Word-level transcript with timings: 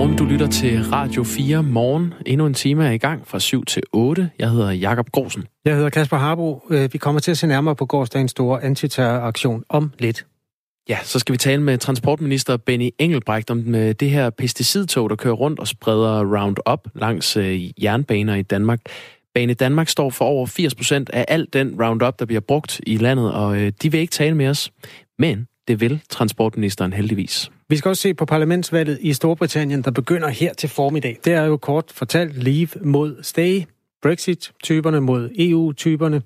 Godmorgen, 0.00 0.18
du 0.18 0.24
lytter 0.24 0.46
til 0.46 0.82
Radio 0.82 1.24
4 1.24 1.62
morgen. 1.62 2.14
Endnu 2.26 2.46
en 2.46 2.54
time 2.54 2.86
er 2.86 2.90
i 2.90 2.98
gang 2.98 3.26
fra 3.26 3.38
7 3.38 3.64
til 3.64 3.82
8. 3.92 4.30
Jeg 4.38 4.50
hedder 4.50 4.70
Jakob 4.70 5.10
Grosen. 5.10 5.44
Jeg 5.64 5.74
hedder 5.74 5.90
Kasper 5.90 6.16
Harbo. 6.16 6.62
Øh, 6.70 6.92
vi 6.92 6.98
kommer 6.98 7.20
til 7.20 7.30
at 7.30 7.38
se 7.38 7.46
nærmere 7.46 7.76
på 7.76 7.86
gårdsdagens 7.86 8.30
store 8.30 8.62
antiterroraktion 8.62 9.64
om 9.68 9.92
lidt. 9.98 10.26
Ja, 10.88 10.98
så 11.02 11.18
skal 11.18 11.32
vi 11.32 11.38
tale 11.38 11.62
med 11.62 11.78
transportminister 11.78 12.56
Benny 12.56 12.90
Engelbrecht 12.98 13.50
om 13.50 13.74
øh, 13.74 13.94
det 14.00 14.10
her 14.10 14.30
pesticidtog, 14.30 15.10
der 15.10 15.16
kører 15.16 15.34
rundt 15.34 15.58
og 15.58 15.68
spreder 15.68 16.38
Roundup 16.38 16.88
langs 16.94 17.36
øh, 17.36 17.84
jernbaner 17.84 18.34
i 18.34 18.42
Danmark. 18.42 18.80
Bane 19.34 19.54
Danmark 19.54 19.88
står 19.88 20.10
for 20.10 20.24
over 20.24 20.46
80 20.46 20.74
procent 20.74 21.10
af 21.10 21.24
al 21.28 21.46
den 21.52 21.82
Roundup, 21.82 22.18
der 22.18 22.24
bliver 22.26 22.40
brugt 22.40 22.80
i 22.86 22.96
landet, 22.96 23.32
og 23.32 23.56
de 23.82 23.92
vil 23.92 24.00
ikke 24.00 24.12
tale 24.12 24.36
med 24.36 24.48
os. 24.48 24.72
Men 25.18 25.46
det 25.68 25.80
vil 25.80 26.00
transportministeren 26.10 26.92
heldigvis. 26.92 27.50
Vi 27.70 27.76
skal 27.76 27.88
også 27.88 28.02
se 28.02 28.14
på 28.14 28.24
parlamentsvalget 28.24 28.98
i 29.00 29.12
Storbritannien, 29.12 29.82
der 29.82 29.90
begynder 29.90 30.28
her 30.28 30.54
til 30.54 30.68
formiddag. 30.68 31.18
Det 31.24 31.32
er 31.32 31.44
jo 31.44 31.56
kort 31.56 31.84
fortalt 31.94 32.42
Leave 32.42 32.68
mod 32.80 33.22
Stay, 33.22 33.62
Brexit-typerne 34.02 35.00
mod 35.00 35.30
EU-typerne. 35.38 36.22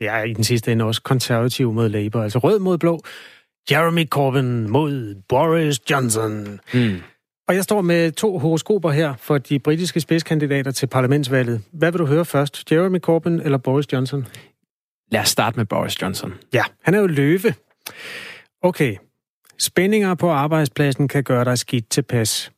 Det 0.00 0.08
er 0.08 0.22
i 0.22 0.32
den 0.32 0.44
sidste 0.44 0.72
ende 0.72 0.84
også 0.84 1.02
konservativ 1.02 1.72
mod 1.72 1.88
Labour, 1.88 2.22
altså 2.22 2.38
rød 2.38 2.58
mod 2.58 2.78
blå. 2.78 3.00
Jeremy 3.70 4.06
Corbyn 4.06 4.68
mod 4.68 5.14
Boris 5.28 5.90
Johnson. 5.90 6.60
Mm. 6.74 6.96
Og 7.48 7.54
jeg 7.54 7.64
står 7.64 7.80
med 7.80 8.12
to 8.12 8.38
horoskoper 8.38 8.90
her 8.90 9.14
for 9.16 9.38
de 9.38 9.58
britiske 9.58 10.00
spidskandidater 10.00 10.70
til 10.70 10.86
parlamentsvalget. 10.86 11.62
Hvad 11.72 11.92
vil 11.92 11.98
du 11.98 12.06
høre 12.06 12.24
først? 12.24 12.72
Jeremy 12.72 12.98
Corbyn 12.98 13.40
eller 13.40 13.58
Boris 13.58 13.92
Johnson? 13.92 14.26
Lad 15.12 15.20
os 15.20 15.28
starte 15.28 15.56
med 15.56 15.66
Boris 15.66 16.02
Johnson. 16.02 16.34
Ja, 16.54 16.64
han 16.82 16.94
er 16.94 16.98
jo 16.98 17.06
løve. 17.06 17.54
Okay, 18.62 18.96
spændinger 19.60 20.14
på 20.14 20.30
arbejdspladsen 20.30 21.08
kan 21.08 21.24
gøre 21.24 21.44
dig 21.44 21.58
skidt 21.58 21.90
tilpas. 21.90 22.52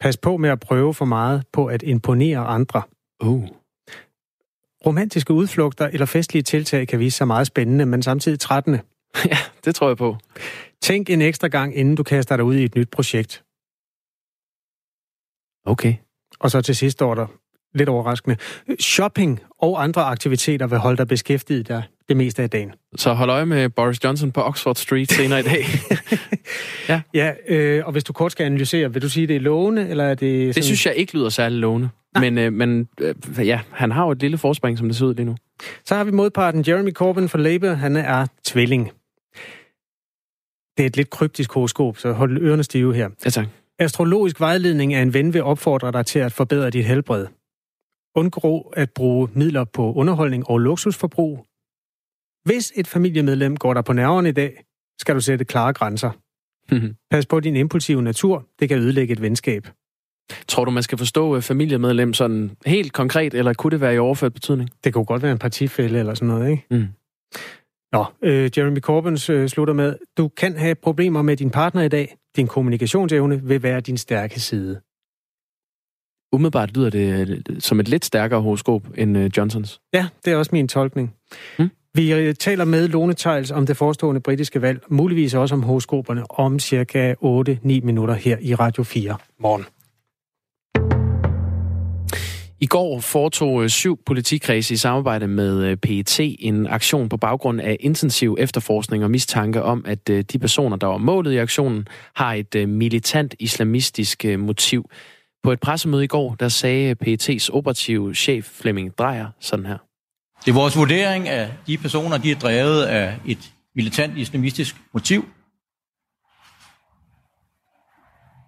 Pas 0.00 0.16
på 0.16 0.36
med 0.36 0.50
at 0.50 0.60
prøve 0.60 0.94
for 0.94 1.04
meget 1.04 1.44
på 1.52 1.66
at 1.66 1.82
imponere 1.82 2.38
andre. 2.38 2.82
Uh. 3.22 3.48
Romantiske 4.86 5.32
udflugter 5.32 5.86
eller 5.86 6.06
festlige 6.06 6.42
tiltag 6.42 6.88
kan 6.88 6.98
vise 6.98 7.16
sig 7.16 7.26
meget 7.26 7.46
spændende, 7.46 7.86
men 7.86 8.02
samtidig 8.02 8.40
trættende. 8.40 8.80
Ja, 9.30 9.38
det 9.64 9.74
tror 9.74 9.88
jeg 9.88 9.96
på. 9.96 10.16
Tænk 10.82 11.10
en 11.10 11.22
ekstra 11.22 11.48
gang, 11.48 11.76
inden 11.76 11.94
du 11.94 12.02
kaster 12.02 12.36
dig 12.36 12.44
ud 12.44 12.54
i 12.54 12.64
et 12.64 12.74
nyt 12.74 12.90
projekt. 12.90 13.44
Okay. 15.66 15.94
Og 16.40 16.50
så 16.50 16.60
til 16.60 16.76
sidst 16.76 16.92
står 16.92 17.14
der, 17.14 17.26
lidt 17.74 17.88
overraskende, 17.88 18.36
shopping 18.80 19.40
og 19.58 19.82
andre 19.82 20.02
aktiviteter 20.02 20.66
vil 20.66 20.78
holde 20.78 20.96
dig 20.96 21.08
beskæftiget 21.08 21.68
der 21.68 21.82
det 22.08 22.16
meste 22.16 22.42
af 22.42 22.50
dagen. 22.50 22.72
Så 22.96 23.12
hold 23.12 23.30
øje 23.30 23.46
med 23.46 23.68
Boris 23.68 24.04
Johnson 24.04 24.32
på 24.32 24.42
Oxford 24.42 24.74
Street 24.74 25.12
senere 25.12 25.40
i 25.40 25.42
dag. 25.42 25.64
ja, 26.88 27.00
ja 27.14 27.32
øh, 27.48 27.86
og 27.86 27.92
hvis 27.92 28.04
du 28.04 28.12
kort 28.12 28.32
skal 28.32 28.44
analysere, 28.44 28.92
vil 28.92 29.02
du 29.02 29.08
sige, 29.08 29.26
det 29.26 29.36
er 29.36 29.40
lovende, 29.40 29.88
eller 29.88 30.04
er 30.04 30.14
det... 30.14 30.18
Sådan... 30.20 30.54
Det 30.54 30.64
synes 30.64 30.86
jeg 30.86 30.94
ikke 30.94 31.14
lyder 31.14 31.28
særlig 31.28 31.58
lovende. 31.58 31.88
Men, 32.20 32.38
øh, 32.38 32.52
men 32.52 32.88
øh, 33.00 33.14
ja, 33.38 33.60
han 33.70 33.90
har 33.90 34.04
jo 34.04 34.10
et 34.10 34.20
lille 34.20 34.38
forspring, 34.38 34.78
som 34.78 34.88
det 34.88 34.96
ser 34.96 35.06
ud 35.06 35.14
lige 35.14 35.26
nu. 35.26 35.36
Så 35.84 35.94
har 35.94 36.04
vi 36.04 36.10
modparten 36.10 36.64
Jeremy 36.68 36.92
Corbyn 36.92 37.28
for 37.28 37.38
Labour. 37.38 37.72
Han 37.72 37.96
er 37.96 38.26
tvilling. 38.44 38.90
Det 40.76 40.82
er 40.82 40.86
et 40.86 40.96
lidt 40.96 41.10
kryptisk 41.10 41.52
horoskop, 41.52 41.98
så 41.98 42.12
hold 42.12 42.38
ørerne 42.42 42.62
stive 42.62 42.94
her. 42.94 43.08
Ja, 43.24 43.30
tak. 43.30 43.46
Astrologisk 43.78 44.40
vejledning 44.40 44.94
af 44.94 45.02
en 45.02 45.14
ven 45.14 45.34
vil 45.34 45.42
opfordre 45.42 45.92
dig 45.92 46.06
til 46.06 46.18
at 46.18 46.32
forbedre 46.32 46.70
dit 46.70 46.84
helbred. 46.84 47.26
Undgå 48.16 48.60
at 48.76 48.90
bruge 48.90 49.28
midler 49.32 49.64
på 49.64 49.92
underholdning 49.92 50.50
og 50.50 50.58
luksusforbrug. 50.58 51.46
Hvis 52.44 52.72
et 52.76 52.86
familiemedlem 52.86 53.56
går 53.56 53.74
der 53.74 53.82
på 53.82 53.92
nerverne 53.92 54.28
i 54.28 54.32
dag, 54.32 54.64
skal 55.00 55.14
du 55.14 55.20
sætte 55.20 55.44
klare 55.44 55.72
grænser. 55.72 56.10
Mhm. 56.72 56.94
Pas 57.10 57.26
på 57.26 57.40
din 57.40 57.56
impulsive 57.56 58.02
natur. 58.02 58.46
Det 58.60 58.68
kan 58.68 58.78
ødelægge 58.78 59.12
et 59.12 59.22
venskab. 59.22 59.68
Tror 60.48 60.64
du, 60.64 60.70
man 60.70 60.82
skal 60.82 60.98
forstå 60.98 61.36
øh, 61.36 61.42
familiemedlem 61.42 62.14
sådan 62.14 62.56
helt 62.66 62.92
konkret, 62.92 63.34
eller 63.34 63.52
kunne 63.52 63.70
det 63.70 63.80
være 63.80 63.94
i 63.94 63.98
overført 63.98 64.32
betydning? 64.32 64.70
Det 64.84 64.94
kunne 64.94 65.04
godt 65.04 65.22
være 65.22 65.32
en 65.32 65.38
partifælde 65.38 65.98
eller 65.98 66.14
sådan 66.14 66.28
noget, 66.28 66.50
ikke? 66.50 66.64
Mm. 66.70 66.86
Nå, 67.92 68.04
øh, 68.22 68.50
Jeremy 68.56 68.80
Corbyn 68.80 69.18
øh, 69.30 69.48
slutter 69.48 69.74
med, 69.74 69.96
du 70.16 70.28
kan 70.28 70.56
have 70.56 70.74
problemer 70.74 71.22
med 71.22 71.36
din 71.36 71.50
partner 71.50 71.82
i 71.82 71.88
dag. 71.88 72.16
Din 72.36 72.46
kommunikationsevne 72.46 73.42
vil 73.42 73.62
være 73.62 73.80
din 73.80 73.96
stærke 73.96 74.40
side. 74.40 74.80
Umiddelbart 76.32 76.76
lyder 76.76 76.90
det 76.90 77.28
øh, 77.28 77.60
som 77.60 77.80
et 77.80 77.88
lidt 77.88 78.04
stærkere 78.04 78.40
horoskop 78.40 78.82
end 78.94 79.18
øh, 79.18 79.30
Johnsons. 79.36 79.80
Ja, 79.92 80.06
det 80.24 80.32
er 80.32 80.36
også 80.36 80.50
min 80.52 80.68
tolkning. 80.68 81.14
Mm. 81.58 81.70
Vi 81.96 82.12
øh, 82.12 82.34
taler 82.34 82.64
med 82.64 82.88
Lone 82.88 83.14
Tejls 83.14 83.50
om 83.50 83.66
det 83.66 83.76
forestående 83.76 84.20
britiske 84.20 84.62
valg, 84.62 84.82
muligvis 84.88 85.34
også 85.34 85.54
om 85.54 85.62
horoskoperne, 85.62 86.30
om 86.30 86.58
cirka 86.58 87.14
8-9 87.14 87.16
minutter 87.62 88.14
her 88.14 88.36
i 88.40 88.54
Radio 88.54 88.82
4 88.82 89.16
morgen. 89.38 89.64
I 92.60 92.66
går 92.66 93.00
foretog 93.00 93.62
øh, 93.62 93.68
syv 93.68 93.98
politikredse 94.06 94.74
i 94.74 94.76
samarbejde 94.76 95.26
med 95.26 95.62
øh, 95.64 95.76
PET 95.76 96.20
en 96.20 96.66
aktion 96.66 97.08
på 97.08 97.16
baggrund 97.16 97.60
af 97.60 97.76
intensiv 97.80 98.36
efterforskning 98.38 99.04
og 99.04 99.10
mistanke 99.10 99.62
om, 99.62 99.84
at 99.86 100.08
de 100.08 100.38
personer, 100.40 100.76
der 100.76 100.86
var 100.86 100.98
målet 100.98 101.32
i 101.32 101.36
aktionen, 101.36 101.88
har 102.14 102.34
et 102.34 102.68
militant 102.68 103.34
islamistisk 103.38 104.24
motiv. 104.38 104.90
På 105.42 105.52
et 105.52 105.60
pressemøde 105.60 106.04
i 106.04 106.06
går, 106.06 106.34
der 106.40 106.48
sagde 106.48 106.96
PET's 107.04 107.48
operative 107.52 108.14
chef 108.14 108.44
Flemming 108.44 108.98
Drejer 108.98 109.26
sådan 109.40 109.66
her. 109.66 109.93
Det 110.44 110.50
er 110.50 110.54
vores 110.54 110.76
vurdering, 110.76 111.28
at 111.28 111.50
de 111.66 111.78
personer 111.78 112.18
de 112.18 112.30
er 112.30 112.34
drevet 112.34 112.82
af 112.82 113.18
et 113.26 113.52
militant 113.74 114.18
islamistisk 114.18 114.76
motiv. 114.92 115.28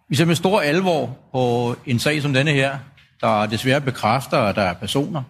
Vi 0.08 0.16
ser 0.16 0.24
med 0.24 0.34
stor 0.34 0.60
alvor 0.60 1.18
på 1.32 1.76
en 1.86 1.98
sag 1.98 2.22
som 2.22 2.32
denne 2.32 2.50
her, 2.50 2.78
der 3.20 3.46
desværre 3.46 3.80
bekræfter, 3.80 4.38
at 4.38 4.56
der 4.56 4.62
er 4.62 4.74
personer, 4.74 5.22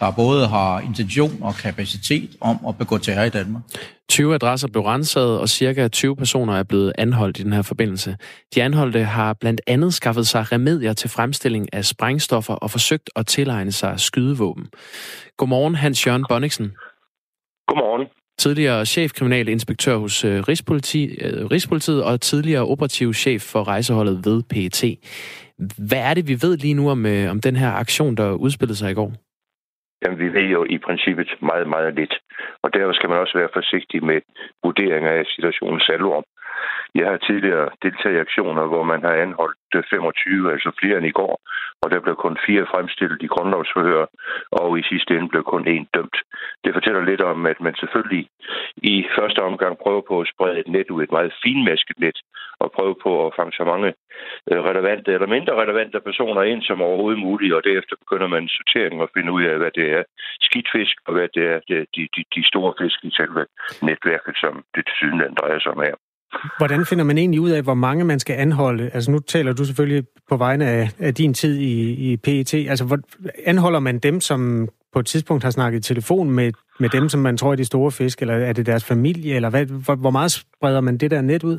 der 0.00 0.10
både 0.10 0.46
har 0.46 0.80
intention 0.80 1.38
og 1.42 1.54
kapacitet 1.54 2.36
om 2.40 2.58
at 2.68 2.78
begå 2.78 2.98
terror 2.98 3.24
i 3.24 3.28
Danmark. 3.28 3.62
20 4.08 4.34
adresser 4.34 4.68
blev 4.68 4.82
renset, 4.82 5.38
og 5.38 5.48
cirka 5.48 5.88
20 5.88 6.16
personer 6.16 6.54
er 6.54 6.62
blevet 6.62 6.92
anholdt 6.98 7.38
i 7.38 7.42
den 7.42 7.52
her 7.52 7.62
forbindelse. 7.62 8.16
De 8.54 8.62
anholdte 8.62 9.04
har 9.04 9.32
blandt 9.32 9.60
andet 9.66 9.94
skaffet 9.94 10.26
sig 10.26 10.52
remedier 10.52 10.92
til 10.92 11.10
fremstilling 11.10 11.74
af 11.74 11.84
sprængstoffer 11.84 12.54
og 12.54 12.70
forsøgt 12.70 13.10
at 13.16 13.26
tilegne 13.26 13.72
sig 13.72 14.00
skydevåben. 14.00 14.66
Godmorgen, 15.36 15.74
Hans 15.74 16.06
Jørgen 16.06 16.24
Bonniksen. 16.28 16.72
Godmorgen. 17.68 18.06
Tidligere 18.38 18.86
chefkriminalinspektør 18.86 19.96
hos 19.96 20.24
øh, 20.24 20.42
Rigspoliti, 20.48 21.04
øh, 21.04 21.46
Rigspolitiet 21.46 22.04
og 22.04 22.20
tidligere 22.20 22.66
operativ 22.66 23.14
chef 23.14 23.42
for 23.42 23.64
rejseholdet 23.68 24.26
ved 24.26 24.42
PET. 24.42 24.98
Hvad 25.78 25.98
er 25.98 26.14
det, 26.14 26.28
vi 26.28 26.42
ved 26.42 26.56
lige 26.56 26.74
nu 26.74 26.90
om, 26.90 27.06
øh, 27.06 27.30
om 27.30 27.40
den 27.40 27.56
her 27.56 27.70
aktion, 27.70 28.14
der 28.14 28.30
udspillede 28.30 28.78
sig 28.78 28.90
i 28.90 28.94
går? 28.94 29.12
Jamen, 30.04 30.18
vi 30.18 30.32
ved 30.32 30.48
jo 30.56 30.66
i 30.70 30.78
princippet 30.78 31.30
meget, 31.40 31.68
meget 31.68 31.94
lidt. 31.94 32.14
Og 32.62 32.74
derfor 32.74 32.92
skal 32.92 33.08
man 33.08 33.18
også 33.18 33.38
være 33.38 33.54
forsigtig 33.58 34.04
med 34.04 34.20
vurderinger 34.64 35.10
af 35.10 35.24
situationens 35.26 35.88
alvor. 35.88 36.24
Jeg 36.94 37.06
har 37.10 37.16
tidligere 37.16 37.68
deltaget 37.82 38.16
i 38.16 38.24
aktioner, 38.26 38.64
hvor 38.66 38.82
man 38.82 39.02
har 39.02 39.14
anholdt 39.14 39.58
øh, 39.74 39.82
25, 39.90 40.52
altså 40.52 40.70
flere 40.80 40.98
end 40.98 41.06
i 41.06 41.16
går, 41.20 41.34
og 41.82 41.90
der 41.90 42.00
blev 42.00 42.16
kun 42.16 42.36
fire 42.46 42.66
fremstillet 42.72 43.22
i 43.22 43.32
grundlovsforhør, 43.34 44.06
og 44.50 44.78
i 44.78 44.82
sidste 44.82 45.14
ende 45.14 45.28
blev 45.28 45.44
kun 45.44 45.64
én 45.74 45.86
dømt. 45.94 46.16
Det 46.64 46.74
fortæller 46.74 47.02
lidt 47.04 47.20
om, 47.20 47.46
at 47.46 47.60
man 47.60 47.74
selvfølgelig 47.74 48.28
i 48.76 49.06
første 49.18 49.40
omgang 49.42 49.78
prøver 49.78 50.02
på 50.08 50.20
at 50.20 50.30
sprede 50.32 50.60
et 50.60 50.68
net 50.68 50.90
ud, 50.90 51.02
et 51.02 51.12
meget 51.12 51.32
finmasket 51.44 51.98
net, 51.98 52.18
og 52.62 52.72
prøve 52.76 52.96
på 53.02 53.26
at 53.26 53.32
fange 53.36 53.52
så 53.52 53.64
mange 53.64 53.88
øh, 54.50 54.60
relevante 54.70 55.12
eller 55.12 55.26
mindre 55.26 55.60
relevante 55.62 56.00
personer 56.00 56.42
ind 56.42 56.62
som 56.62 56.82
overhovedet 56.82 57.20
muligt, 57.20 57.54
og 57.54 57.64
derefter 57.64 57.96
begynder 58.02 58.26
man 58.26 58.48
sorteringen 58.48 59.00
og 59.00 59.10
finde 59.14 59.32
ud 59.32 59.42
af, 59.44 59.56
hvad 59.58 59.70
det 59.70 59.86
er 59.92 60.02
skidtfisk, 60.40 60.96
og 61.06 61.12
hvad 61.14 61.28
det 61.34 61.44
er 61.52 61.58
de, 61.68 62.08
de, 62.16 62.22
de 62.34 62.42
store 62.50 62.72
fisk 62.80 62.98
i 63.04 63.10
selve 63.10 63.46
netværket, 63.82 64.36
som 64.36 64.64
det 64.74 64.82
til 64.86 64.94
syden 64.96 65.34
drejer 65.40 65.58
sig 65.60 65.72
om 65.72 65.80
her. 65.88 65.96
Hvordan 66.58 66.86
finder 66.86 67.04
man 67.04 67.18
egentlig 67.18 67.40
ud 67.40 67.50
af, 67.50 67.62
hvor 67.62 67.74
mange 67.74 68.04
man 68.04 68.18
skal 68.18 68.34
anholde? 68.34 68.90
Altså 68.94 69.10
nu 69.10 69.18
taler 69.18 69.52
du 69.52 69.64
selvfølgelig 69.64 70.04
på 70.30 70.36
vegne 70.36 70.64
af, 70.66 70.88
af 70.98 71.14
din 71.14 71.34
tid 71.34 71.58
i, 71.58 71.72
i 72.12 72.16
PET. 72.16 72.54
Altså 72.54 72.84
hvor, 72.86 72.98
anholder 73.46 73.80
man 73.80 73.98
dem, 73.98 74.20
som 74.20 74.68
på 74.92 74.98
et 74.98 75.06
tidspunkt 75.06 75.42
har 75.44 75.50
snakket 75.50 75.78
i 75.78 75.94
telefon 75.94 76.30
med, 76.30 76.52
med 76.80 76.88
dem, 76.88 77.08
som 77.08 77.20
man 77.20 77.36
tror 77.36 77.52
er 77.52 77.56
de 77.56 77.64
store 77.64 77.90
fisk, 77.90 78.22
eller 78.22 78.34
er 78.34 78.52
det 78.52 78.66
deres 78.66 78.88
familie, 78.88 79.36
eller 79.36 79.50
hvad, 79.50 79.66
hvor, 79.84 79.94
hvor 79.94 80.10
meget 80.10 80.30
spreder 80.30 80.80
man 80.80 80.98
det 80.98 81.10
der 81.10 81.20
net 81.20 81.44
ud? 81.44 81.58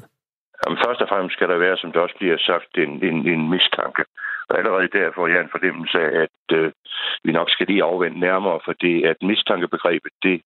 Jamen, 0.62 0.80
først 0.86 1.02
og 1.02 1.10
fremmest 1.10 1.36
skal 1.36 1.50
der 1.50 1.58
være, 1.58 1.78
som 1.78 1.92
det 1.92 2.02
også 2.02 2.16
bliver 2.18 2.38
sagt, 2.38 2.72
en, 2.78 2.92
en, 3.10 3.18
en 3.34 3.50
mistanke. 3.50 4.04
Og 4.50 4.58
allerede 4.60 4.88
der 4.98 5.16
får 5.16 5.28
jeg 5.28 5.40
en 5.42 5.56
fornemmelse 5.56 5.98
af, 6.08 6.12
at 6.26 6.58
øh, 6.58 6.72
vi 7.24 7.32
nok 7.32 7.50
skal 7.50 7.68
lige 7.68 7.84
afvente 7.84 8.20
nærmere, 8.20 8.60
fordi 8.66 9.04
at 9.04 9.18
mistankebegrebet, 9.22 10.12
det 10.24 10.42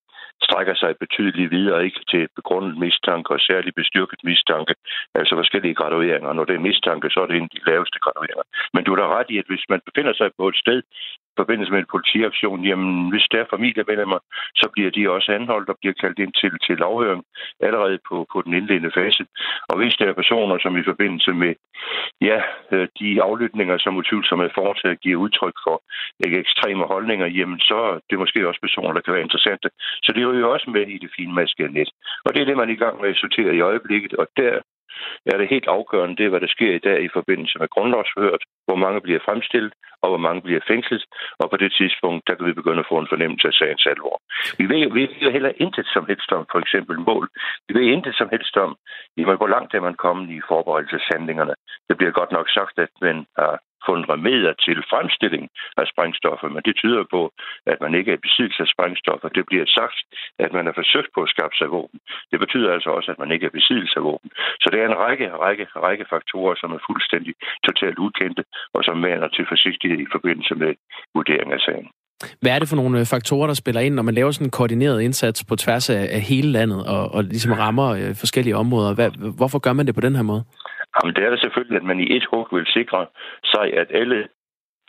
strækker 0.48 0.76
sig 0.76 0.92
betydeligt 1.04 1.52
videre, 1.52 1.86
ikke 1.86 2.02
til 2.12 2.28
begrundet 2.36 2.78
mistanke 2.78 3.30
og 3.36 3.40
særligt 3.40 3.76
bestyrket 3.76 4.20
mistanke, 4.24 4.74
altså 5.16 5.36
forskellige 5.36 5.76
gradueringer. 5.82 6.34
Når 6.34 6.46
det 6.46 6.56
er 6.56 6.68
mistanke, 6.70 7.10
så 7.10 7.20
er 7.22 7.28
det 7.28 7.36
en 7.36 7.50
af 7.50 7.56
de 7.56 7.70
laveste 7.72 8.00
gradueringer. 8.06 8.46
Men 8.74 8.84
du 8.84 8.92
er 8.94 9.00
da 9.00 9.08
ret 9.18 9.30
i, 9.30 9.38
at 9.38 9.50
hvis 9.52 9.66
man 9.70 9.82
befinder 9.88 10.14
sig 10.14 10.30
på 10.38 10.48
et 10.48 10.58
sted, 10.64 10.82
forbindelse 11.42 11.72
med 11.72 11.80
en 11.82 11.94
politiaktion, 11.96 12.60
jamen 12.70 13.10
hvis 13.12 13.26
der 13.32 13.40
er 13.42 13.52
familiemedlemmer, 13.54 14.20
så 14.62 14.66
bliver 14.74 14.92
de 14.98 15.12
også 15.16 15.30
anholdt 15.40 15.70
og 15.70 15.78
bliver 15.82 15.96
kaldt 16.04 16.20
ind 16.24 16.34
til, 16.42 16.52
til 16.68 16.84
afhøring 16.90 17.24
allerede 17.68 17.98
på, 18.10 18.16
på 18.34 18.38
den 18.46 18.54
indledende 18.60 18.92
fase. 19.00 19.24
Og 19.70 19.76
hvis 19.80 19.96
der 20.00 20.06
er 20.08 20.20
personer, 20.22 20.58
som 20.60 20.78
i 20.78 20.88
forbindelse 20.92 21.32
med 21.44 21.54
ja, 22.30 22.40
øh, 22.74 22.88
de 23.00 23.10
aflytninger, 23.28 23.78
som 23.78 23.98
utvivlsomt 24.02 24.44
er 24.44 24.58
foretaget, 24.62 25.02
giver 25.04 25.24
udtryk 25.26 25.58
for 25.66 25.78
ikke, 26.26 26.40
ekstreme 26.40 26.84
holdninger, 26.94 27.28
jamen 27.38 27.60
så 27.60 27.76
er 27.76 28.00
det 28.10 28.20
måske 28.20 28.48
også 28.48 28.62
personer, 28.62 28.94
der 28.94 29.02
kan 29.02 29.14
være 29.14 29.28
interessante. 29.28 29.68
Så 30.04 30.10
det 30.14 30.22
er 30.24 30.40
jo 30.40 30.52
også 30.56 30.70
med 30.70 30.86
i 30.96 30.98
det 31.04 31.12
finmaskede 31.18 31.74
net. 31.74 31.90
Og 32.26 32.30
det 32.34 32.42
er 32.42 32.46
det, 32.46 32.58
man 32.58 32.70
er 32.70 32.74
i 32.74 32.84
gang 32.84 33.02
med 33.02 33.10
at 33.10 33.22
sortere 33.24 33.56
i 33.56 33.66
øjeblikket, 33.70 34.14
og 34.14 34.28
der 34.38 34.54
er 35.26 35.38
det 35.38 35.54
helt 35.54 35.68
afgørende, 35.68 36.16
det 36.18 36.26
er, 36.26 36.30
hvad 36.30 36.42
der 36.42 36.56
sker 36.56 36.72
i 36.76 36.86
dag 36.88 37.04
i 37.04 37.10
forbindelse 37.14 37.60
med 37.60 37.68
grundlovsforhøret, 37.68 38.44
hvor 38.68 38.76
mange 38.76 39.02
bliver 39.02 39.20
fremstillet, 39.26 39.74
og 40.02 40.10
hvor 40.10 40.24
mange 40.28 40.42
bliver 40.42 40.60
fængslet, 40.68 41.04
og 41.40 41.50
på 41.50 41.58
det 41.58 41.72
tidspunkt, 41.80 42.28
der 42.28 42.36
kan 42.36 42.46
vi 42.46 42.54
begynde 42.54 42.80
at 42.80 42.90
få 42.92 42.98
en 43.00 43.12
fornemmelse 43.14 43.48
af 43.48 43.54
sagens 43.54 43.86
alvor. 43.86 44.22
Vi 44.58 44.66
ved, 44.74 44.94
vi 44.94 45.02
ved 45.02 45.32
heller 45.32 45.52
intet 45.56 45.88
som 45.94 46.06
helst 46.06 46.32
om 46.32 46.46
for 46.52 46.60
eksempel 46.60 47.00
mål. 47.00 47.30
Vi 47.68 47.74
ved 47.80 47.86
intet 47.96 48.16
som 48.16 48.30
helst 48.32 48.58
om, 48.58 48.78
hvor 49.40 49.48
langt 49.56 49.74
er 49.74 49.82
man 49.82 50.02
kommet 50.06 50.30
i 50.38 50.42
forberedelseshandlingerne. 50.48 51.56
Det 51.90 51.98
bliver 51.98 52.12
godt 52.12 52.32
nok 52.32 52.50
sagt, 52.50 52.80
at 52.80 52.94
man 53.02 53.26
har 53.38 53.60
fundet 53.88 54.06
remedier 54.14 54.54
til 54.66 54.78
fremstilling 54.92 55.46
af 55.82 55.86
sprængstoffer, 55.92 56.48
men 56.56 56.62
det 56.68 56.76
tyder 56.82 57.04
på, 57.16 57.22
at 57.72 57.78
man 57.86 57.94
ikke 57.98 58.12
er 58.12 58.18
i 58.18 58.26
besiddelse 58.28 58.62
af 58.66 58.70
sprængstoffer. 58.76 59.28
Det 59.38 59.46
bliver 59.50 59.68
sagt, 59.80 60.00
at 60.46 60.52
man 60.58 60.66
har 60.68 60.76
forsøgt 60.82 61.12
på 61.16 61.20
at 61.24 61.34
skaffe 61.34 61.56
sig 61.58 61.70
våben. 61.78 62.00
Det 62.32 62.40
betyder 62.44 62.70
altså 62.76 62.90
også, 62.98 63.10
at 63.12 63.20
man 63.24 63.32
ikke 63.32 63.46
er 63.46 63.54
i 63.54 63.60
besiddelse 63.60 63.96
af 64.00 64.04
våben. 64.10 64.30
Så 64.62 64.68
det 64.72 64.80
er 64.82 64.88
en 64.88 65.02
række, 65.06 65.28
række, 65.46 65.66
række 65.88 66.06
faktorer, 66.14 66.56
som 66.62 66.70
er 66.78 66.82
fuldstændig 66.90 67.34
totalt 67.68 67.98
ukendte, 68.06 68.44
og 68.76 68.82
som 68.84 68.98
maner 68.98 69.28
til 69.28 69.46
forsigtighed 69.52 70.00
i 70.00 70.14
forbindelse 70.16 70.56
med 70.56 70.72
vurdering 71.16 71.52
af 71.54 71.62
sagen. 71.68 71.90
Hvad 72.42 72.52
er 72.52 72.60
det 72.60 72.70
for 72.70 72.76
nogle 72.76 73.00
øh, 73.00 73.06
faktorer, 73.06 73.48
der 73.48 73.54
spiller 73.54 73.82
ind, 73.82 73.96
når 73.96 74.04
man 74.04 74.14
laver 74.14 74.32
sådan 74.32 74.48
en 74.48 74.52
koordineret 74.52 75.02
indsats 75.02 75.44
på 75.44 75.56
tværs 75.56 75.90
af, 75.90 76.22
hele 76.22 76.52
landet 76.52 76.88
og, 76.88 77.12
og 77.16 77.24
ligesom 77.24 77.52
rammer 77.52 77.88
øh, 77.90 78.16
forskellige 78.16 78.56
områder? 78.56 78.94
Hvad, 78.94 79.12
hvorfor 79.38 79.60
gør 79.60 79.74
man 79.74 79.86
det 79.88 79.96
på 79.96 80.02
den 80.02 80.16
her 80.16 80.24
måde? 80.24 80.44
Jamen, 81.00 81.16
det 81.16 81.24
er 81.24 81.30
det 81.30 81.42
selvfølgelig, 81.42 81.78
at 81.78 81.90
man 81.92 82.00
i 82.00 82.16
et 82.18 82.26
hug 82.32 82.48
vil 82.52 82.68
sikre 82.68 83.06
sig, 83.54 83.74
at 83.82 83.88
alle 83.90 84.28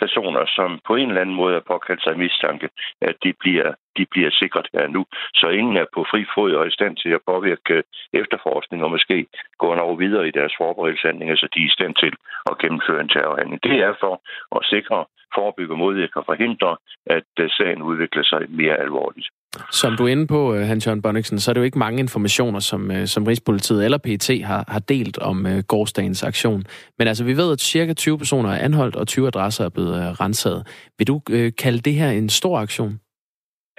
personer, 0.03 0.45
som 0.57 0.81
på 0.87 0.93
en 0.97 1.09
eller 1.09 1.21
anden 1.21 1.41
måde 1.41 1.57
er 1.57 1.69
påkaldt 1.73 2.03
sig 2.03 2.19
mistanke, 2.19 2.69
at 3.01 3.17
de 3.25 3.33
bliver, 3.41 3.69
de 3.97 4.07
bliver 4.13 4.31
sikret 4.31 4.69
her 4.75 4.87
nu. 4.87 5.03
Så 5.35 5.47
ingen 5.49 5.77
er 5.77 5.87
på 5.95 6.01
fri 6.11 6.25
fod 6.35 6.53
og 6.53 6.67
i 6.67 6.77
stand 6.79 6.97
til 6.97 7.11
at 7.17 7.27
påvirke 7.27 7.83
efterforskning 8.13 8.85
og 8.85 8.91
måske 8.91 9.27
gå 9.59 9.67
over 9.87 9.97
videre 9.97 10.29
i 10.29 10.37
deres 10.39 10.55
forberedelseshandlinger, 10.61 11.37
så 11.37 11.49
de 11.55 11.61
er 11.61 11.67
i 11.71 11.77
stand 11.79 11.95
til 11.95 12.13
at 12.51 12.59
gennemføre 12.59 13.01
en 13.01 13.09
terrorhandling. 13.09 13.63
Det 13.63 13.77
er 13.87 13.95
for 14.01 14.15
at 14.57 14.63
sikre, 14.75 15.05
forebygge, 15.35 15.77
modvirke 15.77 16.17
og 16.21 16.27
forhindre, 16.27 16.77
at 17.07 17.33
øh, 17.41 17.51
sagen 17.51 17.83
udvikler 17.83 18.23
sig 18.23 18.43
mere 18.49 18.77
alvorligt. 18.77 19.29
Som 19.71 19.97
du 19.97 20.05
er 20.05 20.09
inde 20.09 20.27
på, 20.27 20.55
øh, 20.55 20.61
Hans-Jørgen 20.61 21.03
Bonniksen, 21.03 21.39
så 21.41 21.51
er 21.51 21.53
det 21.53 21.61
jo 21.61 21.65
ikke 21.65 21.79
mange 21.79 21.99
informationer, 21.99 22.61
som, 22.61 22.91
øh, 22.91 23.07
som 23.07 23.25
Rigspolitiet 23.25 23.85
eller 23.85 23.99
PET 23.99 24.45
har, 24.45 24.65
har 24.69 24.79
delt 24.79 25.19
om 25.19 25.47
øh, 25.47 25.57
uh, 25.57 25.63
gårdsdagens 25.69 26.23
aktion. 26.23 26.65
Men 26.99 27.09
altså, 27.09 27.25
vi 27.25 27.37
ved, 27.37 27.53
at 27.53 27.61
cirka 27.61 27.93
20 27.93 28.19
personer 28.19 28.51
er 28.51 28.65
anholdt, 28.65 28.97
og 28.97 29.09
20 29.09 29.27
adresser 29.27 29.65
er 29.65 29.69
blevet 29.69 29.95
uh, 30.01 30.21
renset. 30.21 30.59
Vil 30.99 31.07
du 31.07 31.15
uh, 31.15 31.49
kalde 31.63 31.81
det 31.81 31.95
her 31.95 32.11
en 32.11 32.29
stor 32.29 32.59
aktion? 32.59 33.01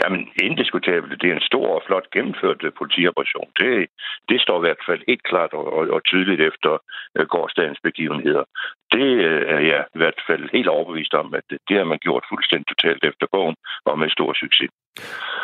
Jamen, 0.03 0.27
indiskutabelt. 0.43 1.21
Det 1.21 1.29
er 1.29 1.35
en 1.35 1.49
stor 1.51 1.67
og 1.75 1.81
flot 1.87 2.07
gennemført 2.15 2.59
politioperation. 2.77 3.49
Det, 3.59 3.87
det 4.29 4.41
står 4.41 4.57
i 4.57 4.65
hvert 4.65 4.83
fald 4.87 5.01
helt 5.07 5.23
klart 5.23 5.53
og, 5.53 5.65
og, 5.77 5.83
og 5.95 6.03
tydeligt 6.03 6.41
efter 6.41 6.71
uh, 7.19 7.25
gårdsdagens 7.33 7.79
begivenheder. 7.83 8.43
Det 8.91 9.09
uh, 9.29 9.41
er 9.55 9.61
jeg 9.71 9.81
i 9.95 9.97
hvert 10.01 10.21
fald 10.27 10.43
helt 10.55 10.69
overbevist 10.75 11.13
om, 11.13 11.33
at 11.33 11.43
det, 11.49 11.57
det 11.69 11.77
har 11.77 11.87
man 11.91 11.99
gjort 12.07 12.23
fuldstændig 12.31 12.67
totalt 12.67 13.03
efter 13.03 13.25
bogen 13.31 13.55
og 13.85 13.99
med 13.99 14.09
stor 14.09 14.33
succes. 14.33 14.69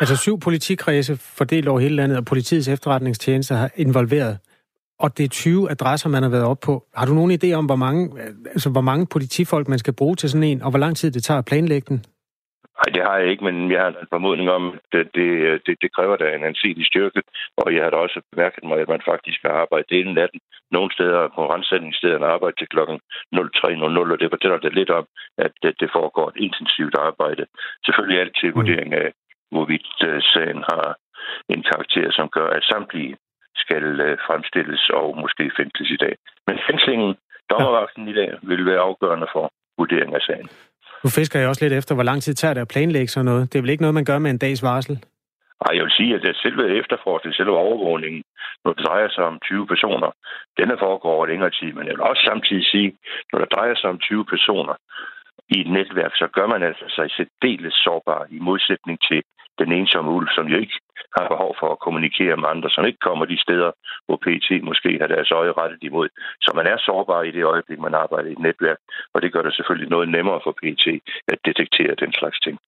Altså 0.00 0.16
syv 0.16 0.40
politikredse 0.40 1.16
fordelt 1.16 1.68
over 1.68 1.80
hele 1.80 1.96
landet, 1.96 2.18
og 2.18 2.24
politiets 2.24 2.68
efterretningstjeneste 2.68 3.54
har 3.54 3.70
involveret 3.76 4.38
og 5.04 5.18
det 5.18 5.24
er 5.24 5.28
20 5.28 5.70
adresser, 5.70 6.08
man 6.08 6.22
har 6.22 6.30
været 6.30 6.50
op 6.52 6.60
på. 6.66 6.74
Har 6.96 7.06
du 7.06 7.14
nogen 7.14 7.32
idé 7.38 7.48
om, 7.60 7.66
hvor 7.66 7.80
mange, 7.86 8.02
altså, 8.54 8.68
hvor 8.70 8.86
mange 8.90 9.06
politifolk 9.14 9.68
man 9.68 9.78
skal 9.78 9.94
bruge 10.00 10.16
til 10.16 10.30
sådan 10.30 10.50
en, 10.50 10.62
og 10.62 10.70
hvor 10.70 10.78
lang 10.78 10.96
tid 10.96 11.10
det 11.10 11.22
tager 11.24 11.38
at 11.38 11.50
planlægge 11.50 11.86
den? 11.88 12.00
Nej, 12.78 12.88
det 12.94 13.02
har 13.08 13.16
jeg 13.18 13.28
ikke, 13.30 13.44
men 13.44 13.56
jeg 13.72 13.80
har 13.80 13.88
en 13.88 14.12
formodning 14.14 14.50
om, 14.50 14.64
at 14.74 15.06
det, 15.14 15.60
det, 15.66 15.76
det 15.82 15.90
kræver 15.96 16.16
da 16.16 16.26
en 16.34 16.44
ansigelig 16.44 16.86
styrke, 16.86 17.22
og 17.56 17.74
jeg 17.74 17.82
har 17.84 17.90
da 17.90 17.96
også 17.96 18.20
bemærket 18.32 18.64
mig, 18.64 18.78
at 18.80 18.88
man 18.88 19.02
faktisk 19.10 19.38
har 19.46 19.54
arbejdet 19.62 19.96
hele 19.96 20.14
natten. 20.14 20.40
Nogle 20.70 20.90
steder 20.96 21.28
på 21.36 21.42
rensætningsstederne 21.54 22.26
arbejder 22.26 22.56
til 22.58 22.68
klokken 22.74 22.98
03.00, 23.34 24.12
og 24.12 24.18
det 24.20 24.32
fortæller 24.34 24.58
det 24.58 24.74
lidt 24.74 24.90
om, 24.90 25.06
at 25.38 25.52
det, 25.62 25.72
det 25.80 25.90
foregår 25.96 26.26
et 26.28 26.38
intensivt 26.46 26.94
arbejde. 27.08 27.44
Selvfølgelig 27.86 28.20
altid 28.20 28.48
mm. 28.48 28.56
vurdering 28.58 28.90
af, 28.94 29.08
hvorvidt 29.50 29.92
uh, 30.08 30.18
sagen 30.34 30.60
har 30.70 30.86
en 31.54 31.62
karakter, 31.70 32.06
som 32.18 32.28
gør, 32.36 32.48
at 32.58 32.64
samtlige 32.72 33.16
skal 33.56 33.84
uh, 34.06 34.18
fremstilles 34.26 34.90
og 35.00 35.06
måske 35.22 35.44
fængsles 35.58 35.90
i 35.90 36.00
dag. 36.04 36.14
Men 36.46 36.56
fængslingen, 36.68 37.16
dommervagten 37.50 38.08
i 38.08 38.14
dag, 38.20 38.30
vil 38.42 38.66
være 38.66 38.86
afgørende 38.88 39.28
for 39.34 39.44
vurdering 39.78 40.14
af 40.14 40.22
sagen. 40.28 40.48
Nu 41.04 41.08
fisker 41.18 41.38
jeg 41.38 41.48
også 41.48 41.64
lidt 41.64 41.78
efter, 41.80 41.94
hvor 41.94 42.08
lang 42.10 42.22
tid 42.22 42.34
tager 42.34 42.54
det 42.54 42.60
at 42.60 42.72
planlægge 42.74 43.08
sådan 43.08 43.24
noget. 43.24 43.52
Det 43.52 43.58
er 43.58 43.62
vel 43.62 43.70
ikke 43.70 43.84
noget, 43.86 43.98
man 44.00 44.08
gør 44.10 44.18
med 44.18 44.30
en 44.30 44.38
dags 44.38 44.62
varsel? 44.62 44.94
Nej, 45.62 45.72
jeg 45.76 45.84
vil 45.84 45.98
sige, 45.98 46.14
at 46.14 46.36
selve 46.36 46.78
efterforskning, 46.80 47.34
selve 47.34 47.56
overvågningen, 47.66 48.22
når 48.64 48.72
det 48.72 48.86
drejer 48.86 49.08
sig 49.08 49.24
om 49.24 49.38
20 49.44 49.66
personer, 49.66 50.10
den 50.58 50.70
er 50.70 50.78
foregår 50.78 51.12
over 51.16 51.26
længere 51.26 51.50
tid. 51.50 51.70
Men 51.72 51.86
jeg 51.86 51.94
vil 51.94 52.10
også 52.10 52.22
samtidig 52.30 52.66
sige, 52.72 52.88
når 53.32 53.38
det 53.38 53.52
drejer 53.54 53.74
sig 53.76 53.88
om 53.90 53.98
20 53.98 54.24
personer 54.24 54.74
i 55.54 55.60
et 55.60 55.70
netværk, 55.78 56.12
så 56.14 56.26
gør 56.36 56.46
man 56.46 56.62
altså 56.62 56.84
sig 56.88 57.10
særdeles 57.10 57.74
sårbar 57.74 58.26
i 58.30 58.38
modsætning 58.38 58.98
til 59.08 59.22
den 59.58 59.72
ensomme 59.72 60.10
ulv, 60.10 60.28
som 60.36 60.46
jo 60.46 60.56
ikke 60.58 60.76
har 61.16 61.28
behov 61.28 61.56
for 61.60 61.68
at 61.72 61.78
kommunikere 61.86 62.36
med 62.36 62.48
andre, 62.48 62.70
som 62.70 62.86
ikke 62.86 63.06
kommer 63.08 63.24
de 63.24 63.42
steder, 63.46 63.70
hvor 64.06 64.18
PT 64.24 64.48
måske 64.62 64.90
har 65.00 65.08
deres 65.14 65.30
øje 65.30 65.52
rettet 65.52 65.82
imod. 65.82 66.08
Så 66.44 66.50
man 66.54 66.66
er 66.66 66.76
sårbar 66.78 67.22
i 67.22 67.30
det 67.30 67.44
øjeblik, 67.44 67.78
man 67.78 67.94
arbejder 67.94 68.28
i 68.28 68.32
et 68.32 68.46
netværk, 68.48 68.78
og 69.14 69.22
det 69.22 69.32
gør 69.32 69.42
det 69.42 69.54
selvfølgelig 69.54 69.90
noget 69.90 70.08
nemmere 70.08 70.40
for 70.44 70.52
PT 70.60 70.86
at 71.32 71.38
detektere 71.44 71.94
den 71.94 72.12
slags 72.12 72.40
ting. 72.40 72.58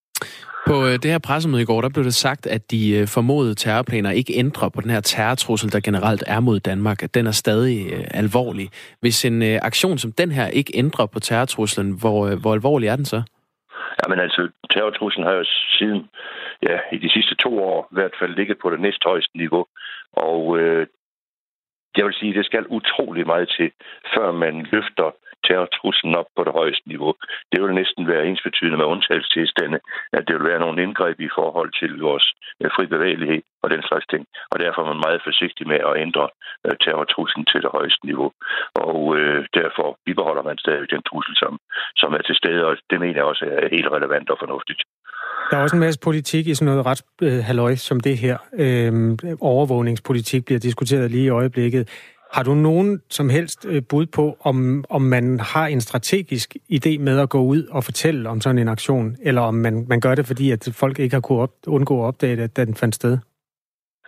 På 0.66 0.86
øh, 0.86 0.92
det 0.92 1.04
her 1.04 1.18
pressemøde 1.18 1.62
i 1.62 1.64
går, 1.64 1.80
der 1.80 1.88
blev 1.88 2.04
det 2.04 2.14
sagt, 2.14 2.46
at 2.46 2.70
de 2.70 2.98
øh, 2.98 3.06
formodede 3.08 3.54
terrorplaner 3.54 4.10
ikke 4.10 4.32
ændrer 4.36 4.68
på 4.68 4.80
den 4.80 4.90
her 4.90 5.00
terrortrussel, 5.00 5.72
der 5.72 5.80
generelt 5.80 6.24
er 6.26 6.40
mod 6.40 6.60
Danmark. 6.60 7.14
Den 7.14 7.26
er 7.26 7.30
stadig 7.30 7.92
øh, 7.92 8.04
alvorlig. 8.10 8.68
Hvis 9.00 9.24
en 9.24 9.42
aktion 9.42 9.98
som 9.98 10.12
den 10.12 10.30
her 10.30 10.46
ikke 10.46 10.72
ændrer 10.74 11.06
på 11.06 11.20
terrortruslen, 11.20 11.90
hvor, 12.00 12.40
hvor 12.40 12.52
alvorlig 12.52 12.88
er 12.88 12.96
den 12.96 13.04
så? 13.04 13.22
Jamen 14.00 14.18
altså, 14.20 14.48
terrortruslen 14.70 15.24
har 15.26 15.32
jo 15.32 15.44
siden 15.78 16.08
ja, 16.62 16.78
i 16.92 16.98
de 16.98 17.10
sidste 17.12 17.34
to 17.34 17.62
år 17.62 17.88
i 17.92 17.94
hvert 17.94 18.14
fald 18.20 18.34
ligget 18.34 18.58
på 18.62 18.70
det 18.70 18.80
næsthøjeste 18.80 19.36
niveau. 19.36 19.66
Og 20.12 20.58
øh, 20.58 20.86
jeg 21.96 22.04
vil 22.04 22.14
sige, 22.14 22.34
det 22.34 22.46
skal 22.46 22.64
utrolig 22.68 23.26
meget 23.26 23.48
til, 23.58 23.70
før 24.14 24.32
man 24.32 24.66
løfter 24.72 25.10
terrortruslen 25.46 26.12
op 26.20 26.28
på 26.36 26.42
det 26.46 26.52
højeste 26.60 26.86
niveau. 26.92 27.12
Det 27.52 27.58
vil 27.62 27.74
næsten 27.80 28.02
være 28.12 28.26
ensbetydende 28.30 28.78
med 28.78 28.90
undtagelsestilstande, 28.92 29.78
at 30.16 30.22
det 30.26 30.34
vil 30.36 30.48
være 30.50 30.64
nogle 30.64 30.82
indgreb 30.82 31.16
i 31.20 31.30
forhold 31.38 31.70
til 31.80 31.92
vores 32.08 32.26
øh, 32.60 32.70
fri 32.76 32.84
bevægelighed 32.94 33.42
og 33.62 33.68
den 33.74 33.82
slags 33.88 34.06
ting. 34.12 34.22
Og 34.52 34.56
derfor 34.64 34.78
er 34.82 34.90
man 34.92 35.04
meget 35.06 35.20
forsigtig 35.28 35.64
med 35.72 35.80
at 35.88 35.98
ændre 36.06 36.26
øh, 36.66 36.74
terrortruslen 36.82 37.44
til 37.50 37.60
det 37.64 37.70
højeste 37.76 38.02
niveau. 38.10 38.30
Og 38.86 38.98
øh, 39.18 39.40
derfor 39.60 39.86
bibeholder 40.06 40.44
man 40.48 40.58
stadig 40.58 40.86
den 40.94 41.02
trussel, 41.08 41.34
som, 41.42 41.52
som 41.96 42.10
er 42.18 42.22
til 42.28 42.36
stede, 42.40 42.62
og 42.68 42.72
det 42.90 42.98
mener 43.00 43.18
jeg 43.20 43.30
også 43.32 43.44
er 43.62 43.68
helt 43.76 43.90
relevant 43.96 44.30
og 44.30 44.38
fornuftigt. 44.44 44.82
Der 45.50 45.56
er 45.56 45.62
også 45.62 45.76
en 45.76 45.86
masse 45.86 46.00
politik 46.00 46.46
i 46.46 46.54
sådan 46.54 46.66
noget 46.70 46.86
ret 46.86 47.02
øh, 47.70 47.76
som 47.76 48.00
det 48.00 48.18
her. 48.18 48.36
Øh, 48.64 48.92
overvågningspolitik 49.40 50.44
bliver 50.44 50.60
diskuteret 50.60 51.10
lige 51.10 51.24
i 51.24 51.28
øjeblikket. 51.28 51.82
Har 52.34 52.42
du 52.42 52.54
nogen 52.54 53.02
som 53.08 53.28
helst 53.28 53.66
øh, 53.68 53.82
bud 53.90 54.06
på, 54.06 54.36
om, 54.44 54.84
om 54.90 55.02
man 55.02 55.40
har 55.40 55.66
en 55.66 55.80
strategisk 55.80 56.56
idé 56.72 56.98
med 56.98 57.20
at 57.20 57.28
gå 57.30 57.40
ud 57.54 57.62
og 57.70 57.84
fortælle 57.84 58.28
om 58.28 58.40
sådan 58.40 58.58
en 58.58 58.68
aktion, 58.68 59.16
eller 59.22 59.42
om 59.42 59.54
man, 59.54 59.86
man 59.88 60.00
gør 60.00 60.14
det, 60.14 60.26
fordi 60.26 60.50
at 60.50 60.68
folk 60.80 60.98
ikke 60.98 61.14
har 61.14 61.20
kunnet 61.20 61.42
op, 61.42 61.54
undgå 61.66 62.02
at 62.02 62.06
opdage 62.06 62.36
det, 62.36 62.42
at 62.42 62.56
den 62.56 62.74
fandt 62.74 62.94
sted? 62.94 63.18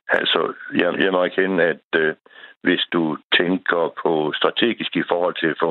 Altså, 0.09 0.53
jeg, 0.75 1.05
jeg 1.05 1.13
må 1.13 1.25
erkende, 1.25 1.65
at 1.65 1.89
øh, 1.97 2.15
hvis 2.63 2.83
du 2.93 3.17
tænker 3.39 3.83
på 4.03 4.33
strategisk 4.37 4.97
i 4.97 5.09
forhold 5.09 5.35
til 5.41 5.47
at 5.47 5.61
få, 5.63 5.71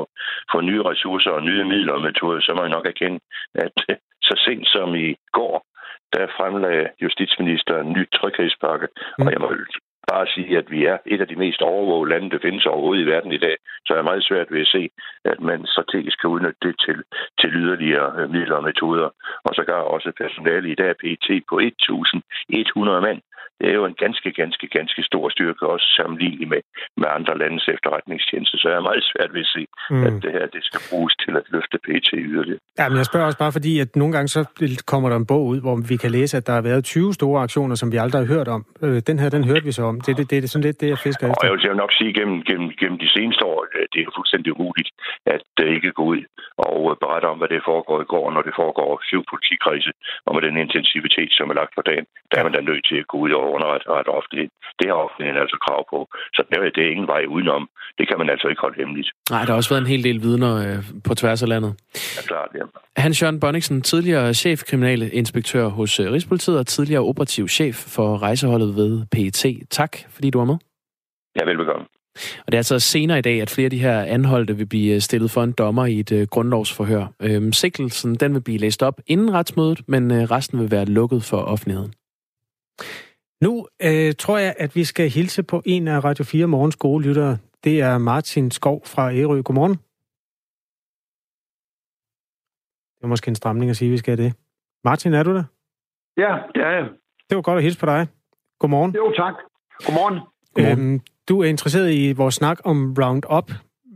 få 0.52 0.60
nye 0.60 0.82
ressourcer 0.82 1.30
og 1.30 1.42
nye 1.42 1.64
midler 1.64 1.92
og 1.92 2.02
metoder, 2.02 2.40
så 2.40 2.52
må 2.54 2.60
jeg 2.62 2.76
nok 2.76 2.86
erkende, 2.86 3.20
at 3.54 3.76
øh, 3.90 3.96
så 4.22 4.34
sent 4.46 4.66
som 4.68 4.94
i 4.94 5.08
går, 5.32 5.56
der 6.12 6.34
fremlagde 6.38 6.88
justitsministeren 7.02 7.86
en 7.86 7.92
ny 7.92 8.04
tryghedspakke, 8.16 8.86
mm. 9.18 9.26
og 9.26 9.32
jeg 9.32 9.40
må 9.40 9.48
bare 10.14 10.26
sige, 10.34 10.58
at 10.58 10.70
vi 10.74 10.80
er 10.92 10.98
et 11.12 11.20
af 11.20 11.28
de 11.28 11.42
mest 11.44 11.60
overvågede 11.62 12.10
lande, 12.12 12.30
der 12.30 12.44
findes 12.46 12.66
overhovedet 12.66 13.02
i 13.02 13.10
verden 13.14 13.32
i 13.32 13.42
dag, 13.46 13.56
så 13.84 13.88
er 13.92 13.96
det 13.98 14.10
meget 14.10 14.24
svært 14.24 14.48
ved 14.54 14.60
at 14.60 14.72
se, 14.76 14.82
at 15.24 15.40
man 15.40 15.66
strategisk 15.66 16.16
kan 16.20 16.30
udnytte 16.34 16.62
det 16.66 16.74
til, 16.84 16.98
til 17.40 17.50
yderligere 17.60 18.08
øh, 18.18 18.30
midler 18.34 18.56
og 18.56 18.64
metoder. 18.70 19.08
Og 19.46 19.52
så 19.56 19.62
gør 19.70 19.80
også 19.94 20.12
personale 20.22 20.68
i 20.70 20.74
dag 20.82 20.92
PT 21.02 21.28
på 21.50 21.54
1.100 21.60 23.00
mand 23.06 23.20
det 23.62 23.70
er 23.70 23.76
jo 23.80 23.84
en 23.92 23.98
ganske, 24.04 24.30
ganske, 24.40 24.66
ganske 24.78 25.02
stor 25.10 25.24
styrke, 25.34 25.62
også 25.74 25.86
sammenlignet 25.98 26.48
med, 26.52 26.60
med 27.00 27.08
andre 27.18 27.34
landes 27.42 27.64
efterretningstjeneste. 27.74 28.54
Så 28.58 28.66
jeg 28.68 28.76
er 28.76 28.86
meget 28.90 29.04
svært 29.12 29.30
ved 29.34 29.40
at 29.46 29.50
se, 29.56 29.62
mm. 29.90 30.06
at 30.06 30.14
det 30.24 30.30
her 30.36 30.46
det 30.56 30.62
skal 30.68 30.80
bruges 30.90 31.14
til 31.24 31.32
at 31.40 31.44
løfte 31.54 31.76
PT 31.86 32.08
yderligere. 32.30 32.60
Ja, 32.78 32.84
men 32.88 32.96
jeg 33.00 33.06
spørger 33.10 33.26
også 33.26 33.40
bare 33.44 33.52
fordi, 33.58 33.72
at 33.84 33.90
nogle 34.00 34.12
gange 34.16 34.28
så 34.36 34.40
kommer 34.92 35.08
der 35.08 35.16
en 35.16 35.26
bog 35.32 35.44
ud, 35.52 35.60
hvor 35.64 35.76
vi 35.90 35.96
kan 35.96 36.10
læse, 36.10 36.36
at 36.36 36.46
der 36.46 36.54
har 36.58 36.64
været 36.70 36.84
20 36.84 37.14
store 37.18 37.42
aktioner, 37.46 37.74
som 37.74 37.92
vi 37.92 37.96
aldrig 38.04 38.18
har 38.22 38.34
hørt 38.34 38.48
om. 38.56 38.62
Øh, 38.84 38.98
den 39.10 39.18
her, 39.18 39.28
den 39.36 39.44
hørte 39.50 39.64
vi 39.68 39.72
så 39.72 39.82
om. 39.90 40.00
Det, 40.00 40.16
det, 40.18 40.30
det 40.30 40.36
er 40.44 40.48
sådan 40.48 40.66
lidt 40.68 40.80
det, 40.80 40.88
jeg 40.94 40.98
fisker 41.06 41.24
efter. 41.30 41.50
Og 41.50 41.62
jeg 41.62 41.70
vil 41.70 41.82
nok 41.84 41.92
sige, 41.98 42.12
gennem, 42.18 42.38
gennem, 42.48 42.68
gennem 42.80 42.98
de 43.04 43.10
seneste 43.16 43.44
år, 43.44 43.58
det 43.92 44.00
er 44.00 44.16
fuldstændig 44.18 44.50
umuligt, 44.56 44.90
at 45.34 45.42
det 45.56 45.66
ikke 45.76 45.92
gå 45.92 46.04
ud 46.14 46.20
og 46.58 46.98
berette 47.02 47.26
om, 47.32 47.38
hvad 47.38 47.48
det 47.48 47.62
foregår 47.70 47.98
i 48.02 48.10
går, 48.14 48.26
når 48.30 48.42
det 48.48 48.54
foregår 48.62 48.90
syv 49.10 49.22
politikredse, 49.32 49.92
og 50.26 50.34
med 50.34 50.42
den 50.46 50.56
intensivitet, 50.64 51.30
som 51.38 51.50
er 51.50 51.54
lagt 51.60 51.74
for 51.74 51.82
dagen, 51.90 52.06
der 52.30 52.36
er 52.38 52.44
man 52.44 52.52
da 52.52 52.60
nødt 52.60 52.84
til 52.90 52.98
at 53.02 53.08
gå 53.12 53.16
ud 53.24 53.30
og 53.52 53.56
underrette 53.56 54.10
offentligheden. 54.18 54.52
Det 54.78 54.86
har 54.90 54.96
offentligheden 55.06 55.40
altså 55.44 55.56
krav 55.64 55.80
på. 55.92 55.98
Så 56.34 56.40
det 56.76 56.82
er 56.86 56.90
ingen 56.96 57.08
vej 57.14 57.22
udenom. 57.34 57.64
Det 57.98 58.04
kan 58.08 58.18
man 58.18 58.28
altså 58.30 58.46
ikke 58.48 58.60
holde 58.60 58.78
hemmeligt. 58.82 59.08
Nej, 59.30 59.42
der 59.44 59.50
har 59.52 59.56
også 59.56 59.70
været 59.74 59.80
en 59.80 59.92
hel 59.94 60.04
del 60.04 60.22
vidner 60.22 60.52
øh, 60.66 60.80
på 61.06 61.14
tværs 61.14 61.42
af 61.42 61.48
landet. 61.48 61.72
Ja, 62.16 62.22
klart, 62.30 62.50
ja. 62.54 62.64
Hans 62.96 63.22
Jørgen 63.22 63.40
Bonniksen, 63.40 63.82
tidligere 63.82 64.34
chef 64.34 64.58
kriminalinspektør 64.68 65.66
hos 65.68 66.00
øh, 66.00 66.12
Rigspolitiet 66.12 66.58
og 66.58 66.66
tidligere 66.66 67.02
operativ 67.02 67.48
chef 67.48 67.76
for 67.96 68.22
rejseholdet 68.22 68.76
ved 68.76 68.92
PET. 69.12 69.66
Tak, 69.70 69.92
fordi 70.14 70.30
du 70.30 70.38
var 70.38 70.44
med. 70.44 70.56
Ja, 71.36 71.44
velbekomme. 71.44 71.86
Og 72.14 72.46
det 72.46 72.54
er 72.54 72.58
altså 72.58 72.78
senere 72.78 73.18
i 73.18 73.22
dag, 73.22 73.42
at 73.42 73.50
flere 73.50 73.64
af 73.64 73.70
de 73.70 73.78
her 73.78 74.02
anholdte 74.02 74.56
vil 74.56 74.66
blive 74.66 75.00
stillet 75.00 75.30
for 75.30 75.42
en 75.42 75.52
dommer 75.52 75.86
i 75.86 76.00
et 76.00 76.12
uh, 76.12 76.22
grundlovsforhør. 76.22 77.06
Øhm, 77.22 77.52
sigtelsen 77.52 78.14
den 78.14 78.34
vil 78.34 78.40
blive 78.40 78.58
læst 78.58 78.82
op 78.82 79.00
inden 79.06 79.32
retsmødet, 79.34 79.80
men 79.88 80.10
uh, 80.10 80.16
resten 80.16 80.60
vil 80.60 80.70
være 80.70 80.84
lukket 80.84 81.22
for 81.22 81.36
offentligheden. 81.36 81.94
Nu 83.42 83.66
øh, 83.82 84.14
tror 84.18 84.38
jeg, 84.38 84.54
at 84.58 84.76
vi 84.76 84.84
skal 84.84 85.10
hilse 85.10 85.42
på 85.42 85.62
en 85.64 85.88
af 85.88 86.04
Radio 86.04 86.24
4 86.24 86.46
Morgens 86.46 86.76
gode 86.76 87.04
lyttere. 87.08 87.38
Det 87.64 87.80
er 87.80 87.98
Martin 87.98 88.50
Skov 88.50 88.82
fra 88.86 89.14
Ærø. 89.14 89.42
Godmorgen. 89.42 89.74
Det 92.96 93.02
er 93.02 93.06
måske 93.06 93.28
en 93.28 93.34
stramning 93.34 93.70
at 93.70 93.76
sige, 93.76 93.88
at 93.88 93.92
vi 93.92 93.98
skal 93.98 94.18
det. 94.18 94.34
Martin, 94.84 95.14
er 95.14 95.22
du 95.22 95.34
der? 95.34 95.44
Ja, 96.16 96.38
det 96.54 96.62
er 96.62 96.70
jeg. 96.70 96.88
Det 97.28 97.36
var 97.36 97.42
godt 97.42 97.56
at 97.56 97.62
hilse 97.62 97.78
på 97.80 97.86
dig. 97.86 98.06
Godmorgen. 98.58 98.94
Jo, 98.94 99.12
tak. 99.16 99.34
Godmorgen. 99.86 100.18
Godmorgen. 100.54 100.92
Øhm, 100.92 101.00
du 101.28 101.40
er 101.42 101.44
interesseret 101.44 101.92
i 101.94 102.12
vores 102.12 102.34
snak 102.34 102.58
om 102.64 102.94
Roundup. 102.98 103.52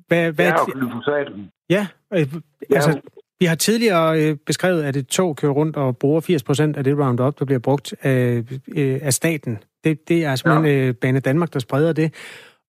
Hvad, 0.07 0.33
hvad 0.33 0.47
ja, 0.47 0.61
og 0.61 0.67
glyfosaten. 0.67 1.50
Ja, 1.71 1.87
øh, 2.12 2.26
altså, 2.71 2.91
ja. 2.91 3.00
Vi 3.40 3.45
har 3.47 3.55
tidligere 3.55 4.21
øh, 4.21 4.37
beskrevet, 4.47 4.83
at 4.83 4.97
et 4.97 5.07
tog 5.07 5.37
kører 5.37 5.52
rundt 5.52 5.76
og 5.76 5.99
bruger 5.99 6.21
80% 6.21 6.78
af 6.78 6.85
det 6.85 6.99
Roundup, 6.99 7.38
der 7.38 7.45
bliver 7.45 7.59
brugt 7.59 7.95
af, 8.02 8.43
øh, 8.76 8.99
af 9.02 9.12
staten. 9.12 9.59
Det, 9.85 10.09
det 10.09 10.25
er 10.25 10.35
simpelthen 10.35 10.78
ja. 10.78 10.88
øh, 10.88 10.95
Bane 10.95 11.21
Danmark, 11.21 11.52
der 11.52 11.59
spreder 11.59 11.93
det. 11.93 12.09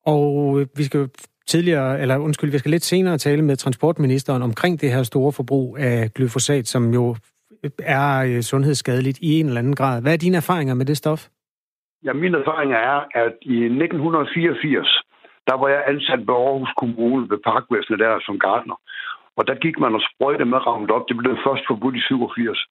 Og 0.05 0.59
øh, 0.59 0.67
vi 0.77 0.83
skal 0.83 1.09
tidligere, 1.47 2.01
eller 2.01 2.17
undskyld, 2.17 2.51
vi 2.51 2.57
skal 2.57 2.71
lidt 2.71 2.83
senere 2.83 3.17
tale 3.17 3.41
med 3.41 3.55
transportministeren 3.55 4.41
omkring 4.41 4.81
det 4.81 4.91
her 4.91 5.03
store 5.03 5.31
forbrug 5.31 5.77
af 5.79 6.13
glyfosat, 6.15 6.67
som 6.67 6.93
jo 6.93 7.15
er 7.79 8.23
øh, 8.29 8.41
sundhedsskadeligt 8.41 9.17
i 9.21 9.39
en 9.39 9.45
eller 9.45 9.59
anden 9.59 9.75
grad. 9.75 10.01
Hvad 10.01 10.13
er 10.13 10.17
dine 10.17 10.37
erfaringer 10.37 10.73
med 10.73 10.85
det 10.85 10.97
stof? 10.97 11.27
Ja, 12.05 12.13
min 12.13 12.35
erfaring 12.35 12.71
er, 12.73 12.97
at 13.23 13.33
i 13.41 13.57
1984, 13.63 15.03
der 15.47 15.55
var 15.61 15.67
jeg 15.67 15.83
ansat 15.87 16.19
ved 16.27 16.35
Aarhus 16.35 16.73
Kommune 16.81 17.29
ved 17.29 17.39
Parkvæsenet 17.47 17.99
der 17.99 18.19
som 18.27 18.39
gartner. 18.39 18.77
Og 19.37 19.47
der 19.47 19.55
gik 19.55 19.79
man 19.79 19.95
og 19.95 20.01
sprøjte 20.09 20.45
med 20.45 20.59
op. 20.95 21.05
Det 21.09 21.17
blev 21.17 21.37
først 21.45 21.63
forbudt 21.67 21.95
i 21.95 22.01
87. 22.01 22.65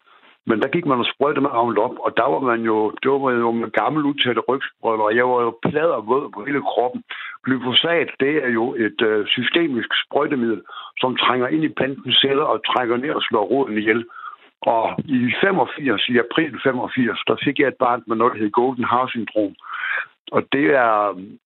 Men 0.48 0.60
der 0.62 0.68
gik 0.68 0.86
man 0.86 0.98
og 0.98 1.08
sprøjte 1.14 1.40
med 1.40 1.50
op, 1.86 1.96
og 2.04 2.10
der 2.16 2.28
var 2.34 2.40
man 2.50 2.60
jo, 2.70 2.76
det 3.02 3.10
var 3.10 3.30
jo 3.30 3.50
med 3.50 3.70
gammel 3.70 4.04
udtætte 4.04 4.40
rygsprøjter, 4.48 5.04
og 5.04 5.16
jeg 5.16 5.26
var 5.28 5.40
jo 5.46 5.58
plader 5.62 6.00
våd 6.10 6.30
på 6.34 6.44
hele 6.44 6.62
kroppen. 6.70 7.02
Glyfosat, 7.44 8.10
det 8.20 8.34
er 8.44 8.50
jo 8.58 8.74
et 8.86 9.00
øh, 9.02 9.26
systemisk 9.26 9.90
sprøjtemiddel, 10.04 10.62
som 11.00 11.16
trænger 11.16 11.48
ind 11.48 11.64
i 11.64 11.76
plantens 11.78 12.16
celler 12.20 12.46
og 12.52 12.64
trækker 12.70 12.96
ned 12.96 13.10
og 13.10 13.22
slår 13.22 13.44
roden 13.52 13.78
ihjel. 13.78 14.04
Og 14.60 14.84
i 15.04 15.32
85, 15.40 16.08
i 16.08 16.18
april 16.18 16.52
85, 16.62 17.20
der 17.28 17.36
fik 17.44 17.58
jeg 17.58 17.68
et 17.68 17.82
barn 17.84 18.02
med 18.06 18.16
noget, 18.16 18.32
der 18.32 18.40
hed 18.40 18.50
Golden 18.50 18.86
Heart 18.90 19.10
syndrom. 19.10 19.54
Og 20.32 20.42
det 20.52 20.66
er 20.86 20.92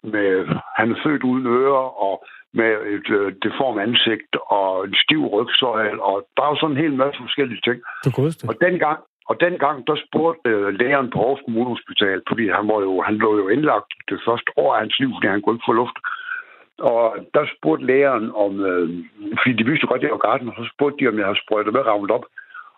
med, 0.03 0.47
han 0.77 0.91
er 0.91 1.01
født 1.05 1.23
uden 1.23 1.47
ører 1.47 1.89
og 2.07 2.25
med 2.53 2.71
et 2.97 3.11
øh, 3.19 3.33
deform 3.43 3.79
ansigt 3.79 4.33
og 4.57 4.85
en 4.87 4.95
stiv 5.05 5.23
rygsøjl, 5.27 6.01
og 6.01 6.17
der 6.37 6.43
er 6.43 6.51
jo 6.53 6.57
sådan 6.61 6.77
en 6.77 6.83
hel 6.83 6.95
masse 7.03 7.19
forskellige 7.27 7.61
ting. 7.69 7.79
Det 8.05 8.15
og 8.49 8.55
dengang, 8.61 8.99
og 9.31 9.41
dengang, 9.41 9.87
der 9.87 9.97
spurgte 10.07 10.51
øh, 10.51 10.69
lægeren 10.81 11.11
på 11.11 11.19
Aarhus 11.21 11.43
Kommunehospital, 11.45 12.23
fordi 12.29 12.45
han, 12.59 12.69
var 12.69 12.81
jo, 12.89 13.03
han 13.09 13.17
lå 13.25 13.31
jo 13.41 13.49
indlagt 13.49 13.91
det 14.11 14.19
første 14.27 14.51
år 14.57 14.75
af 14.75 14.81
hans 14.81 14.99
liv, 14.99 15.11
fordi 15.17 15.27
han 15.27 15.43
kunne 15.43 15.57
ikke 15.57 15.69
få 15.71 15.73
luft. 15.73 15.99
Og 16.79 17.03
der 17.35 17.45
spurgte 17.57 17.87
lægeren 17.87 18.27
om, 18.45 18.53
øh, 18.71 18.89
fordi 19.41 19.53
de 19.59 19.69
vidste 19.71 19.87
godt, 19.87 20.01
at 20.01 20.05
jeg 20.05 20.17
var 20.17 20.29
garden, 20.29 20.49
og 20.49 20.55
så 20.59 20.65
spurgte 20.75 20.99
de, 20.99 21.09
om 21.09 21.19
jeg 21.19 21.27
havde 21.27 21.43
sprøjtet 21.45 21.73
med 21.73 22.11
op. 22.17 22.25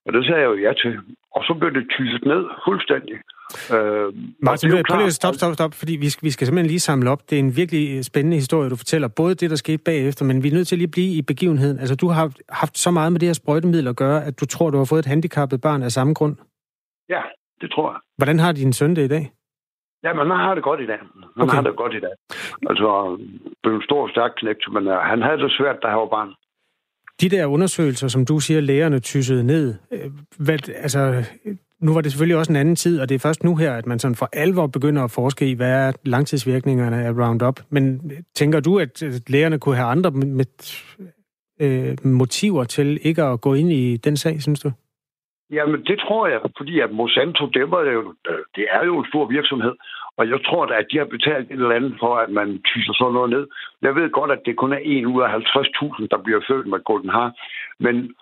Og 0.04 0.12
det 0.12 0.26
sagde 0.26 0.42
jeg 0.42 0.50
jo 0.52 0.62
ja 0.66 0.72
til. 0.82 0.92
Og 1.36 1.40
så 1.46 1.52
blev 1.54 1.70
det 1.74 1.90
tyset 1.96 2.24
ned 2.32 2.42
fuldstændig. 2.66 3.16
Øh, 3.74 4.12
Martin, 4.38 4.70
prøv 4.88 4.96
lige 4.96 5.06
at 5.06 5.12
stoppe, 5.12 5.38
stoppe, 5.38 5.54
stoppe, 5.54 5.76
fordi 5.76 5.96
vi 5.96 6.08
skal, 6.10 6.24
vi 6.26 6.30
skal 6.30 6.46
simpelthen 6.46 6.66
lige 6.66 6.80
samle 6.80 7.10
op. 7.10 7.30
Det 7.30 7.36
er 7.36 7.40
en 7.40 7.56
virkelig 7.56 8.04
spændende 8.04 8.36
historie, 8.36 8.70
du 8.70 8.76
fortæller. 8.76 9.08
Både 9.08 9.34
det, 9.34 9.50
der 9.50 9.56
skete 9.56 9.78
bagefter, 9.78 10.24
men 10.24 10.42
vi 10.42 10.48
er 10.48 10.52
nødt 10.52 10.68
til 10.68 10.78
lige 10.78 10.86
at 10.86 10.90
blive 10.90 11.12
i 11.18 11.22
begivenheden. 11.22 11.78
Altså, 11.78 11.96
du 11.96 12.08
har 12.08 12.30
haft 12.48 12.78
så 12.78 12.90
meget 12.90 13.12
med 13.12 13.20
det 13.20 13.28
her 13.28 13.32
sprøjtemiddel 13.32 13.88
at 13.88 13.96
gøre, 13.96 14.24
at 14.24 14.40
du 14.40 14.46
tror, 14.46 14.70
du 14.70 14.78
har 14.78 14.84
fået 14.84 14.98
et 14.98 15.06
handicappet 15.06 15.60
barn 15.60 15.82
af 15.82 15.92
samme 15.92 16.14
grund. 16.14 16.36
Ja, 17.08 17.22
det 17.60 17.70
tror 17.70 17.92
jeg. 17.92 18.00
Hvordan 18.16 18.38
har 18.38 18.52
din 18.52 18.72
søn 18.72 18.96
det 18.96 19.04
i 19.04 19.08
dag? 19.08 19.32
Ja, 20.04 20.12
men 20.12 20.30
han 20.30 20.40
har 20.46 20.54
det 20.54 20.64
godt 20.64 20.80
i 20.80 20.86
dag. 20.86 20.98
Han 20.98 21.42
okay. 21.42 21.54
har 21.54 21.62
det 21.62 21.76
godt 21.76 21.94
i 21.94 22.00
dag. 22.00 22.14
Altså, 22.70 23.18
det 23.64 23.70
er 23.70 23.76
en 23.76 23.82
stor, 23.82 24.08
stærk 24.08 24.30
knægt, 24.36 24.64
men 24.72 24.86
uh, 24.86 24.92
han 24.92 25.22
havde 25.22 25.38
det 25.38 25.52
svært, 25.58 25.76
da 25.82 25.88
han 25.88 25.98
var 25.98 26.08
barn 26.18 26.30
de 27.22 27.28
der 27.28 27.46
undersøgelser, 27.46 28.08
som 28.08 28.24
du 28.24 28.38
siger, 28.38 28.60
lægerne 28.60 28.98
tyssede 28.98 29.44
ned, 29.44 29.74
øh, 29.92 30.10
hvad, 30.38 30.68
altså, 30.68 31.24
nu 31.82 31.94
var 31.94 32.00
det 32.00 32.12
selvfølgelig 32.12 32.38
også 32.38 32.52
en 32.52 32.56
anden 32.56 32.76
tid, 32.76 33.00
og 33.00 33.08
det 33.08 33.14
er 33.14 33.18
først 33.18 33.44
nu 33.44 33.56
her, 33.56 33.72
at 33.72 33.86
man 33.86 33.98
sådan 33.98 34.14
for 34.14 34.28
alvor 34.32 34.66
begynder 34.66 35.04
at 35.04 35.10
forske 35.10 35.50
i, 35.50 35.54
hvad 35.54 35.88
er 35.88 35.92
langtidsvirkningerne 36.04 37.04
af 37.06 37.10
Roundup. 37.10 37.60
Men 37.70 37.84
øh, 38.12 38.18
tænker 38.34 38.60
du, 38.60 38.78
at 38.78 39.02
øh, 39.02 39.12
lægerne 39.28 39.58
kunne 39.58 39.76
have 39.76 39.88
andre 39.88 40.10
med, 40.10 40.46
øh, 41.60 41.96
motiver 42.04 42.64
til 42.64 42.98
ikke 43.02 43.22
at 43.22 43.40
gå 43.40 43.54
ind 43.54 43.72
i 43.72 43.96
den 43.96 44.16
sag, 44.16 44.42
synes 44.42 44.60
du? 44.60 44.70
Jamen, 45.50 45.80
det 45.84 45.98
tror 45.98 46.26
jeg, 46.26 46.40
fordi 46.56 46.80
at 46.80 46.90
Monsanto, 46.92 47.46
det, 47.46 47.70
var 47.70 47.82
jo, 47.82 48.14
øh, 48.30 48.38
det 48.56 48.66
er 48.70 48.84
jo 48.84 48.98
en 48.98 49.06
stor 49.08 49.26
virksomhed, 49.26 49.74
og 50.18 50.28
jeg 50.28 50.40
tror 50.46 50.66
da, 50.66 50.74
at 50.74 50.86
de 50.92 50.98
har 50.98 51.04
betalt 51.04 51.46
et 51.50 51.52
eller 51.52 51.78
andet 51.78 51.94
for, 52.00 52.14
at 52.16 52.30
man 52.30 52.62
tyser 52.70 52.92
sådan 52.92 53.12
noget 53.12 53.30
ned. 53.30 53.44
Jeg 53.82 53.94
ved 53.94 54.10
godt, 54.10 54.30
at 54.30 54.42
det 54.46 54.56
kun 54.56 54.72
er 54.72 54.82
en 54.82 55.06
ud 55.06 55.22
af 55.22 55.28
50.000, 55.28 56.06
der 56.10 56.18
bliver 56.24 56.40
født 56.48 56.66
med 56.66 56.84
Golden 56.84 57.10
Har. 57.10 57.28
Men 57.78 58.14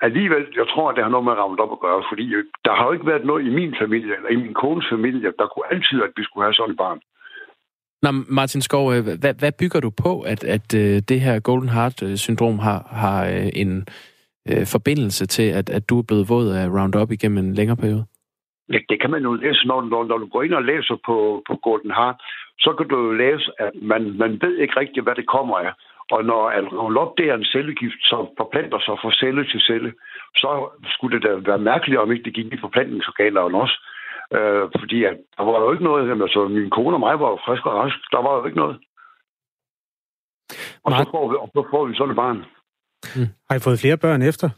alligevel, 0.00 0.44
jeg 0.56 0.66
tror, 0.72 0.88
at 0.88 0.96
det 0.96 1.04
har 1.04 1.10
noget 1.10 1.24
med 1.24 1.32
ramt 1.32 1.60
op 1.60 1.72
at 1.72 1.80
gøre, 1.86 2.02
fordi 2.10 2.26
der 2.64 2.72
har 2.76 2.84
jo 2.86 2.92
ikke 2.92 3.06
været 3.06 3.24
noget 3.24 3.46
i 3.46 3.50
min 3.58 3.74
familie, 3.82 4.16
eller 4.16 4.30
i 4.30 4.36
min 4.36 4.54
kones 4.54 4.86
familie, 4.94 5.32
der 5.38 5.46
kunne 5.46 5.72
antyde, 5.74 6.04
at 6.04 6.12
vi 6.16 6.22
skulle 6.24 6.44
have 6.44 6.54
sådan 6.54 6.70
et 6.70 6.76
barn. 6.76 7.00
Nå, 8.02 8.10
Martin 8.38 8.62
Skov, 8.62 8.92
øh, 8.94 9.04
hvad, 9.22 9.34
hvad 9.38 9.52
bygger 9.60 9.80
du 9.80 9.90
på, 10.04 10.20
at, 10.20 10.44
at 10.44 10.74
øh, 10.74 11.02
det 11.10 11.20
her 11.20 11.40
Golden 11.40 11.68
Heart-syndrom 11.68 12.58
har, 12.58 12.80
har 12.90 13.26
øh, 13.26 13.48
en 13.62 13.86
øh, 14.50 14.66
forbindelse 14.74 15.26
til, 15.26 15.48
at, 15.58 15.70
at 15.70 15.88
du 15.90 15.98
er 15.98 16.06
blevet 16.08 16.28
våd 16.28 16.48
af 16.60 16.66
Roundup 16.68 17.10
igennem 17.12 17.38
en 17.38 17.54
længere 17.54 17.76
periode? 17.76 18.04
Ja, 18.72 18.78
det 18.88 19.00
kan 19.00 19.10
man 19.10 19.22
jo 19.22 19.32
læse, 19.34 19.66
når, 19.66 19.80
når, 19.92 20.04
når 20.04 20.18
du 20.18 20.26
går 20.26 20.42
ind 20.42 20.54
og 20.54 20.62
læser 20.62 20.96
på, 21.06 21.42
på 21.48 21.54
Gordon 21.62 21.90
Hart, 21.90 22.16
så 22.58 22.74
kan 22.78 22.88
du 22.88 22.96
jo 23.06 23.12
læse, 23.12 23.50
at 23.58 23.70
man, 23.82 24.02
man 24.18 24.38
ved 24.42 24.58
ikke 24.58 24.80
rigtigt, 24.80 25.04
hvad 25.04 25.14
det 25.14 25.26
kommer 25.26 25.56
af. 25.58 25.72
Og 26.10 26.24
når 26.24 26.42
Roundup 26.78 27.12
det 27.18 27.26
er 27.28 27.34
en 27.34 27.44
cellegift, 27.44 28.00
som 28.10 28.28
forplanter 28.36 28.78
sig 28.78 28.96
fra 29.02 29.12
celle 29.12 29.42
til 29.52 29.60
celle, 29.60 29.92
så 30.36 30.50
skulle 30.94 31.14
det 31.16 31.22
da 31.26 31.50
være 31.50 31.58
mærkeligt, 31.58 32.00
om 32.00 32.12
ikke 32.12 32.24
det 32.24 32.34
gik 32.34 32.52
i 32.52 32.60
forplantningsorganerne 32.60 33.60
også. 33.64 33.76
Øh, 34.36 34.64
fordi 34.80 35.04
at 35.04 35.16
der 35.36 35.42
var 35.44 35.60
jo 35.60 35.72
ikke 35.72 35.84
noget, 35.84 36.08
jamen, 36.08 36.22
altså 36.22 36.48
min 36.48 36.70
kone 36.70 36.96
og 36.96 37.00
mig 37.00 37.20
var 37.20 37.28
jo 37.30 37.38
frisk 37.46 37.66
og 37.66 37.74
rask, 37.74 37.98
der 38.12 38.22
var 38.26 38.32
jo 38.38 38.44
ikke 38.44 38.62
noget. 38.62 38.76
Og 40.84 40.90
så 40.92 41.08
får 41.10 41.28
vi, 41.30 41.34
og 41.42 41.48
så 41.54 41.62
får 41.70 41.84
vi 41.86 41.94
sådan 41.94 42.10
et 42.10 42.16
barn. 42.16 42.38
Hmm. 43.14 43.30
Har 43.48 43.56
I 43.56 43.64
fået 43.66 43.80
flere 43.80 43.96
børn 43.96 44.22
efter? 44.22 44.48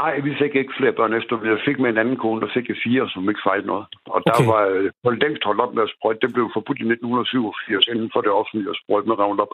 Nej, 0.00 0.14
vi 0.26 0.32
fik 0.40 0.54
ikke 0.54 0.78
flere 0.78 0.98
børn 0.98 1.12
efter. 1.18 1.34
Vi 1.36 1.48
fik 1.68 1.78
med 1.80 1.90
en 1.90 1.98
anden 2.02 2.18
kone, 2.22 2.40
der 2.40 2.50
fik 2.56 2.66
fire, 2.84 3.04
som 3.12 3.28
ikke 3.30 3.46
fejlede 3.48 3.70
noget. 3.72 3.86
Og 4.14 4.20
der 4.28 4.36
var 4.52 4.62
øh, 4.72 5.18
længst 5.22 5.44
holdt 5.48 5.60
op 5.64 5.74
med 5.74 5.82
at 5.86 5.92
sprøjte. 5.94 6.20
Det 6.24 6.34
blev 6.34 6.46
forbudt 6.56 6.82
i 6.82 6.86
1987 6.86 7.86
inden 7.92 8.10
for 8.12 8.20
det 8.20 8.32
offentlige 8.40 8.70
at 8.72 8.80
sprøjte 8.82 9.08
med 9.08 9.18
Roundup. 9.20 9.52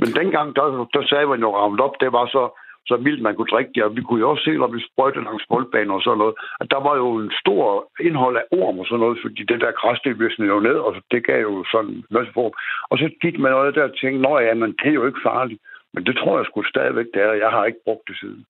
Men 0.00 0.08
dengang, 0.20 0.56
der, 0.56 0.66
der 0.94 1.02
sagde 1.10 1.26
man 1.32 1.40
jo, 1.40 1.48
Roundup, 1.56 1.94
det 2.00 2.10
var 2.12 2.26
så, 2.26 2.42
så 2.88 2.94
vildt, 3.06 3.22
man 3.22 3.34
kunne 3.34 3.52
drikke 3.54 3.72
det. 3.74 3.82
Og 3.84 3.96
vi 3.96 4.02
kunne 4.02 4.20
jo 4.20 4.30
også 4.30 4.44
se, 4.44 4.52
når 4.62 4.70
vi 4.74 4.80
sprøjtede 4.88 5.24
langs 5.24 5.44
boldbaner 5.50 5.94
og 5.94 6.02
sådan 6.02 6.18
noget, 6.18 6.34
at 6.60 6.70
der 6.74 6.80
var 6.86 6.94
jo 7.02 7.08
en 7.22 7.32
stor 7.42 7.64
indhold 8.06 8.36
af 8.36 8.46
orm 8.60 8.78
og 8.78 8.86
sådan 8.86 9.02
noget, 9.04 9.18
fordi 9.24 9.40
det 9.50 9.58
der 9.64 9.78
græs, 9.80 10.00
det 10.04 10.20
visnede 10.22 10.52
jo 10.54 10.60
ned, 10.68 10.78
og 10.86 10.90
det 11.10 11.20
gav 11.26 11.40
jo 11.48 11.64
sådan 11.72 11.90
en 11.90 12.04
masse 12.16 12.32
form. 12.38 12.54
Og 12.90 12.98
så 12.98 13.06
gik 13.22 13.36
man 13.38 13.52
noget 13.52 13.74
der 13.74 13.84
og 13.90 13.96
tænkte, 14.00 14.20
nå 14.26 14.32
ja, 14.38 14.54
men 14.62 14.70
det 14.80 14.88
er 14.90 14.98
jo 15.00 15.06
ikke 15.06 15.26
farligt. 15.30 15.60
Men 15.94 16.06
det 16.06 16.14
tror 16.16 16.38
jeg 16.38 16.46
sgu 16.46 16.62
stadigvæk, 16.62 17.08
det 17.14 17.22
er. 17.22 17.32
Jeg 17.44 17.50
har 17.50 17.64
ikke 17.64 17.82
brugt 17.86 18.04
det 18.08 18.16
siden. 18.20 18.44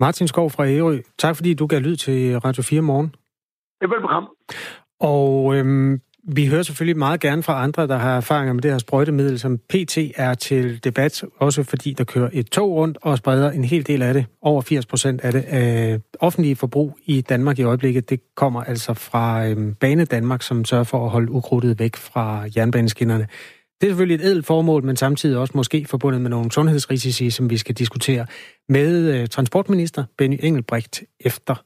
Martin 0.00 0.28
Skov 0.28 0.50
fra 0.50 0.64
Ærø, 0.66 0.96
tak 1.18 1.36
fordi 1.36 1.54
du 1.54 1.66
gav 1.66 1.80
lyd 1.80 1.96
til 1.96 2.38
Radio 2.46 2.62
4 2.62 2.82
morgen. 2.82 3.14
Ja, 3.82 3.86
velbekomme. 3.86 4.28
Og 5.00 5.56
øhm, 5.56 6.00
vi 6.28 6.46
hører 6.46 6.62
selvfølgelig 6.62 6.98
meget 6.98 7.20
gerne 7.20 7.42
fra 7.42 7.62
andre, 7.62 7.86
der 7.86 7.96
har 7.96 8.16
erfaringer 8.16 8.52
med 8.52 8.62
det 8.62 8.70
her 8.70 8.78
sprøjtemiddel, 8.78 9.38
som 9.38 9.58
PT 9.58 9.98
er 10.16 10.34
til 10.34 10.84
debat, 10.84 11.24
også 11.36 11.62
fordi 11.62 11.92
der 11.92 12.04
kører 12.04 12.30
et 12.32 12.46
tog 12.46 12.70
rundt 12.70 12.98
og 13.02 13.18
spreder 13.18 13.50
en 13.50 13.64
hel 13.64 13.86
del 13.86 14.02
af 14.02 14.14
det, 14.14 14.26
over 14.42 14.62
80 14.62 14.86
procent 14.86 15.20
af 15.20 15.32
det, 15.32 15.44
øh, 15.92 16.00
offentlige 16.20 16.56
forbrug 16.56 16.98
i 17.04 17.20
Danmark 17.20 17.58
i 17.58 17.62
øjeblikket, 17.62 18.10
det 18.10 18.20
kommer 18.36 18.62
altså 18.62 18.94
fra 18.94 19.46
øh, 19.46 19.74
Bane 19.80 20.04
Danmark, 20.04 20.42
som 20.42 20.64
sørger 20.64 20.84
for 20.84 21.04
at 21.04 21.10
holde 21.10 21.32
ukrudtet 21.32 21.78
væk 21.78 21.96
fra 21.96 22.44
jernbaneskinnerne. 22.56 23.26
Det 23.80 23.86
er 23.86 23.90
selvfølgelig 23.90 24.24
et 24.24 24.26
edelt 24.26 24.46
formål, 24.46 24.84
men 24.84 24.96
samtidig 24.96 25.38
også 25.38 25.52
måske 25.54 25.86
forbundet 25.88 26.20
med 26.20 26.30
nogle 26.30 26.52
sundhedsrisici, 26.52 27.30
som 27.30 27.50
vi 27.50 27.56
skal 27.56 27.74
diskutere 27.74 28.26
med 28.68 29.14
øh, 29.14 29.28
transportminister 29.28 30.04
Benny 30.18 30.36
Engelbrecht 30.42 31.02
efter 31.20 31.64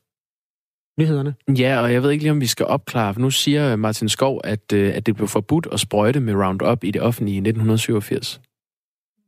nyhederne. 0.98 1.34
Ja, 1.58 1.80
og 1.80 1.92
jeg 1.92 2.02
ved 2.02 2.10
ikke 2.10 2.24
lige, 2.24 2.30
om 2.30 2.40
vi 2.40 2.46
skal 2.46 2.66
opklare, 2.66 3.14
for 3.14 3.20
nu 3.20 3.30
siger 3.30 3.76
Martin 3.76 4.08
Skov, 4.08 4.40
at, 4.44 4.72
øh, 4.72 4.92
at 4.94 5.06
det 5.06 5.16
blev 5.16 5.28
forbudt 5.28 5.68
at 5.72 5.80
sprøjte 5.80 6.20
med 6.20 6.34
Roundup 6.34 6.84
i 6.84 6.90
det 6.90 7.02
offentlige 7.02 7.34
i 7.34 7.38
1987. 7.38 8.40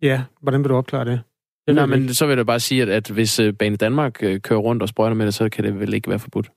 Ja, 0.02 0.22
hvordan 0.40 0.60
vil 0.60 0.68
du 0.68 0.76
opklare 0.76 1.04
det? 1.04 1.20
det 1.66 1.74
Nej, 1.74 1.86
men 1.86 2.14
så 2.14 2.26
vil 2.26 2.36
jeg 2.36 2.46
bare 2.46 2.60
sige, 2.60 2.82
at, 2.82 2.88
at 2.88 3.10
hvis 3.10 3.40
øh, 3.40 3.52
Bane 3.54 3.76
Danmark 3.76 4.22
øh, 4.22 4.40
kører 4.40 4.60
rundt 4.60 4.82
og 4.82 4.88
sprøjter 4.88 5.14
med 5.14 5.26
det, 5.26 5.34
så 5.34 5.48
kan 5.48 5.64
det 5.64 5.80
vel 5.80 5.94
ikke 5.94 6.10
være 6.10 6.18
forbudt. 6.18 6.50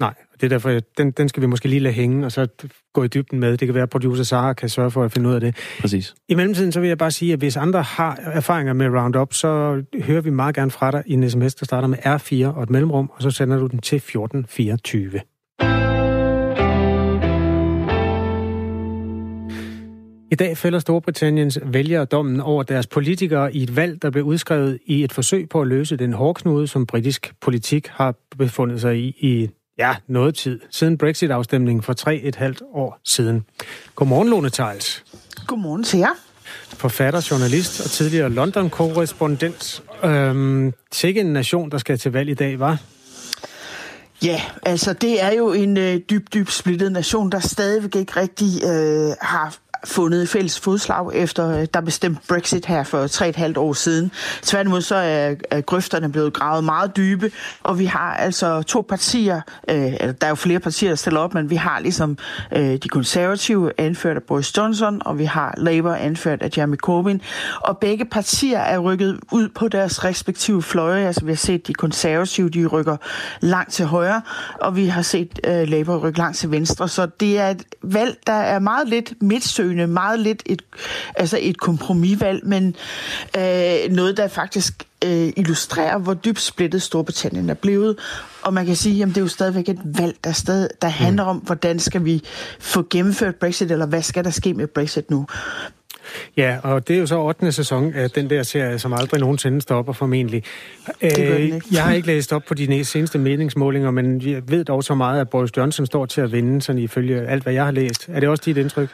Nej, 0.00 0.14
det 0.34 0.42
er 0.42 0.48
derfor, 0.48 0.80
den, 0.98 1.10
den 1.10 1.28
skal 1.28 1.40
vi 1.40 1.46
måske 1.46 1.68
lige 1.68 1.80
lade 1.80 1.94
hænge, 1.94 2.26
og 2.26 2.32
så 2.32 2.46
gå 2.92 3.04
i 3.04 3.08
dybden 3.08 3.40
med. 3.40 3.56
Det 3.56 3.68
kan 3.68 3.74
være, 3.74 3.82
at 3.82 3.90
producer 3.90 4.24
Sara 4.24 4.52
kan 4.52 4.68
sørge 4.68 4.90
for 4.90 5.04
at 5.04 5.12
finde 5.12 5.28
ud 5.28 5.34
af 5.34 5.40
det. 5.40 5.56
Præcis. 5.80 6.14
I 6.28 6.34
mellemtiden 6.34 6.72
så 6.72 6.80
vil 6.80 6.88
jeg 6.88 6.98
bare 6.98 7.10
sige, 7.10 7.32
at 7.32 7.38
hvis 7.38 7.56
andre 7.56 7.82
har 7.82 8.16
erfaringer 8.16 8.72
med 8.72 8.86
Roundup, 8.88 9.34
så 9.34 9.82
hører 10.02 10.20
vi 10.20 10.30
meget 10.30 10.54
gerne 10.54 10.70
fra 10.70 10.90
dig 10.90 11.02
i 11.06 11.12
en 11.12 11.30
sms, 11.30 11.54
der 11.54 11.64
starter 11.64 11.88
med 11.88 11.98
R4 11.98 12.56
og 12.56 12.62
et 12.62 12.70
mellemrum, 12.70 13.10
og 13.14 13.22
så 13.22 13.30
sender 13.30 13.58
du 13.58 13.66
den 13.66 13.78
til 13.78 13.96
1424. 13.96 15.20
I 20.30 20.34
dag 20.34 20.56
fælder 20.56 20.78
Storbritanniens 20.78 21.58
vælgere 21.64 22.04
dommen 22.04 22.40
over 22.40 22.62
deres 22.62 22.86
politikere 22.86 23.54
i 23.54 23.62
et 23.62 23.76
valg, 23.76 24.02
der 24.02 24.10
blev 24.10 24.24
udskrevet 24.24 24.78
i 24.86 25.04
et 25.04 25.12
forsøg 25.12 25.48
på 25.48 25.60
at 25.60 25.68
løse 25.68 25.96
den 25.96 26.12
hårdknude, 26.12 26.66
som 26.66 26.86
britisk 26.86 27.34
politik 27.40 27.86
har 27.86 28.14
befundet 28.38 28.80
sig 28.80 28.98
i 28.98 29.16
i 29.18 29.48
ja, 29.78 29.96
noget 30.06 30.34
tid, 30.34 30.60
siden 30.70 30.98
Brexit-afstemningen 30.98 31.82
for 31.82 31.92
tre 31.92 32.16
et 32.16 32.36
halvt 32.36 32.62
år 32.74 33.00
siden. 33.04 33.44
Godmorgen, 33.94 34.28
Lone 34.28 34.50
Tejls. 34.50 35.04
Godmorgen 35.46 35.84
til 35.84 35.98
jer. 35.98 36.14
Forfatter, 36.68 37.28
journalist 37.30 37.80
og 37.80 37.90
tidligere 37.90 38.30
London-korrespondent. 38.30 39.82
Øhm, 40.04 40.72
sikke 40.92 41.20
en 41.20 41.32
nation, 41.32 41.70
der 41.70 41.78
skal 41.78 41.98
til 41.98 42.12
valg 42.12 42.28
i 42.28 42.34
dag, 42.34 42.58
var? 42.58 42.78
Ja, 44.24 44.42
altså 44.62 44.92
det 44.92 45.22
er 45.22 45.32
jo 45.32 45.52
en 45.52 45.76
øh, 45.76 46.00
dyb, 46.10 46.34
dyb 46.34 46.48
splittet 46.48 46.92
nation, 46.92 47.32
der 47.32 47.40
stadigvæk 47.40 47.96
ikke 47.96 48.20
rigtig 48.20 48.64
øh, 48.64 49.16
har 49.20 49.56
fundet 49.84 50.28
fælles 50.28 50.60
fodslag 50.60 51.14
efter 51.14 51.60
øh, 51.60 51.66
der 51.74 51.80
bestemte 51.80 52.20
Brexit 52.28 52.66
her 52.66 52.82
for 52.84 53.06
tre 53.06 53.28
et 53.28 53.36
halvt 53.36 53.56
år 53.56 53.72
siden. 53.72 54.12
Tværtimod 54.42 54.80
så 54.80 54.94
er, 54.94 55.34
er 55.50 55.60
grøfterne 55.60 56.12
blevet 56.12 56.32
gravet 56.32 56.64
meget 56.64 56.96
dybe, 56.96 57.30
og 57.62 57.78
vi 57.78 57.84
har 57.84 58.14
altså 58.14 58.62
to 58.62 58.86
partier, 58.88 59.40
øh, 59.70 59.76
der 59.76 60.14
er 60.20 60.28
jo 60.28 60.34
flere 60.34 60.60
partier, 60.60 60.88
der 60.88 60.96
stiller 60.96 61.20
op, 61.20 61.34
men 61.34 61.50
vi 61.50 61.56
har 61.56 61.80
ligesom 61.80 62.18
øh, 62.52 62.76
de 62.76 62.88
konservative 62.88 63.72
anført 63.78 64.16
af 64.16 64.22
Boris 64.22 64.56
Johnson, 64.56 65.02
og 65.04 65.18
vi 65.18 65.24
har 65.24 65.54
Labour 65.56 65.94
anført 65.94 66.42
af 66.42 66.50
Jeremy 66.58 66.76
Corbyn, 66.76 67.18
og 67.60 67.78
begge 67.78 68.04
partier 68.04 68.58
er 68.58 68.78
rykket 68.78 69.18
ud 69.32 69.48
på 69.48 69.68
deres 69.68 70.04
respektive 70.04 70.62
fløje. 70.62 71.06
Altså 71.06 71.24
vi 71.24 71.30
har 71.30 71.36
set 71.36 71.66
de 71.66 71.74
konservative, 71.74 72.48
de 72.48 72.66
rykker 72.66 72.96
langt 73.40 73.72
til 73.72 73.84
højre, 73.84 74.22
og 74.60 74.76
vi 74.76 74.86
har 74.86 75.02
set 75.02 75.40
øh, 75.46 75.68
Labour 75.68 75.96
rykke 75.96 76.18
langt 76.18 76.38
til 76.38 76.50
venstre, 76.50 76.88
så 76.88 77.06
det 77.20 77.38
er 77.38 77.50
et 77.50 77.62
valg, 77.82 78.16
der 78.26 78.32
er 78.32 78.58
meget 78.58 78.88
lidt 78.88 79.12
midtsø 79.22 79.68
eftersøgende 79.78 79.86
meget 79.86 80.20
lidt 80.20 80.42
et, 80.46 80.62
altså 81.16 81.38
et 81.40 81.58
kompromisvalg, 81.58 82.46
men 82.46 82.74
øh, 83.36 83.90
noget, 83.90 84.16
der 84.16 84.28
faktisk 84.28 84.84
øh, 85.04 85.32
illustrerer, 85.36 85.98
hvor 85.98 86.14
dybt 86.14 86.40
splittet 86.40 86.82
Storbritannien 86.82 87.50
er 87.50 87.54
blevet. 87.54 87.96
Og 88.42 88.54
man 88.54 88.66
kan 88.66 88.76
sige, 88.76 89.02
at 89.02 89.08
det 89.08 89.16
er 89.16 89.20
jo 89.20 89.28
stadigvæk 89.28 89.68
et 89.68 89.80
valg, 89.84 90.16
der, 90.24 90.32
stadig, 90.32 90.68
der 90.82 90.88
handler 90.88 91.24
om, 91.24 91.36
hvordan 91.36 91.78
skal 91.78 92.04
vi 92.04 92.22
få 92.60 92.86
gennemført 92.90 93.36
Brexit, 93.36 93.70
eller 93.70 93.86
hvad 93.86 94.02
skal 94.02 94.24
der 94.24 94.30
ske 94.30 94.54
med 94.54 94.66
Brexit 94.66 95.10
nu. 95.10 95.26
Ja, 96.36 96.58
og 96.62 96.88
det 96.88 96.96
er 96.96 97.00
jo 97.00 97.06
så 97.06 97.18
8. 97.18 97.52
sæson 97.52 97.94
af 97.94 98.10
den 98.10 98.30
der 98.30 98.42
serie, 98.42 98.78
som 98.78 98.92
aldrig 98.92 99.20
nogensinde 99.20 99.60
stopper 99.60 99.92
formentlig. 99.92 100.42
Øh, 101.02 101.52
jeg 101.72 101.84
har 101.84 101.92
ikke 101.92 102.06
læst 102.06 102.32
op 102.32 102.42
på 102.48 102.54
de 102.54 102.84
seneste 102.84 103.18
meningsmålinger, 103.18 103.90
men 103.90 104.20
jeg 104.22 104.42
ved 104.48 104.64
dog 104.64 104.84
så 104.84 104.94
meget, 104.94 105.20
at 105.20 105.28
Boris 105.28 105.56
Johnson 105.56 105.86
står 105.86 106.06
til 106.06 106.20
at 106.20 106.32
vinde, 106.32 106.62
sådan 106.62 106.82
ifølge 106.82 107.20
alt, 107.20 107.42
hvad 107.42 107.52
jeg 107.52 107.64
har 107.64 107.72
læst. 107.72 108.08
Er 108.08 108.20
det 108.20 108.28
også 108.28 108.42
dit 108.46 108.56
indtryk? 108.56 108.88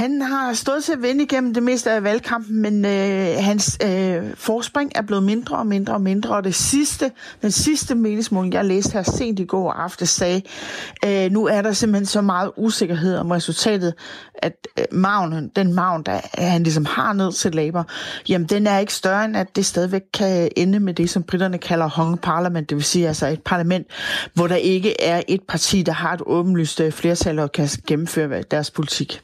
Han 0.00 0.22
har 0.22 0.52
stået 0.52 0.84
til 0.84 0.92
at 0.92 1.02
vinde 1.02 1.24
igennem 1.24 1.54
det 1.54 1.62
meste 1.62 1.90
af 1.90 2.04
valgkampen, 2.04 2.62
men 2.62 2.84
øh, 2.84 3.44
hans 3.44 3.78
øh, 3.84 4.22
forspring 4.34 4.92
er 4.94 5.02
blevet 5.02 5.22
mindre 5.22 5.56
og 5.56 5.66
mindre 5.66 5.94
og 5.94 6.00
mindre, 6.00 6.36
og 6.36 6.44
det 6.44 6.54
sidste, 6.54 7.12
den 7.42 7.50
sidste 7.50 7.94
meningsmåling, 7.94 8.54
jeg 8.54 8.64
læste 8.64 8.92
her 8.92 9.02
sent 9.02 9.38
i 9.38 9.44
går 9.44 9.72
aften, 9.72 10.06
sagde, 10.06 10.42
øh, 11.04 11.30
nu 11.30 11.46
er 11.46 11.62
der 11.62 11.72
simpelthen 11.72 12.06
så 12.06 12.20
meget 12.20 12.50
usikkerhed 12.56 13.16
om 13.16 13.30
resultatet, 13.30 13.94
at 14.34 14.68
øh, 14.78 14.84
maven, 14.92 15.48
den 15.56 15.74
maven, 15.74 16.02
der 16.02 16.20
han 16.34 16.62
ligesom 16.62 16.84
har 16.84 17.12
ned 17.12 17.32
til 17.32 17.54
Labour, 17.54 17.86
jamen 18.28 18.46
den 18.46 18.66
er 18.66 18.78
ikke 18.78 18.94
større 18.94 19.24
end, 19.24 19.36
at 19.36 19.56
det 19.56 19.66
stadigvæk 19.66 20.02
kan 20.14 20.48
ende 20.56 20.80
med 20.80 20.94
det, 20.94 21.10
som 21.10 21.22
britterne 21.22 21.58
kalder 21.58 21.88
hung 21.88 22.20
parliament, 22.20 22.70
det 22.70 22.76
vil 22.76 22.84
sige 22.84 23.08
altså 23.08 23.26
et 23.26 23.42
parlament, 23.42 23.86
hvor 24.34 24.46
der 24.46 24.56
ikke 24.56 25.00
er 25.00 25.22
et 25.28 25.42
parti, 25.48 25.82
der 25.82 25.92
har 25.92 26.14
et 26.14 26.22
åbenlyst 26.26 26.80
øh, 26.80 26.92
flertal 26.92 27.38
og 27.38 27.52
kan 27.52 27.68
gennemføre 27.86 28.42
deres 28.42 28.70
politik. 28.70 29.22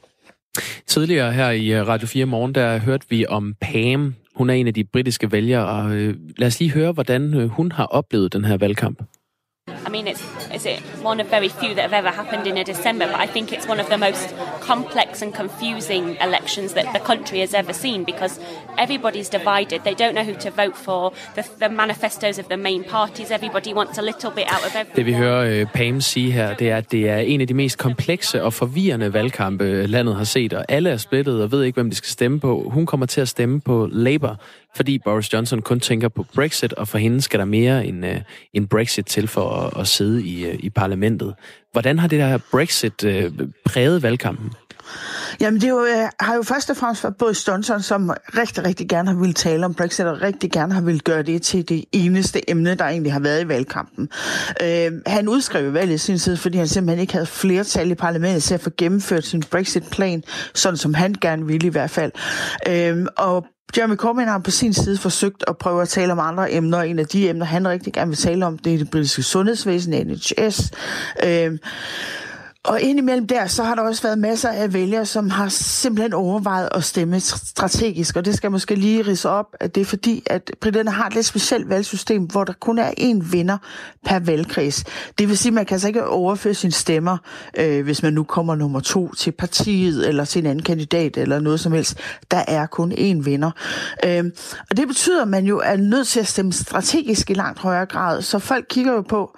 Tidligere 0.87 1.33
her 1.33 1.49
i 1.49 1.73
øh, 1.73 1.87
Radio 1.87 2.07
4 2.07 2.25
Morgen, 2.25 2.55
der 2.55 2.77
hørte 2.77 3.05
vi 3.09 3.25
om 3.25 3.55
Pam. 3.61 4.15
Hun 4.35 4.49
er 4.49 4.53
en 4.53 4.67
af 4.67 4.73
de 4.73 4.83
britiske 4.83 5.31
vælgere, 5.31 5.65
og 5.67 5.95
øh, 5.95 6.15
lad 6.37 6.47
os 6.47 6.59
lige 6.59 6.71
høre, 6.71 6.91
hvordan 6.91 7.33
øh, 7.33 7.47
hun 7.47 7.71
har 7.71 7.85
oplevet 7.85 8.33
den 8.33 8.45
her 8.45 8.57
valgkamp. 8.57 9.01
I 9.87 9.89
mean, 9.89 10.07
it's, 10.13 10.23
it's 10.51 10.65
one 11.01 11.17
of 11.21 11.27
very 11.29 11.51
few 11.61 11.71
that 11.75 11.83
have 11.89 11.93
ever 11.93 12.13
happened 12.21 12.45
in 12.45 12.57
a 12.57 12.65
December, 12.73 13.05
but 13.13 13.19
I 13.25 13.27
think 13.33 13.53
it's 13.55 13.67
one 13.73 13.79
of 13.79 13.87
the 13.93 13.97
most 13.97 14.27
complex 14.59 15.21
and 15.21 15.33
confusing 15.33 16.17
elections 16.27 16.73
that 16.73 16.87
the 16.95 16.99
country 17.11 17.39
has 17.39 17.53
ever 17.53 17.73
seen 17.73 18.03
because 18.03 18.33
everybody's 18.77 19.29
divided. 19.29 19.77
They 19.83 19.95
don't 20.03 20.13
know 20.17 20.25
who 20.29 20.35
to 20.45 20.49
vote 20.63 20.77
for. 20.87 21.13
The, 21.35 21.43
the 21.59 21.69
manifestos 21.69 22.37
of 22.37 22.47
the 22.49 22.57
main 22.57 22.83
parties, 22.83 23.31
everybody 23.31 23.73
wants 23.73 23.97
a 23.97 24.01
little 24.01 24.31
bit 24.31 24.47
out 24.53 24.63
of 24.67 24.75
everything. 24.75 24.95
Det 24.95 25.05
vi 25.05 25.13
hører 25.13 25.61
uh, 25.61 25.67
Pam 25.73 26.01
sige 26.01 26.31
her, 26.31 26.53
det 26.53 26.69
er, 26.69 26.77
at 26.77 26.91
det 26.91 27.09
er 27.09 27.17
en 27.17 27.41
af 27.41 27.47
de 27.47 27.53
mest 27.53 27.77
komplekse 27.77 28.43
og 28.43 28.53
forvirrende 28.53 29.13
valgkampe, 29.13 29.85
landet 29.85 30.15
har 30.15 30.23
set, 30.23 30.53
og 30.53 30.65
alle 30.69 30.89
er 30.89 30.97
splittet 30.97 31.43
og 31.43 31.51
ved 31.51 31.63
ikke, 31.63 31.75
hvem 31.75 31.89
de 31.89 31.95
skal 31.95 32.09
stemme 32.09 32.39
på. 32.39 32.69
Hun 32.73 32.85
kommer 32.85 33.05
til 33.05 33.21
at 33.21 33.27
stemme 33.27 33.61
på 33.61 33.87
Labour, 33.91 34.39
fordi 34.75 34.97
Boris 34.97 35.33
Johnson 35.33 35.61
kun 35.61 35.79
tænker 35.79 36.07
på 36.07 36.25
Brexit, 36.35 36.73
og 36.73 36.87
for 36.87 36.97
hende 36.97 37.21
skal 37.21 37.39
der 37.39 37.45
mere 37.45 37.85
end, 37.85 38.05
uh, 38.05 38.11
end 38.53 38.67
Brexit 38.67 39.05
til 39.05 39.27
for 39.27 39.49
at, 39.49 39.76
at 39.79 39.87
sidde 39.87 40.23
i, 40.23 40.45
øh, 40.45 40.55
i 40.59 40.69
parlamentet. 40.69 41.35
Hvordan 41.71 41.99
har 41.99 42.07
det 42.07 42.19
der 42.19 42.37
Brexit 42.51 43.03
øh, 43.03 43.31
præget 43.65 44.03
valgkampen? 44.03 44.51
Jamen, 45.39 45.61
det 45.61 45.69
jo, 45.69 45.85
øh, 45.85 46.09
har 46.19 46.35
jo 46.35 46.43
først 46.43 46.69
og 46.69 46.77
fremmest 46.77 47.03
været 47.03 47.15
Boris 47.15 47.47
Johnson, 47.47 47.81
som 47.81 48.11
rigtig, 48.37 48.65
rigtig 48.65 48.89
gerne 48.89 49.09
har 49.09 49.17
ville 49.19 49.33
tale 49.33 49.65
om 49.65 49.73
Brexit, 49.73 50.05
og 50.05 50.21
rigtig 50.21 50.51
gerne 50.51 50.73
har 50.73 50.81
ville 50.81 50.99
gøre 50.99 51.23
det 51.23 51.41
til 51.41 51.69
det 51.69 51.85
eneste 51.91 52.49
emne, 52.49 52.75
der 52.75 52.85
egentlig 52.85 53.13
har 53.13 53.19
været 53.19 53.43
i 53.43 53.47
valgkampen. 53.47 54.09
Øh, 54.63 54.91
han 55.05 55.27
udskrev 55.27 55.73
valget 55.73 55.95
i 55.95 55.97
sin 55.97 56.17
tid, 56.17 56.37
fordi 56.37 56.57
han 56.57 56.67
simpelthen 56.67 57.01
ikke 57.01 57.13
havde 57.13 57.25
flertal 57.25 57.91
i 57.91 57.95
parlamentet 57.95 58.43
til 58.43 58.53
at 58.53 58.61
få 58.61 58.69
gennemført 58.77 59.25
sin 59.25 59.43
Brexit-plan, 59.51 60.23
sådan 60.53 60.77
som 60.77 60.93
han 60.93 61.15
gerne 61.21 61.45
ville 61.45 61.67
i 61.67 61.71
hvert 61.71 61.89
fald. 61.89 62.11
Øh, 62.67 63.05
og 63.17 63.45
Jeremy 63.77 63.95
Corbyn 63.95 64.27
har 64.27 64.39
på 64.39 64.51
sin 64.51 64.73
side 64.73 64.97
forsøgt 64.97 65.43
at 65.47 65.57
prøve 65.57 65.81
at 65.81 65.89
tale 65.89 66.11
om 66.11 66.19
andre 66.19 66.53
emner. 66.53 66.81
En 66.81 66.99
af 66.99 67.05
de 67.05 67.29
emner, 67.29 67.45
han 67.45 67.67
rigtig 67.67 67.93
gerne 67.93 68.09
vil 68.09 68.17
tale 68.17 68.45
om, 68.45 68.57
det 68.57 68.73
er 68.73 68.77
det 68.77 68.91
britiske 68.91 69.23
sundhedsvæsen, 69.23 70.07
NHS. 70.07 70.71
Øh, 71.23 71.57
og 72.67 72.81
indimellem 72.81 73.27
der, 73.27 73.47
så 73.47 73.63
har 73.63 73.75
der 73.75 73.81
også 73.81 74.03
været 74.03 74.17
masser 74.17 74.49
af 74.49 74.73
vælgere, 74.73 75.05
som 75.05 75.29
har 75.29 75.49
simpelthen 75.49 76.13
overvejet 76.13 76.69
at 76.71 76.83
stemme 76.83 77.19
strategisk, 77.19 78.15
og 78.15 78.25
det 78.25 78.35
skal 78.35 78.51
måske 78.51 78.75
lige 78.75 79.01
rise 79.01 79.29
op, 79.29 79.45
at 79.59 79.75
det 79.75 79.81
er 79.81 79.85
fordi, 79.85 80.23
at 80.25 80.51
britterne 80.61 80.91
har 80.91 81.07
et 81.07 81.13
lidt 81.13 81.25
specielt 81.25 81.69
valgsystem, 81.69 82.23
hvor 82.23 82.43
der 82.43 82.53
kun 82.53 82.79
er 82.79 82.91
én 82.99 83.31
vinder 83.31 83.57
per 84.05 84.19
valgkreds. 84.19 84.83
Det 85.17 85.29
vil 85.29 85.37
sige, 85.37 85.49
at 85.49 85.53
man 85.53 85.65
kan 85.65 85.75
altså 85.75 85.87
ikke 85.87 86.07
overføre 86.07 86.53
sine 86.53 86.71
stemmer, 86.71 87.17
øh, 87.57 87.83
hvis 87.83 88.03
man 88.03 88.13
nu 88.13 88.23
kommer 88.23 88.55
nummer 88.55 88.79
to 88.79 89.13
til 89.13 89.31
partiet, 89.31 90.07
eller 90.07 90.25
til 90.25 90.39
en 90.39 90.45
anden 90.45 90.63
kandidat, 90.63 91.17
eller 91.17 91.39
noget 91.39 91.59
som 91.59 91.71
helst. 91.71 91.97
Der 92.31 92.43
er 92.47 92.65
kun 92.65 92.91
én 92.91 93.23
vinder. 93.23 93.51
Øh, 94.05 94.25
og 94.69 94.77
det 94.77 94.87
betyder, 94.87 95.21
at 95.21 95.27
man 95.27 95.45
jo 95.45 95.59
er 95.59 95.75
nødt 95.75 96.07
til 96.07 96.19
at 96.19 96.27
stemme 96.27 96.53
strategisk 96.53 97.29
i 97.29 97.33
langt 97.33 97.59
højere 97.59 97.85
grad, 97.85 98.21
så 98.21 98.39
folk 98.39 98.65
kigger 98.69 98.93
jo 98.93 99.01
på, 99.01 99.37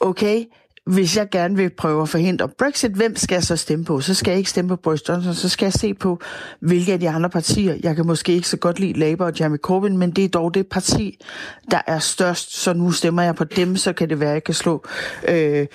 okay, 0.00 0.44
hvis 0.86 1.16
jeg 1.16 1.30
gerne 1.30 1.56
vil 1.56 1.70
prøve 1.70 2.02
at 2.02 2.08
forhindre 2.08 2.48
Brexit, 2.48 2.92
hvem 2.92 3.16
skal 3.16 3.34
jeg 3.34 3.42
så 3.42 3.56
stemme 3.56 3.84
på? 3.84 4.00
Så 4.00 4.14
skal 4.14 4.30
jeg 4.30 4.38
ikke 4.38 4.50
stemme 4.50 4.68
på 4.68 4.76
Boris 4.76 5.08
Johnson, 5.08 5.34
så 5.34 5.48
skal 5.48 5.66
jeg 5.66 5.72
se 5.72 5.94
på, 5.94 6.20
hvilke 6.60 6.92
af 6.92 7.00
de 7.00 7.10
andre 7.10 7.30
partier. 7.30 7.76
Jeg 7.82 7.96
kan 7.96 8.06
måske 8.06 8.32
ikke 8.32 8.48
så 8.48 8.56
godt 8.56 8.80
lide 8.80 8.98
Labour 8.98 9.26
og 9.26 9.40
Jeremy 9.40 9.56
Corbyn, 9.56 9.96
men 9.96 10.10
det 10.10 10.24
er 10.24 10.28
dog 10.28 10.54
det 10.54 10.66
parti, 10.66 11.24
der 11.70 11.80
er 11.86 11.98
størst, 11.98 12.56
så 12.56 12.72
nu 12.72 12.90
stemmer 12.90 13.22
jeg 13.22 13.34
på 13.34 13.44
dem, 13.44 13.76
så 13.76 13.92
kan 13.92 14.08
det 14.08 14.20
være, 14.20 14.30
at 14.30 14.34
jeg 14.34 14.44
kan 14.44 14.54
slå 14.54 14.84
øh, 15.28 15.66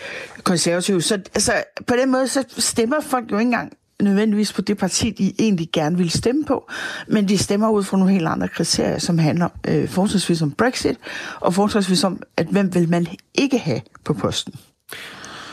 konservative. 0.43 1.01
Så 1.01 1.13
altså, 1.13 1.53
på 1.87 1.95
den 1.95 2.11
måde, 2.11 2.27
så 2.27 2.43
stemmer 2.57 3.01
folk 3.01 3.31
jo 3.31 3.37
ikke 3.37 3.47
engang 3.47 3.73
nødvendigvis 4.01 4.53
på 4.53 4.61
det 4.61 4.77
parti, 4.77 5.09
de 5.09 5.33
egentlig 5.39 5.69
gerne 5.73 5.97
vil 5.97 6.09
stemme 6.09 6.45
på, 6.45 6.71
men 7.07 7.27
de 7.27 7.37
stemmer 7.37 7.69
ud 7.69 7.83
fra 7.83 7.97
nogle 7.97 8.13
helt 8.13 8.27
andre 8.27 8.47
kriterier, 8.47 8.97
som 8.97 9.17
handler 9.17 9.49
øh, 9.67 9.89
forholdsvis 9.89 10.41
om 10.41 10.51
Brexit, 10.51 10.97
og 11.39 11.53
forholdsvis 11.53 12.03
om, 12.03 12.21
at 12.37 12.47
hvem 12.47 12.75
vil 12.75 12.89
man 12.89 13.07
ikke 13.35 13.57
have 13.57 13.81
på 14.05 14.13
posten. 14.13 14.53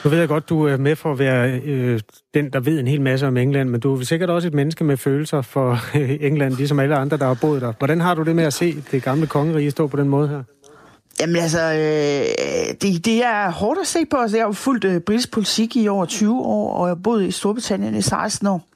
Nu 0.06 0.10
ved 0.10 0.18
jeg 0.18 0.28
godt, 0.28 0.48
du 0.48 0.66
er 0.66 0.76
med 0.76 0.96
for 0.96 1.12
at 1.12 1.18
være 1.18 1.60
øh, 1.60 2.00
den, 2.34 2.50
der 2.52 2.60
ved 2.60 2.80
en 2.80 2.86
hel 2.86 3.00
masse 3.00 3.26
om 3.26 3.36
England, 3.36 3.68
men 3.68 3.80
du 3.80 3.96
er 3.96 4.04
sikkert 4.04 4.30
også 4.30 4.48
et 4.48 4.54
menneske 4.54 4.84
med 4.84 4.96
følelser 4.96 5.42
for 5.42 5.70
øh, 5.96 6.18
England, 6.20 6.54
ligesom 6.54 6.78
alle 6.78 6.96
andre, 6.96 7.16
der 7.16 7.26
har 7.26 7.34
boet 7.34 7.62
der. 7.62 7.72
Hvordan 7.78 8.00
har 8.00 8.14
du 8.14 8.22
det 8.22 8.36
med 8.36 8.44
at 8.44 8.52
se 8.52 8.84
det 8.90 9.02
gamle 9.02 9.26
kongerige 9.26 9.70
stå 9.70 9.86
på 9.86 9.96
den 9.96 10.08
måde 10.08 10.28
her? 10.28 10.42
Jamen 11.20 11.36
altså, 11.36 11.72
øh, 11.72 12.74
det, 12.82 13.04
det 13.04 13.24
er 13.24 13.50
hårdt 13.50 13.80
at 13.80 13.86
se 13.86 13.98
på. 14.10 14.16
Altså, 14.16 14.36
jeg 14.36 14.44
har 14.44 14.48
jo 14.48 14.52
fulgt 14.52 14.84
øh, 14.84 15.00
britisk 15.00 15.32
politik 15.32 15.76
i 15.76 15.88
over 15.88 16.06
20 16.06 16.40
år, 16.40 16.72
og 16.72 16.86
jeg 16.86 16.90
har 16.90 17.00
boet 17.02 17.24
i 17.24 17.30
Storbritannien 17.30 17.94
i 17.94 18.02
16 18.02 18.46
år. 18.46 18.66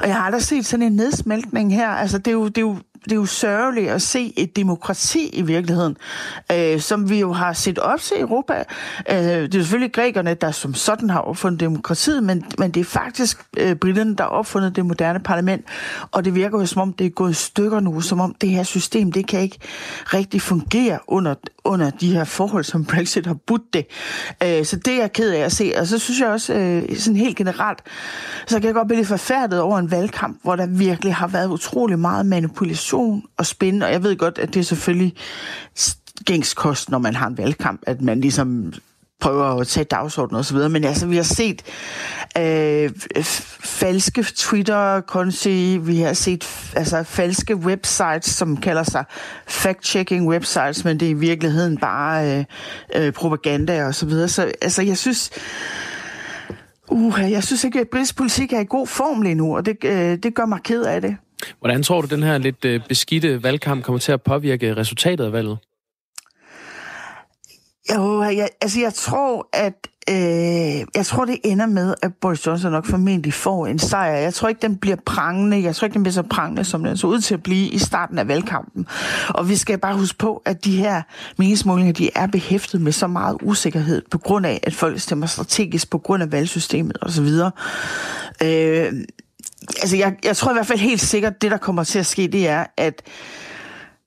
Og 0.00 0.06
jeg 0.06 0.14
har 0.14 0.22
aldrig 0.22 0.42
set 0.42 0.66
sådan 0.66 0.86
en 0.86 0.92
nedsmeltning 0.92 1.74
her. 1.74 1.88
Altså, 1.88 2.18
det 2.18 2.28
er 2.28 2.32
jo, 2.32 2.48
det 2.48 2.58
er 2.58 2.62
jo 2.62 2.76
det 3.04 3.12
er 3.12 3.16
jo 3.16 3.26
sørgeligt 3.26 3.90
at 3.90 4.02
se 4.02 4.32
et 4.36 4.56
demokrati 4.56 5.28
i 5.28 5.42
virkeligheden, 5.42 5.96
øh, 6.52 6.80
som 6.80 7.10
vi 7.10 7.20
jo 7.20 7.32
har 7.32 7.52
set 7.52 7.78
op 7.78 8.00
til 8.00 8.16
i 8.16 8.20
Europa. 8.20 8.64
Øh, 9.10 9.16
det 9.16 9.54
er 9.54 9.58
selvfølgelig 9.58 9.92
grækerne, 9.92 10.34
der 10.34 10.50
som 10.50 10.74
sådan 10.74 11.10
har 11.10 11.20
opfundet 11.20 11.60
demokratiet, 11.60 12.22
men, 12.22 12.44
men 12.58 12.70
det 12.70 12.80
er 12.80 12.84
faktisk 12.84 13.44
øh, 13.56 13.74
britterne, 13.76 14.16
der 14.16 14.24
har 14.24 14.30
opfundet 14.30 14.76
det 14.76 14.86
moderne 14.86 15.20
parlament, 15.20 15.64
og 16.10 16.24
det 16.24 16.34
virker 16.34 16.58
jo 16.58 16.66
som 16.66 16.82
om, 16.82 16.92
det 16.92 17.06
er 17.06 17.10
gået 17.10 17.30
i 17.30 17.34
stykker 17.34 17.80
nu, 17.80 18.00
som 18.00 18.20
om 18.20 18.34
det 18.40 18.48
her 18.48 18.62
system, 18.62 19.12
det 19.12 19.26
kan 19.26 19.40
ikke 19.40 19.58
rigtig 20.04 20.42
fungere 20.42 20.98
under, 21.08 21.34
under 21.64 21.90
de 21.90 22.12
her 22.12 22.24
forhold, 22.24 22.64
som 22.64 22.84
Brexit 22.84 23.26
har 23.26 23.36
budt 23.46 23.62
det. 23.72 23.86
Øh, 24.42 24.64
så 24.64 24.76
det 24.76 24.94
er 24.94 25.00
jeg 25.00 25.12
ked 25.12 25.30
af 25.30 25.40
at 25.40 25.52
se, 25.52 25.72
og 25.76 25.86
så 25.86 25.98
synes 25.98 26.20
jeg 26.20 26.28
også, 26.28 26.54
øh, 26.54 26.96
sådan 26.96 27.16
helt 27.16 27.36
generelt, 27.36 27.78
så 28.46 28.60
kan 28.60 28.66
jeg 28.66 28.74
godt 28.74 28.88
blive 28.88 28.98
lidt 28.98 29.08
forfærdet 29.08 29.60
over 29.60 29.78
en 29.78 29.90
valgkamp, 29.90 30.38
hvor 30.42 30.56
der 30.56 30.66
virkelig 30.66 31.14
har 31.14 31.26
været 31.26 31.48
utrolig 31.48 31.98
meget 31.98 32.26
manipulation 32.26 33.22
og 33.36 33.46
spændende, 33.46 33.86
og 33.86 33.92
jeg 33.92 34.02
ved 34.02 34.16
godt, 34.16 34.38
at 34.38 34.54
det 34.54 34.60
er 34.60 34.64
selvfølgelig 34.64 35.14
gængskost, 36.24 36.90
når 36.90 36.98
man 36.98 37.14
har 37.14 37.26
en 37.26 37.38
valgkamp, 37.38 37.80
at 37.86 38.00
man 38.00 38.20
ligesom 38.20 38.72
prøver 39.24 39.60
at 39.60 39.66
tage 39.66 39.84
dagsordenen 39.84 40.38
og 40.38 40.44
så 40.44 40.54
videre, 40.54 40.68
men 40.68 40.84
altså, 40.84 41.06
vi 41.06 41.16
har 41.16 41.22
set 41.22 41.62
øh, 42.38 42.90
falske 43.64 44.22
Twitter-konti, 44.22 45.78
vi 45.78 46.00
har 46.00 46.12
set 46.12 46.72
altså, 46.76 47.02
falske 47.02 47.56
websites, 47.56 48.26
som 48.26 48.56
kalder 48.56 48.82
sig 48.82 49.04
fact-checking 49.46 50.28
websites, 50.28 50.84
men 50.84 51.00
det 51.00 51.06
er 51.06 51.10
i 51.10 51.14
virkeligheden 51.14 51.78
bare 51.78 52.38
øh, 52.38 52.44
øh, 52.94 53.12
propaganda 53.12 53.86
og 53.86 53.94
så 53.94 54.06
videre. 54.06 54.28
Så 54.28 54.52
altså, 54.62 54.82
jeg 54.82 54.98
synes, 54.98 55.30
uh, 56.88 57.18
jeg 57.30 57.44
synes 57.44 57.64
ikke, 57.64 57.80
at 57.80 57.88
britisk 57.88 58.16
politik 58.16 58.52
er 58.52 58.60
i 58.60 58.66
god 58.68 58.86
form 58.86 59.22
lige 59.22 59.34
nu, 59.34 59.56
og 59.56 59.66
det, 59.66 59.76
øh, 59.84 60.18
det 60.22 60.34
gør 60.34 60.46
mig 60.46 60.60
ked 60.64 60.82
af 60.82 61.00
det. 61.00 61.16
Hvordan 61.58 61.82
tror 61.82 62.00
du, 62.00 62.06
den 62.06 62.22
her 62.22 62.38
lidt 62.38 62.64
øh, 62.64 62.80
beskidte 62.88 63.42
valgkamp 63.42 63.84
kommer 63.84 63.98
til 63.98 64.12
at 64.12 64.22
påvirke 64.22 64.76
resultatet 64.76 65.24
af 65.24 65.32
valget? 65.32 65.58
Jo, 67.92 68.22
jeg, 68.22 68.48
altså 68.60 68.80
jeg 68.80 68.94
tror, 68.94 69.48
at 69.52 69.88
øh, 70.10 70.86
jeg 70.96 71.06
tror, 71.06 71.24
det 71.24 71.38
ender 71.44 71.66
med, 71.66 71.94
at 72.02 72.14
Boris 72.20 72.46
Johnson 72.46 72.72
nok 72.72 72.86
formentlig 72.86 73.34
får 73.34 73.66
en 73.66 73.78
sejr. 73.78 74.16
Jeg 74.16 74.34
tror 74.34 74.48
ikke, 74.48 74.62
den 74.62 74.76
bliver 74.76 74.96
prangende. 75.06 75.62
Jeg 75.62 75.76
tror 75.76 75.84
ikke, 75.84 75.94
den 75.94 76.02
bliver 76.02 76.12
så 76.12 76.22
prangende, 76.22 76.64
som 76.64 76.84
den 76.84 76.96
så 76.96 77.06
ud 77.06 77.20
til 77.20 77.34
at 77.34 77.42
blive 77.42 77.68
i 77.68 77.78
starten 77.78 78.18
af 78.18 78.28
valgkampen. 78.28 78.86
Og 79.28 79.48
vi 79.48 79.56
skal 79.56 79.78
bare 79.78 79.96
huske 79.96 80.18
på, 80.18 80.42
at 80.44 80.64
de 80.64 80.76
her 80.76 81.02
meningsmålinger, 81.38 81.92
de 81.92 82.10
er 82.14 82.26
behæftet 82.26 82.80
med 82.80 82.92
så 82.92 83.06
meget 83.06 83.36
usikkerhed, 83.42 84.02
på 84.10 84.18
grund 84.18 84.46
af, 84.46 84.60
at 84.62 84.74
folk 84.74 85.00
stemmer 85.00 85.26
strategisk, 85.26 85.90
på 85.90 85.98
grund 85.98 86.22
af 86.22 86.32
valgsystemet 86.32 86.98
osv. 87.02 87.26
Øh, 88.42 88.92
altså 89.82 89.96
jeg, 89.96 90.16
jeg 90.24 90.36
tror 90.36 90.50
i 90.50 90.54
hvert 90.54 90.66
fald 90.66 90.78
helt 90.78 91.00
sikkert, 91.00 91.42
det 91.42 91.50
der 91.50 91.56
kommer 91.56 91.84
til 91.84 91.98
at 91.98 92.06
ske, 92.06 92.28
det 92.28 92.48
er, 92.48 92.64
at 92.76 93.02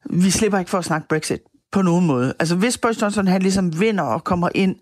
vi 0.09 0.29
slipper 0.29 0.59
ikke 0.59 0.71
for 0.71 0.77
at 0.77 0.85
snakke 0.85 1.07
Brexit 1.07 1.39
på 1.71 1.81
nogen 1.81 2.05
måde. 2.05 2.33
Altså 2.39 2.55
hvis 2.55 2.77
Boris 2.77 3.01
Johnson 3.01 3.27
han 3.27 3.41
ligesom 3.41 3.79
vinder 3.79 4.03
og 4.03 4.23
kommer 4.23 4.49
ind 4.55 4.75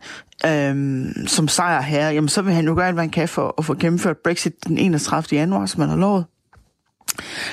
øhm, 0.46 1.28
som 1.28 1.48
sejr 1.48 1.82
her, 1.82 2.10
jamen 2.10 2.30
så 2.30 2.42
vil 2.42 2.54
han 2.54 2.66
jo 2.66 2.76
gøre 2.76 2.88
alt, 2.88 2.96
hvad 2.96 3.04
han 3.04 3.10
kan 3.10 3.28
for 3.28 3.56
at 3.58 3.66
få 3.66 3.74
gennemført 3.74 4.18
Brexit 4.18 4.54
den 4.68 4.78
31. 4.78 5.40
januar, 5.40 5.66
som 5.66 5.80
man 5.80 5.90
har 5.90 5.98
lovet. 5.98 6.26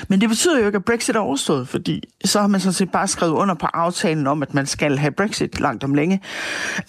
Men 0.07 0.21
det 0.21 0.29
betyder 0.29 0.59
jo 0.59 0.65
ikke, 0.65 0.75
at 0.75 0.85
Brexit 0.85 1.15
er 1.15 1.19
overstået, 1.19 1.67
fordi 1.67 2.03
så 2.25 2.39
har 2.39 2.47
man 2.47 2.59
sådan 2.59 2.73
set 2.73 2.91
bare 2.91 3.07
skrevet 3.07 3.33
under 3.33 3.55
på 3.55 3.65
aftalen 3.65 4.27
om, 4.27 4.41
at 4.41 4.53
man 4.53 4.65
skal 4.65 4.97
have 4.97 5.11
Brexit 5.11 5.59
langt 5.59 5.83
om 5.83 5.93
længe. 5.93 6.21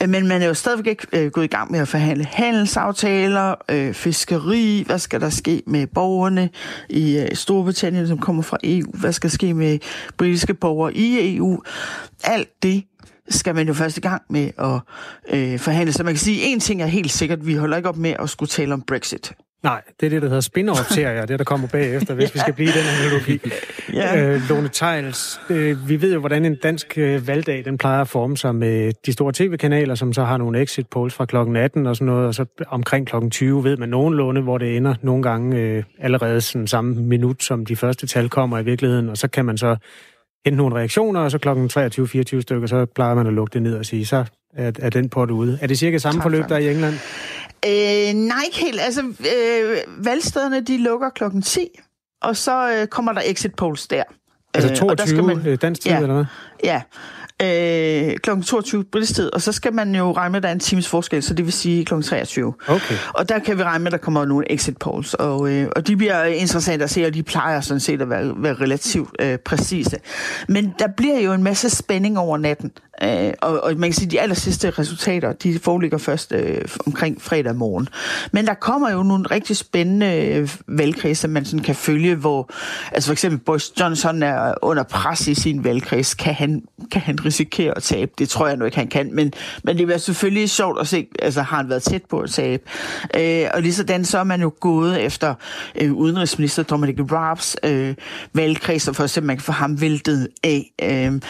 Øh, 0.02 0.08
men 0.08 0.26
man 0.26 0.42
er 0.42 0.46
jo 0.46 0.54
stadigvæk 0.54 0.86
ikke 0.86 1.06
øh, 1.12 1.30
gået 1.30 1.44
i 1.44 1.48
gang 1.48 1.72
med 1.72 1.80
at 1.80 1.88
forhandle 1.88 2.24
handelsaftaler, 2.24 3.54
øh, 3.70 3.94
fiskeri, 3.94 4.82
hvad 4.86 4.98
skal 4.98 5.20
der 5.20 5.30
ske 5.30 5.62
med 5.66 5.86
borgerne 5.86 6.50
i 6.88 7.18
øh, 7.18 7.36
Storbritannien, 7.36 8.08
som 8.08 8.18
kommer 8.18 8.42
fra 8.42 8.56
EU, 8.64 8.90
hvad 8.94 9.12
skal 9.12 9.30
ske 9.30 9.54
med 9.54 9.78
britiske 10.16 10.54
borgere 10.54 10.94
i 10.94 11.36
EU. 11.36 11.62
Alt 12.24 12.62
det 12.62 12.84
skal 13.28 13.54
man 13.54 13.66
jo 13.66 13.74
først 13.74 13.96
i 13.96 14.00
gang 14.00 14.22
med 14.30 14.50
at 14.58 14.80
øh, 15.38 15.58
forhandle. 15.58 15.92
Så 15.92 16.02
man 16.02 16.14
kan 16.14 16.18
sige, 16.18 16.42
at 16.42 16.52
en 16.52 16.60
ting 16.60 16.82
er 16.82 16.86
helt 16.86 17.10
sikkert, 17.10 17.46
vi 17.46 17.54
holder 17.54 17.76
ikke 17.76 17.88
op 17.88 17.96
med 17.96 18.14
at 18.18 18.30
skulle 18.30 18.48
tale 18.48 18.74
om 18.74 18.82
Brexit. 18.82 19.32
Nej, 19.64 19.82
det 20.00 20.06
er 20.06 20.10
det, 20.10 20.22
der 20.22 20.28
hedder 20.28 20.40
spin-off-serier, 20.40 21.26
det 21.26 21.38
der 21.38 21.44
kommer 21.44 21.68
bagefter, 21.68 22.14
hvis 22.14 22.24
ja. 22.28 22.30
vi 22.32 22.38
skal 22.38 22.54
blive 22.54 22.68
i 22.68 22.72
den 22.72 22.84
analogi. 22.98 23.40
ja. 23.92 24.34
øh, 24.34 24.40
Lone 24.48 24.68
Tejls, 24.68 25.40
øh, 25.50 25.88
vi 25.88 26.02
ved 26.02 26.12
jo, 26.12 26.20
hvordan 26.20 26.44
en 26.44 26.56
dansk 26.56 26.98
øh, 26.98 27.28
valgdag, 27.28 27.64
den 27.64 27.78
plejer 27.78 28.00
at 28.00 28.08
forme 28.08 28.36
sig 28.36 28.54
med 28.54 28.92
de 29.06 29.12
store 29.12 29.32
tv-kanaler, 29.32 29.94
som 29.94 30.12
så 30.12 30.24
har 30.24 30.36
nogle 30.36 30.62
exit 30.62 30.86
polls 30.88 31.14
fra 31.14 31.24
klokken 31.24 31.56
18 31.56 31.86
og 31.86 31.96
sådan 31.96 32.06
noget, 32.06 32.26
og 32.26 32.34
så 32.34 32.44
omkring 32.68 33.06
klokken 33.06 33.30
20 33.30 33.64
ved 33.64 33.76
man 33.76 33.88
nogenlunde, 33.88 34.40
hvor 34.40 34.58
det 34.58 34.76
ender 34.76 34.94
nogle 35.02 35.22
gange 35.22 35.60
øh, 35.60 35.84
allerede 35.98 36.40
sådan 36.40 36.66
samme 36.66 36.94
minut, 36.94 37.42
som 37.42 37.66
de 37.66 37.76
første 37.76 38.06
tal 38.06 38.28
kommer 38.28 38.58
i 38.58 38.64
virkeligheden, 38.64 39.08
og 39.08 39.16
så 39.16 39.28
kan 39.28 39.44
man 39.44 39.58
så 39.58 39.76
hente 40.44 40.56
nogle 40.56 40.76
reaktioner, 40.76 41.20
og 41.20 41.30
så 41.30 41.38
klokken 41.38 41.70
23-24 41.72 42.40
stykker, 42.40 42.66
så 42.66 42.86
plejer 42.94 43.14
man 43.14 43.26
at 43.26 43.32
lukke 43.32 43.54
det 43.54 43.62
ned 43.62 43.76
og 43.78 43.86
sige, 43.86 44.06
så 44.06 44.24
er, 44.56 44.72
er 44.78 44.90
den 44.90 45.08
pot 45.08 45.30
ude. 45.30 45.58
Er 45.62 45.66
det 45.66 45.78
cirka 45.78 45.98
samme 45.98 46.22
forløb, 46.22 46.44
der 46.48 46.54
er 46.54 46.58
i 46.58 46.70
England? 46.70 46.94
Øh, 47.66 48.14
nej, 48.14 48.42
ikke 48.44 48.58
helt. 48.58 48.80
Altså, 48.80 49.02
øh, 49.02 49.78
valgstederne, 50.04 50.60
de 50.60 50.78
lukker 50.78 51.10
klokken 51.10 51.42
10, 51.42 51.68
og 52.22 52.36
så 52.36 52.72
øh, 52.72 52.86
kommer 52.86 53.12
der 53.12 53.22
exit 53.24 53.54
polls 53.54 53.86
der. 53.86 54.02
Altså 54.54 54.74
22 54.74 54.90
øh, 54.90 54.98
der 54.98 55.06
skal 55.06 55.24
man, 55.24 55.46
øh, 55.46 55.58
dansk 55.62 55.82
tid, 55.82 55.90
ja, 55.90 56.00
eller 56.00 56.14
hvad? 56.14 56.24
Ja, 56.64 56.82
øh, 57.42 58.16
kl. 58.16 58.30
22 58.42 58.84
britisk 58.84 59.14
tid, 59.14 59.34
og 59.34 59.42
så 59.42 59.52
skal 59.52 59.72
man 59.72 59.94
jo 59.94 60.12
regne 60.12 60.32
med, 60.32 60.36
at 60.36 60.42
der 60.42 60.48
er 60.48 60.52
en 60.52 60.60
times 60.60 60.88
forskel, 60.88 61.22
så 61.22 61.34
det 61.34 61.44
vil 61.44 61.52
sige 61.52 61.84
kl. 61.84 62.00
23. 62.00 62.54
Okay. 62.68 62.94
Og 63.14 63.28
der 63.28 63.38
kan 63.38 63.58
vi 63.58 63.62
regne 63.62 63.84
med, 63.84 63.92
at 63.92 63.98
der 63.98 64.04
kommer 64.04 64.24
nogle 64.24 64.52
exit 64.52 64.76
polls, 64.76 65.14
og, 65.14 65.52
øh, 65.52 65.68
og 65.76 65.86
de 65.86 65.96
bliver 65.96 66.24
interessante 66.24 66.84
at 66.84 66.90
se, 66.90 67.06
og 67.06 67.14
de 67.14 67.22
plejer 67.22 67.60
sådan 67.60 67.80
set 67.80 68.02
at 68.02 68.10
være, 68.10 68.32
være 68.36 68.54
relativt 68.54 69.10
øh, 69.20 69.38
præcise. 69.38 69.98
Men 70.48 70.74
der 70.78 70.88
bliver 70.96 71.20
jo 71.20 71.32
en 71.32 71.42
masse 71.42 71.70
spænding 71.70 72.18
over 72.18 72.38
natten, 72.38 72.72
øh, 73.02 73.32
og, 73.42 73.60
og 73.64 73.72
man 73.76 73.90
kan 73.90 73.92
sige, 73.92 74.06
at 74.06 74.12
de 74.12 74.20
aller 74.20 74.34
sidste 74.34 74.70
resultater, 74.70 75.32
de 75.32 75.58
foreligger 75.58 75.98
først 75.98 76.32
øh, 76.32 76.60
omkring 76.86 77.22
fredag 77.22 77.56
morgen. 77.56 77.88
Men 78.32 78.46
der 78.46 78.54
kommer 78.54 78.90
jo 78.90 79.02
nogle 79.02 79.24
rigtig 79.30 79.56
spændende 79.56 80.26
øh, 80.26 80.48
valgkredse, 80.68 81.28
man 81.28 81.44
sådan 81.44 81.64
kan 81.64 81.74
følge, 81.74 82.14
hvor 82.14 82.50
altså 82.92 83.08
for 83.08 83.12
eksempel 83.12 83.40
Boris 83.40 83.72
Johnson 83.80 84.22
er 84.22 84.54
under 84.62 84.82
pres 84.82 85.28
i 85.28 85.34
sin 85.34 85.64
valgkreds. 85.64 86.14
Kan 86.14 86.34
han, 86.34 86.62
kan 86.92 87.00
han 87.00 87.24
risikere 87.24 87.76
at 87.76 87.82
tabe. 87.82 88.10
Det 88.18 88.28
tror 88.28 88.46
jeg 88.46 88.56
nu 88.56 88.64
ikke, 88.64 88.76
han 88.76 88.88
kan. 88.88 89.14
Men, 89.14 89.32
men 89.64 89.78
det 89.78 89.86
bliver 89.86 89.98
selvfølgelig 89.98 90.50
sjovt 90.50 90.80
at 90.80 90.88
se, 90.88 91.06
altså 91.22 91.42
har 91.42 91.56
han 91.56 91.68
været 91.68 91.82
tæt 91.82 92.02
på 92.04 92.20
at 92.20 92.30
tabe. 92.30 92.62
Øh, 93.16 93.46
og 93.54 93.62
lige 93.62 93.74
sådan, 93.74 94.04
så 94.04 94.18
er 94.18 94.24
man 94.24 94.40
jo 94.40 94.52
gået 94.60 95.02
efter 95.02 95.34
øh, 95.80 95.92
udenrigsminister 95.92 96.62
Dominic 96.62 96.96
Raabs 97.12 97.56
øh, 97.62 97.94
valgkreds, 98.34 98.90
for 98.92 99.02
eksempel 99.02 99.26
man 99.26 99.36
kan 99.36 99.42
få 99.42 99.52
ham 99.52 99.80
væltet 99.80 100.28
af. 100.44 100.72
Øh, 100.82 101.20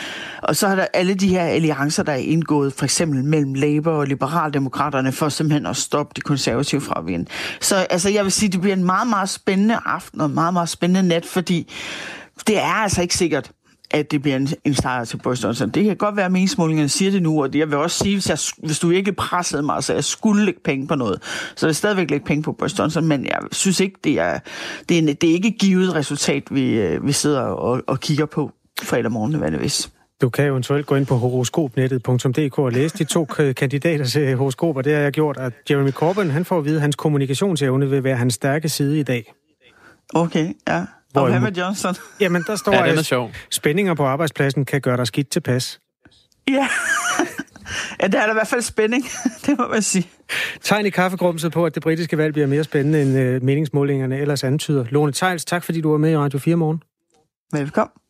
og 0.42 0.56
så 0.56 0.68
har 0.68 0.76
der 0.76 0.86
alle 0.94 1.14
de 1.14 1.28
her 1.28 1.46
alliancer, 1.54 2.02
der 2.02 2.12
er 2.12 2.16
indgået, 2.16 2.72
for 2.72 2.84
eksempel 2.84 3.24
mellem 3.24 3.54
Labour 3.54 3.92
og 3.92 4.06
Liberaldemokraterne, 4.06 5.12
for 5.12 5.28
simpelthen 5.28 5.66
at 5.66 5.76
stoppe 5.76 6.12
de 6.16 6.20
konservative 6.20 6.80
fra 6.80 6.94
at 6.98 7.06
vinde. 7.06 7.26
Så 7.60 7.76
altså, 7.76 8.10
jeg 8.10 8.24
vil 8.24 8.32
sige, 8.32 8.48
det 8.48 8.60
bliver 8.60 8.76
en 8.76 8.84
meget, 8.84 9.08
meget 9.08 9.28
spændende 9.28 9.78
aften 9.86 10.20
og 10.20 10.26
en 10.26 10.34
meget, 10.34 10.52
meget 10.52 10.68
spændende 10.68 11.08
nat, 11.08 11.26
fordi 11.26 11.72
det 12.46 12.58
er 12.58 12.82
altså 12.82 13.02
ikke 13.02 13.16
sikkert, 13.16 13.50
at 13.90 14.10
det 14.10 14.22
bliver 14.22 14.36
en, 14.36 14.48
en 14.64 14.74
sejr 14.74 15.04
til 15.04 15.16
Boris 15.16 15.44
Johnson. 15.44 15.70
Det 15.70 15.84
kan 15.84 15.96
godt 15.96 16.16
være, 16.16 16.26
at 16.26 16.32
meningsmålingerne 16.32 16.88
siger 16.88 17.10
det 17.10 17.22
nu, 17.22 17.42
og 17.42 17.52
det, 17.52 17.58
jeg 17.58 17.70
vil 17.70 17.78
også 17.78 17.98
sige, 17.98 18.14
hvis, 18.14 18.28
jeg, 18.28 18.38
hvis 18.66 18.78
du 18.78 18.90
ikke 18.90 19.12
pressede 19.12 19.62
mig, 19.62 19.84
så 19.84 19.92
jeg 19.92 20.04
skulle 20.04 20.44
lægge 20.44 20.60
penge 20.64 20.86
på 20.86 20.94
noget, 20.94 21.22
så 21.56 21.66
jeg 21.66 21.68
det 21.68 21.76
stadigvæk 21.76 22.10
lægge 22.10 22.26
penge 22.26 22.42
på 22.42 22.52
Boris 22.52 22.78
Johnson, 22.78 23.06
men 23.06 23.24
jeg 23.24 23.38
synes 23.52 23.80
ikke, 23.80 23.98
det 24.04 24.18
er, 24.18 24.38
det 24.88 24.98
er, 24.98 25.14
det 25.14 25.30
er 25.30 25.34
ikke 25.34 25.50
givet 25.50 25.94
resultat, 25.94 26.42
vi, 26.50 26.80
øh, 26.80 27.06
vi 27.06 27.12
sidder 27.12 27.40
og, 27.40 27.82
og 27.86 28.00
kigger 28.00 28.26
på 28.26 28.50
fredag 28.82 29.12
morgen, 29.12 29.32
nødvendigvis. 29.32 29.90
Du 30.24 30.30
kan 30.30 30.44
jo 30.44 30.50
eventuelt 30.50 30.86
gå 30.86 30.94
ind 30.94 31.06
på 31.06 31.16
horoskopnettet.dk 31.16 32.58
og 32.58 32.72
læse 32.72 32.98
de 32.98 33.04
to 33.04 33.24
kandidaters 33.56 34.14
horoskoper. 34.14 34.82
Det 34.82 34.94
har 34.94 35.00
jeg 35.00 35.12
gjort, 35.12 35.36
at 35.36 35.52
Jeremy 35.70 35.90
Corbyn 35.90 36.30
han 36.30 36.44
får 36.44 36.58
at 36.58 36.64
vide, 36.64 36.76
at 36.76 36.80
hans 36.80 36.96
kommunikationsevne 36.96 37.90
vil 37.90 38.04
være 38.04 38.16
hans 38.16 38.34
stærke 38.34 38.68
side 38.68 39.00
i 39.00 39.02
dag. 39.02 39.34
Okay, 40.14 40.52
ja. 40.68 40.84
Og 41.14 41.28
hvad 41.28 41.40
med 41.40 41.52
Johnson? 41.52 41.94
Jamen, 42.20 42.44
der 42.46 42.56
står, 42.56 42.72
ja, 42.72 42.86
at 42.86 43.06
sjov. 43.06 43.30
spændinger 43.50 43.94
på 43.94 44.04
arbejdspladsen 44.04 44.64
kan 44.64 44.80
gøre 44.80 44.96
dig 44.96 45.06
skidt 45.06 45.30
tilpas. 45.30 45.80
Ja. 46.48 46.52
ja, 48.00 48.06
det 48.06 48.14
er 48.14 48.24
der 48.24 48.30
i 48.30 48.34
hvert 48.34 48.48
fald 48.48 48.62
spænding, 48.62 49.04
det 49.46 49.58
må 49.58 49.68
man 49.68 49.82
sige. 49.82 50.08
Tegn 50.60 50.86
i 50.86 50.90
kaffegrumset 50.90 51.52
på, 51.52 51.66
at 51.66 51.74
det 51.74 51.82
britiske 51.82 52.18
valg 52.18 52.32
bliver 52.32 52.46
mere 52.46 52.64
spændende, 52.64 53.02
end 53.02 53.18
øh, 53.18 53.42
meningsmålingerne 53.42 54.18
ellers 54.18 54.44
antyder. 54.44 54.84
Lone 54.90 55.12
Tejls, 55.12 55.44
tak 55.44 55.64
fordi 55.64 55.80
du 55.80 55.90
var 55.90 55.98
med 55.98 56.10
i 56.10 56.16
Radio 56.16 56.38
4 56.38 56.56
morgen. 56.56 56.82
Velkommen. 57.52 58.03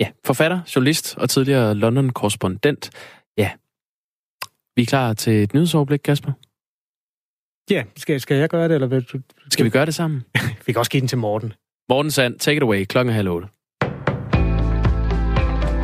Ja, 0.00 0.08
forfatter, 0.24 0.60
journalist 0.76 1.14
og 1.18 1.30
tidligere 1.30 1.74
London-korrespondent. 1.74 2.90
Ja, 3.38 3.50
vi 4.76 4.82
er 4.82 4.86
klar 4.86 5.12
til 5.12 5.42
et 5.42 5.54
nyhedsoverblik, 5.54 6.00
Kasper. 6.04 6.32
Ja, 7.70 7.84
skal, 7.96 8.20
skal 8.20 8.36
jeg 8.36 8.48
gøre 8.48 8.68
det, 8.68 8.74
eller 8.74 8.86
vil 8.86 9.02
du... 9.02 9.20
Skal 9.50 9.64
vi 9.64 9.70
gøre 9.70 9.86
det 9.86 9.94
sammen? 9.94 10.22
vi 10.66 10.72
kan 10.72 10.76
også 10.76 10.90
give 10.90 11.00
den 11.00 11.08
til 11.08 11.18
Morten. 11.18 11.52
Morten 11.88 12.10
Sand, 12.10 12.38
take 12.38 12.56
it 12.56 12.62
away, 12.62 12.84
klokken 12.84 13.14
halv 13.14 13.28
otte. 13.28 13.48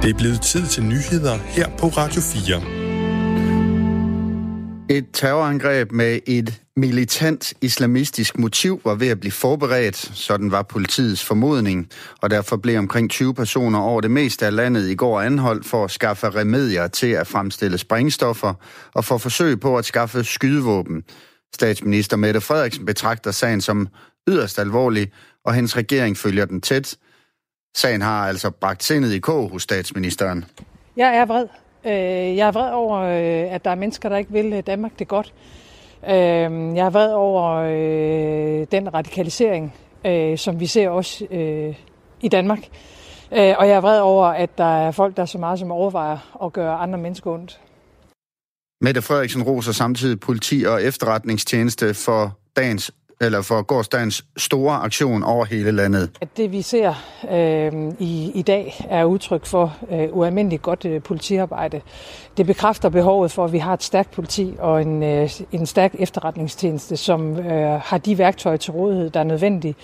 Det 0.03 0.11
er 0.15 0.19
blevet 0.19 0.41
tid 0.41 0.67
til 0.67 0.83
nyheder 0.83 1.37
her 1.37 1.69
på 1.79 1.87
Radio 1.87 2.21
4. 2.21 4.97
Et 4.99 5.07
terrorangreb 5.13 5.93
med 5.93 6.21
et 6.27 6.63
militant 6.77 7.55
islamistisk 7.61 8.39
motiv 8.39 8.81
var 8.85 8.95
ved 8.95 9.09
at 9.09 9.21
blive 9.21 9.33
forberedt, 9.33 9.97
sådan 9.97 10.51
var 10.51 10.63
politiets 10.63 11.25
formodning, 11.25 11.89
og 12.23 12.31
derfor 12.31 12.57
blev 12.57 12.79
omkring 12.79 13.11
20 13.11 13.35
personer 13.35 13.79
over 13.79 14.01
det 14.01 14.11
meste 14.11 14.47
af 14.47 14.57
landet 14.57 14.89
i 14.89 14.95
går 14.95 15.21
anholdt 15.21 15.67
for 15.67 15.85
at 15.85 15.91
skaffe 15.91 16.31
remedier 16.31 16.87
til 16.87 17.07
at 17.07 17.27
fremstille 17.27 17.79
sprængstoffer 17.79 18.55
og 18.95 19.05
for 19.05 19.19
forsøg 19.19 19.61
på 19.61 19.79
at 19.79 19.85
skaffe 19.85 20.25
skydevåben. 20.25 21.05
Statsminister 21.55 22.17
Mette 22.17 22.41
Frederiksen 22.41 22.87
betragter 22.87 23.31
sagen 23.31 23.61
som 23.61 23.89
yderst 24.29 24.59
alvorlig, 24.59 25.13
og 25.45 25.55
hendes 25.55 25.77
regering 25.77 26.17
følger 26.17 26.45
den 26.45 26.61
tæt. 26.61 26.97
Sagen 27.77 28.03
har 28.03 28.29
altså 28.29 28.51
bragt 28.51 28.85
sindet 28.85 29.13
i 29.13 29.19
kog 29.19 29.51
hos 29.51 29.63
statsministeren. 29.63 30.45
Jeg 30.97 31.17
er 31.17 31.25
vred. 31.27 31.47
Øh, 31.87 32.37
jeg 32.37 32.49
er 32.49 32.53
vred 32.53 32.73
over, 32.73 32.99
øh, 33.01 33.55
at 33.55 33.65
der 33.65 33.71
er 33.71 33.75
mennesker, 33.75 34.09
der 34.09 34.17
ikke 34.17 34.33
vil 34.33 34.53
øh, 34.53 34.63
Danmark 34.67 34.99
det 34.99 35.09
godt. 35.09 35.33
Øhm, 36.05 36.77
jeg 36.77 36.87
er 36.87 36.91
vred 36.91 37.13
over 37.13 37.55
øh, 37.55 38.67
den 38.73 38.95
radikalisering, 38.95 39.75
øh, 40.07 40.39
som 40.39 40.61
vi 40.61 40.67
ser 40.67 40.89
også 40.89 41.27
øh, 41.31 41.75
i 42.21 42.29
Danmark. 42.29 42.69
Og 43.31 43.69
jeg 43.69 43.77
er 43.77 43.81
vred 43.81 44.01
over, 44.01 44.27
at 44.27 44.59
der 44.59 44.87
er 44.87 44.91
folk, 44.91 45.17
der 45.17 45.25
så 45.25 45.39
meget 45.39 45.59
som 45.59 45.71
overvejer 45.71 46.45
at 46.45 46.53
gøre 46.53 46.75
andre 46.77 46.99
mennesker 46.99 47.31
ondt. 47.31 47.61
Mette 48.81 49.03
Frederiksen 49.03 49.43
roser 49.43 49.73
samtidig 49.73 50.21
politi 50.21 50.65
og 50.65 50.83
efterretningstjeneste 50.83 51.95
for 51.95 52.39
dagens 52.57 52.91
eller 53.21 53.43
for 53.43 53.63
gårdsdagens 53.63 54.25
store 54.37 54.75
aktion 54.77 55.23
over 55.23 55.45
hele 55.45 55.71
landet. 55.71 56.11
Det 56.37 56.53
vi 56.53 56.63
ser 56.63 56.95
øh, 57.33 57.93
i, 57.99 58.31
i 58.35 58.43
dag 58.43 58.87
er 58.91 59.05
udtryk 59.05 59.47
for 59.47 59.77
øh, 59.91 60.09
ualmindeligt 60.13 60.63
godt 60.63 60.85
øh, 60.85 61.03
politiarbejde. 61.03 61.81
Det 62.37 62.47
bekræfter 62.47 62.89
behovet 62.89 63.33
for, 63.33 63.45
at 63.45 63.53
vi 63.53 63.59
har 63.59 63.75
et 63.75 63.83
stærkt 63.83 64.11
politi 64.11 64.55
og 64.59 64.83
en, 64.83 65.03
øh, 65.03 65.31
en 65.53 65.67
stærk 65.67 65.95
efterretningstjeneste, 65.99 66.97
som 66.97 67.39
øh, 67.39 67.81
har 67.81 67.99
de 67.99 68.19
værktøjer 68.19 68.57
til 68.57 68.73
rådighed, 68.73 69.11
der 69.11 69.21
er 69.21 69.25
nødvendige 69.25 69.75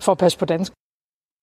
for 0.00 0.12
at 0.12 0.18
passe 0.18 0.38
på 0.38 0.44
dansk. 0.44 0.72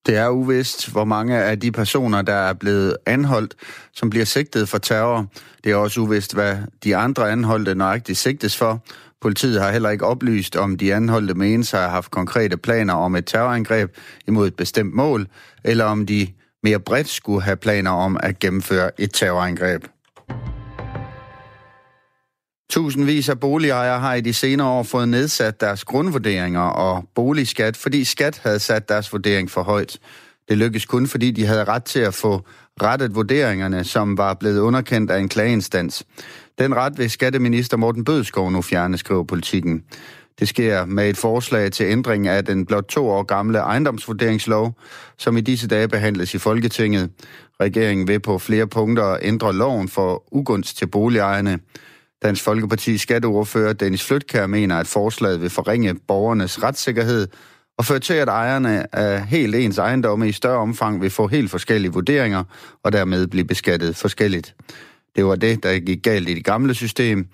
Det 0.05 0.17
er 0.17 0.29
uvist, 0.29 0.91
hvor 0.91 1.03
mange 1.03 1.37
af 1.37 1.59
de 1.59 1.71
personer, 1.71 2.21
der 2.21 2.33
er 2.33 2.53
blevet 2.53 2.97
anholdt, 3.05 3.55
som 3.93 4.09
bliver 4.09 4.25
sigtet 4.25 4.69
for 4.69 4.77
terror. 4.77 5.25
Det 5.63 5.71
er 5.71 5.75
også 5.75 6.01
uvist, 6.01 6.33
hvad 6.33 6.57
de 6.83 6.95
andre 6.95 7.31
anholdte 7.31 7.75
nøjagtigt 7.75 8.17
sigtes 8.17 8.57
for. 8.57 8.79
Politiet 9.21 9.61
har 9.61 9.71
heller 9.71 9.89
ikke 9.89 10.05
oplyst, 10.05 10.55
om 10.55 10.77
de 10.77 10.93
anholdte 10.93 11.33
menes 11.33 11.71
har 11.71 11.89
haft 11.89 12.11
konkrete 12.11 12.57
planer 12.57 12.93
om 12.93 13.15
et 13.15 13.25
terrorangreb 13.25 13.97
imod 14.27 14.47
et 14.47 14.55
bestemt 14.55 14.93
mål, 14.93 15.27
eller 15.63 15.85
om 15.85 16.05
de 16.05 16.27
mere 16.63 16.79
bredt 16.79 17.09
skulle 17.09 17.41
have 17.41 17.57
planer 17.57 17.91
om 17.91 18.17
at 18.23 18.39
gennemføre 18.39 19.01
et 19.01 19.13
terrorangreb. 19.13 19.83
Tusindvis 22.69 23.29
af 23.29 23.39
boligejere 23.39 23.99
har 23.99 24.13
i 24.13 24.21
de 24.21 24.33
senere 24.33 24.67
år 24.67 24.83
fået 24.83 25.09
nedsat 25.09 25.61
deres 25.61 25.83
grundvurderinger 25.83 26.61
og 26.61 27.03
boligskat, 27.15 27.77
fordi 27.77 28.03
skat 28.03 28.39
havde 28.43 28.59
sat 28.59 28.89
deres 28.89 29.11
vurdering 29.13 29.51
for 29.51 29.63
højt. 29.63 29.97
Det 30.49 30.57
lykkedes 30.57 30.85
kun, 30.85 31.07
fordi 31.07 31.31
de 31.31 31.45
havde 31.45 31.63
ret 31.63 31.83
til 31.83 31.99
at 31.99 32.13
få 32.13 32.41
rettet 32.81 33.15
vurderingerne, 33.15 33.83
som 33.83 34.17
var 34.17 34.33
blevet 34.33 34.59
underkendt 34.59 35.11
af 35.11 35.19
en 35.19 35.29
klageinstans. 35.29 36.03
Den 36.59 36.75
ret 36.75 36.97
vil 36.97 37.09
skatteminister 37.09 37.77
Morten 37.77 38.03
Bødskov 38.03 38.51
nu 38.51 38.61
fjerne, 38.61 38.97
skriver 38.97 39.23
politikken. 39.23 39.83
Det 40.39 40.47
sker 40.47 40.85
med 40.85 41.09
et 41.09 41.17
forslag 41.17 41.71
til 41.71 41.85
ændring 41.85 42.27
af 42.27 42.45
den 42.45 42.65
blot 42.65 42.83
to 42.83 43.09
år 43.09 43.23
gamle 43.23 43.57
ejendomsvurderingslov, 43.57 44.77
som 45.17 45.37
i 45.37 45.41
disse 45.41 45.67
dage 45.67 45.87
behandles 45.87 46.33
i 46.33 46.37
Folketinget. 46.37 47.09
Regeringen 47.61 48.07
vil 48.07 48.19
på 48.19 48.37
flere 48.37 48.67
punkter 48.67 49.17
ændre 49.21 49.53
loven 49.53 49.87
for 49.87 50.23
ugunst 50.31 50.77
til 50.77 50.87
boligejerne. 50.87 51.59
Dansk 52.23 52.43
Folkeparti 52.43 52.97
skatteordfører 52.97 53.73
Dennis 53.73 54.05
Flytkær 54.05 54.47
mener, 54.47 54.77
at 54.77 54.87
forslaget 54.87 55.41
vil 55.41 55.49
forringe 55.49 55.95
borgernes 56.07 56.63
retssikkerhed 56.63 57.27
og 57.77 57.85
føre 57.85 57.99
til, 57.99 58.13
at 58.13 58.27
ejerne 58.27 58.95
af 58.95 59.25
helt 59.25 59.55
ens 59.55 59.77
ejendomme 59.77 60.29
i 60.29 60.31
større 60.31 60.57
omfang 60.57 61.01
vil 61.01 61.09
få 61.09 61.27
helt 61.27 61.51
forskellige 61.51 61.93
vurderinger 61.93 62.43
og 62.83 62.91
dermed 62.91 63.27
blive 63.27 63.45
beskattet 63.45 63.95
forskelligt. 63.95 64.55
Det 65.15 65.25
var 65.25 65.35
det, 65.35 65.63
der 65.63 65.79
gik 65.79 66.03
galt 66.03 66.29
i 66.29 66.33
det 66.33 66.45
gamle 66.45 66.73
system. 66.73 67.27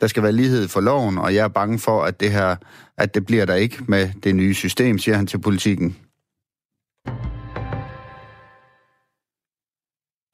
Der 0.00 0.06
skal 0.06 0.22
være 0.22 0.32
lighed 0.32 0.68
for 0.68 0.80
loven, 0.80 1.18
og 1.18 1.34
jeg 1.34 1.44
er 1.44 1.48
bange 1.48 1.78
for, 1.78 2.02
at 2.02 2.20
det 2.20 2.30
her, 2.30 2.56
at 2.98 3.14
det 3.14 3.26
bliver 3.26 3.44
der 3.44 3.54
ikke 3.54 3.78
med 3.88 4.10
det 4.24 4.36
nye 4.36 4.54
system, 4.54 4.98
siger 4.98 5.16
han 5.16 5.26
til 5.26 5.40
politikken. 5.40 5.96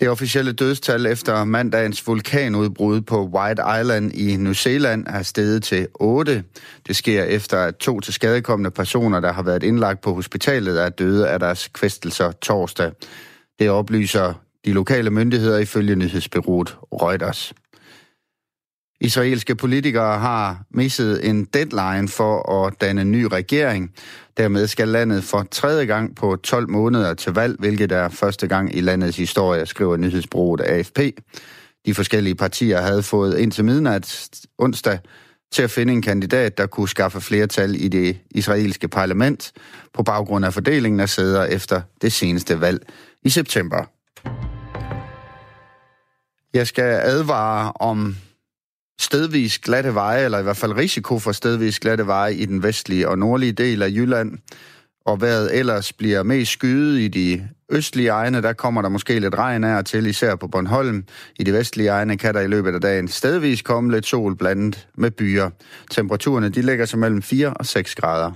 Det 0.01 0.09
officielle 0.09 0.53
dødstal 0.53 1.07
efter 1.07 1.45
mandagens 1.45 2.07
vulkanudbrud 2.07 3.01
på 3.01 3.27
White 3.27 3.63
Island 3.81 4.13
i 4.15 4.37
New 4.37 4.53
Zealand 4.53 5.07
er 5.07 5.23
steget 5.23 5.63
til 5.63 5.89
8. 5.95 6.45
Det 6.87 6.97
sker 6.97 7.25
efter, 7.25 7.59
at 7.59 7.77
to 7.77 8.01
til 8.01 8.15
skadekommende 8.15 8.71
personer, 8.71 9.21
der 9.21 9.33
har 9.33 9.43
været 9.43 9.63
indlagt 9.63 10.01
på 10.01 10.15
hospitalet, 10.15 10.83
er 10.83 10.89
døde 10.89 11.29
af 11.29 11.39
deres 11.39 11.69
kvæstelser 11.69 12.33
torsdag. 12.33 12.93
Det 13.59 13.71
oplyser 13.71 14.35
de 14.69 14.73
lokale 14.73 15.11
myndigheder 15.11 15.59
ifølge 15.59 15.97
nyhedsbyrået 15.97 16.77
Reuters. 16.93 17.55
Israelske 19.01 19.55
politikere 19.55 20.19
har 20.19 20.63
misset 20.71 21.29
en 21.29 21.45
deadline 21.45 22.09
for 22.09 22.53
at 22.53 22.81
danne 22.81 23.01
en 23.01 23.13
ny 23.13 23.25
regering. 23.25 23.93
Dermed 24.37 24.67
skal 24.67 24.89
landet 24.89 25.25
for 25.25 25.47
tredje 25.51 25.85
gang 25.85 26.17
på 26.17 26.37
12 26.37 26.71
måneder 26.71 27.15
til 27.15 27.33
valg, 27.33 27.57
hvilket 27.59 27.93
er 27.93 28.09
første 28.09 28.49
gang 28.49 28.77
i 28.77 28.81
landets 28.81 29.17
historie, 29.17 29.67
skriver 29.67 29.97
nyhedsbruget 29.97 30.61
AFP. 30.61 30.99
De 31.87 31.95
forskellige 31.95 32.35
partier 32.35 32.81
havde 32.81 33.03
fået 33.03 33.39
indtil 33.39 33.65
midnat 33.65 34.31
onsdag 34.59 34.99
til 35.53 35.63
at 35.63 35.71
finde 35.71 35.93
en 35.93 36.03
kandidat, 36.03 36.59
der 36.59 36.67
kunne 36.67 36.89
skaffe 36.89 37.21
flertal 37.21 37.85
i 37.85 37.89
det 37.89 38.19
israelske 38.31 38.89
parlament 38.89 39.53
på 39.95 40.03
baggrund 40.03 40.45
af 40.45 40.55
fordelingen 40.55 41.01
af 41.01 41.09
sæder 41.09 41.45
efter 41.45 41.81
det 42.03 42.13
seneste 42.13 42.61
valg 42.61 42.83
i 43.23 43.29
september. 43.29 43.98
Jeg 46.55 46.67
skal 46.67 47.01
advare 47.03 47.73
om 47.73 48.17
stedvis 49.01 49.59
glatte 49.59 49.95
veje, 49.95 50.25
eller 50.25 50.39
i 50.39 50.43
hvert 50.43 50.57
fald 50.57 50.77
risiko 50.77 51.19
for 51.19 51.33
stedvis 51.33 51.81
glatte 51.81 52.07
veje 52.07 52.35
i 52.35 52.45
den 52.45 52.63
vestlige 52.63 53.09
og 53.09 53.19
nordlige 53.19 53.53
del 53.53 53.83
af 53.83 53.89
Jylland. 53.89 54.39
Og 55.07 55.21
vejret 55.21 55.59
ellers 55.59 55.93
bliver 55.93 56.23
mest 56.23 56.53
skyet 56.53 56.99
i 56.99 57.09
de 57.09 57.49
østlige 57.71 58.09
egne, 58.09 58.43
der 58.43 58.53
kommer 58.53 58.83
der 58.83 58.89
måske 58.89 59.19
lidt 59.19 59.35
regn 59.35 59.65
af 59.65 59.79
og 59.79 59.87
til, 59.87 60.07
især 60.07 60.35
på 60.35 60.49
Bornholm. 60.49 61.05
I 61.39 61.45
de 61.45 61.53
vestlige 61.53 61.89
egne 61.89 62.19
kan 62.19 62.35
der 62.35 62.41
i 62.41 62.47
løbet 62.47 62.75
af 62.75 62.81
dagen 62.81 63.09
stedvis 63.09 63.63
komme 63.63 63.93
lidt 63.93 64.07
sol 64.07 64.37
blandet 64.37 64.89
med 64.95 65.11
byer. 65.11 65.51
Temperaturerne 65.91 66.49
de 66.49 66.63
ligger 66.63 66.87
sig 66.87 66.99
mellem 66.99 67.23
4 67.23 67.55
og 67.55 67.67
6 67.67 67.95
grader. 67.95 68.33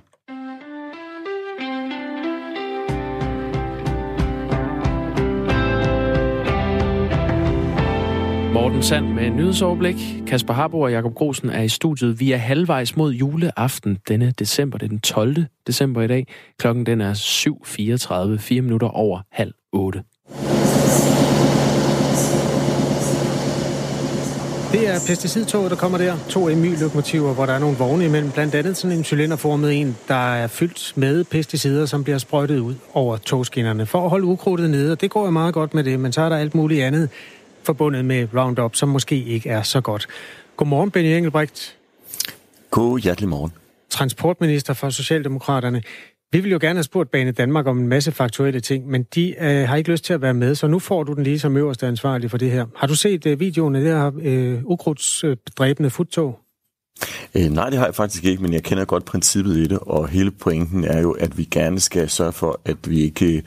Morten 8.63 8.83
Sand 8.83 9.07
med 9.07 9.31
nyhedsoverblik. 9.31 9.97
Kasper 10.27 10.55
Harbo 10.55 10.81
og 10.81 10.93
Jakob 10.93 11.15
Grosen 11.15 11.51
er 11.51 11.63
i 11.63 11.69
studiet. 11.69 12.21
Vi 12.21 12.33
er 12.33 12.37
halvvejs 12.37 12.97
mod 12.97 13.13
juleaften 13.13 13.99
denne 14.09 14.33
december. 14.39 14.79
Det 14.79 14.87
er 14.87 14.89
den 14.89 15.01
12. 15.01 15.37
december 15.67 16.03
i 16.03 16.07
dag. 16.07 16.27
Klokken 16.59 16.87
den 16.87 17.01
er 17.01 17.15
7.34, 17.15 18.39
4 18.39 18.61
minutter 18.61 18.89
over 18.89 19.21
halv 19.31 19.53
8. 19.73 20.03
Det 24.73 24.89
er 24.89 24.99
pesticidtoget, 25.07 25.71
der 25.71 25.77
kommer 25.77 25.99
der. 25.99 26.17
To 26.29 26.49
MY-lokomotiver, 26.49 27.35
hvor 27.35 27.47
der 27.47 27.53
er 27.53 27.59
nogle 27.59 27.77
vogne 27.77 28.05
imellem. 28.05 28.31
Blandt 28.31 28.55
andet 28.55 28.77
sådan 28.77 28.99
en 28.99 29.05
cylinderformet 29.05 29.81
en, 29.81 29.97
der 30.09 30.35
er 30.35 30.47
fyldt 30.47 30.93
med 30.97 31.25
pesticider, 31.25 31.87
som 31.87 32.05
bliver 32.05 32.19
sprøjtet 32.19 32.59
ud 32.59 32.75
over 32.95 33.17
togskinnerne 33.17 33.87
for 33.87 34.05
at 34.05 34.11
holde 34.11 34.27
ukrudtet 34.27 34.71
nede. 34.71 34.93
Og 34.93 35.01
det 35.01 35.11
går 35.11 35.25
jo 35.25 35.31
meget 35.31 35.55
godt 35.55 35.75
med 35.75 35.85
det, 35.85 36.01
men 36.01 36.13
så 36.13 36.23
er 36.23 36.29
der 36.29 36.37
alt 36.37 36.55
muligt 36.55 36.85
andet 36.85 37.09
forbundet 37.63 38.05
med 38.05 38.29
Roundup, 38.35 38.77
som 38.77 38.89
måske 38.89 39.25
ikke 39.25 39.49
er 39.49 39.63
så 39.63 39.81
godt. 39.81 40.07
Godmorgen, 40.57 40.91
Benny 40.91 41.09
Engelbrecht. 41.09 41.77
God 42.71 42.99
hjertelig 42.99 43.29
morgen. 43.29 43.53
Transportminister 43.91 44.75
for 44.75 44.91
Socialdemokraterne. 44.91 45.83
Vi 46.33 46.41
vil 46.41 46.51
jo 46.51 46.59
gerne 46.61 46.77
have 46.77 46.85
spurgt 46.85 47.11
Bane 47.11 47.33
Danmark 47.33 47.67
om 47.67 47.79
en 47.79 47.89
masse 47.89 48.13
faktuelle 48.13 48.61
ting, 48.61 48.89
men 48.89 49.03
de 49.15 49.35
øh, 49.41 49.69
har 49.69 49.77
ikke 49.77 49.91
lyst 49.91 50.05
til 50.05 50.13
at 50.13 50.23
være 50.23 50.35
med, 50.35 50.55
så 50.55 50.67
nu 50.67 50.79
får 50.79 51.03
du 51.03 51.13
den 51.13 51.25
lige 51.25 51.39
som 51.39 51.57
øverste 51.57 51.87
ansvarlig 51.87 52.31
for 52.31 52.39
det 52.39 52.51
her. 52.51 52.67
Har 52.77 52.87
du 52.87 52.95
set 52.95 53.27
øh, 53.27 53.41
videoen 53.41 53.77
af 53.77 53.83
det 53.83 53.91
her 53.91 54.11
øh, 54.23 54.65
ukrudtsdræbende 54.65 55.91
futtog? 55.91 56.39
Øh, 57.35 57.51
nej, 57.51 57.71
det 57.71 57.79
har 57.79 57.87
jeg 57.87 57.95
faktisk 57.95 58.25
ikke, 58.25 58.43
men 58.43 58.53
jeg 58.53 58.63
kender 58.63 58.85
godt 58.85 59.05
princippet 59.05 59.57
i 59.57 59.67
det, 59.67 59.79
og 59.79 60.09
hele 60.09 60.31
pointen 60.31 60.85
er 60.85 61.01
jo, 61.01 61.13
at 61.13 61.39
vi 61.39 61.49
gerne 61.51 61.81
skal 61.81 62.11
sørge 62.11 62.33
for, 62.33 62.61
at 62.65 62.77
vi 62.87 63.01
ikke 63.01 63.43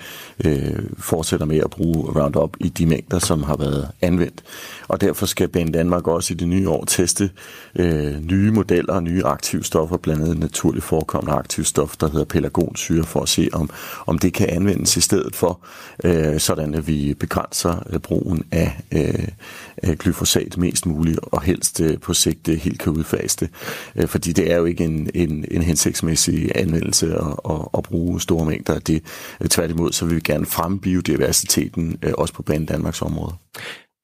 øh, 0.46 0.84
fortsætter 0.98 1.46
med 1.46 1.58
at 1.58 1.70
bruge 1.70 2.22
Roundup 2.22 2.58
i 2.60 2.70
de 2.70 2.86
mængder, 2.86 3.20
som 3.20 3.44
har 3.44 3.58
været 3.58 3.88
anvendt. 4.02 4.44
Og 4.88 5.02
derfor 5.02 5.26
skal 5.26 5.48
Bane 5.48 5.72
Danmark 5.72 6.08
også 6.08 6.34
i 6.34 6.38
det 6.38 6.48
nye 6.48 6.70
år 6.70 6.86
teste 6.86 7.30
øh, 7.76 8.26
nye 8.26 8.52
modeller 8.52 8.94
og 8.94 9.04
nye 9.04 9.24
aktivstoffer, 9.24 9.98
blandt 9.98 10.22
andet 10.22 10.40
naturligt 10.40 10.86
forekommende 10.86 11.38
aktivstof, 11.38 11.98
der 11.98 12.10
hedder 12.10 12.26
pelargonsyre, 12.26 13.04
for 13.04 13.22
at 13.22 13.30
se, 13.30 13.50
om, 13.54 13.70
om 14.06 14.20
det 14.20 14.34
kan 14.34 14.50
anvendes 14.50 14.98
i 14.98 15.02
stedet 15.02 15.36
for, 15.36 15.60
øh, 16.04 16.40
sådan 16.40 16.74
at 16.74 16.88
vi 16.88 17.14
begrænser 17.14 17.84
øh, 17.90 18.00
brugen 18.00 18.44
af, 18.52 18.78
øh, 18.92 19.28
af 19.78 19.98
glyfosat 19.98 20.58
mest 20.58 20.86
muligt, 20.86 21.20
og 21.22 21.42
helst 21.42 21.82
øh, 21.82 22.00
på 22.00 22.14
sigt 22.14 22.48
øh, 22.48 22.58
helt 22.58 22.80
kan 22.80 22.94
udfase 22.94 23.38
det. 23.40 23.50
Øh, 23.96 24.08
fordi 24.08 24.34
det 24.34 24.52
er 24.52 24.58
jo 24.58 24.66
ikke 24.66 24.84
en, 24.84 25.10
en, 25.14 25.46
en 25.52 25.62
hensigtsmæssig 25.62 26.52
anvendelse 26.56 27.16
at, 27.16 27.36
at, 27.50 27.68
at 27.78 27.84
bruge 27.84 28.22
store 28.22 28.46
mængder 28.46 28.74
af 28.74 28.82
det. 28.82 29.04
Øh, 29.42 29.48
tværtimod, 29.48 29.92
så 29.92 30.06
vil 30.06 30.16
vi 30.16 30.22
gerne 30.22 30.46
fremme 30.46 30.80
biodiversiteten 30.80 31.98
øh, 32.04 32.14
også 32.18 32.34
på 32.34 32.44
Bane 32.44 32.66
Danmarks 32.66 33.02
område. 33.02 33.34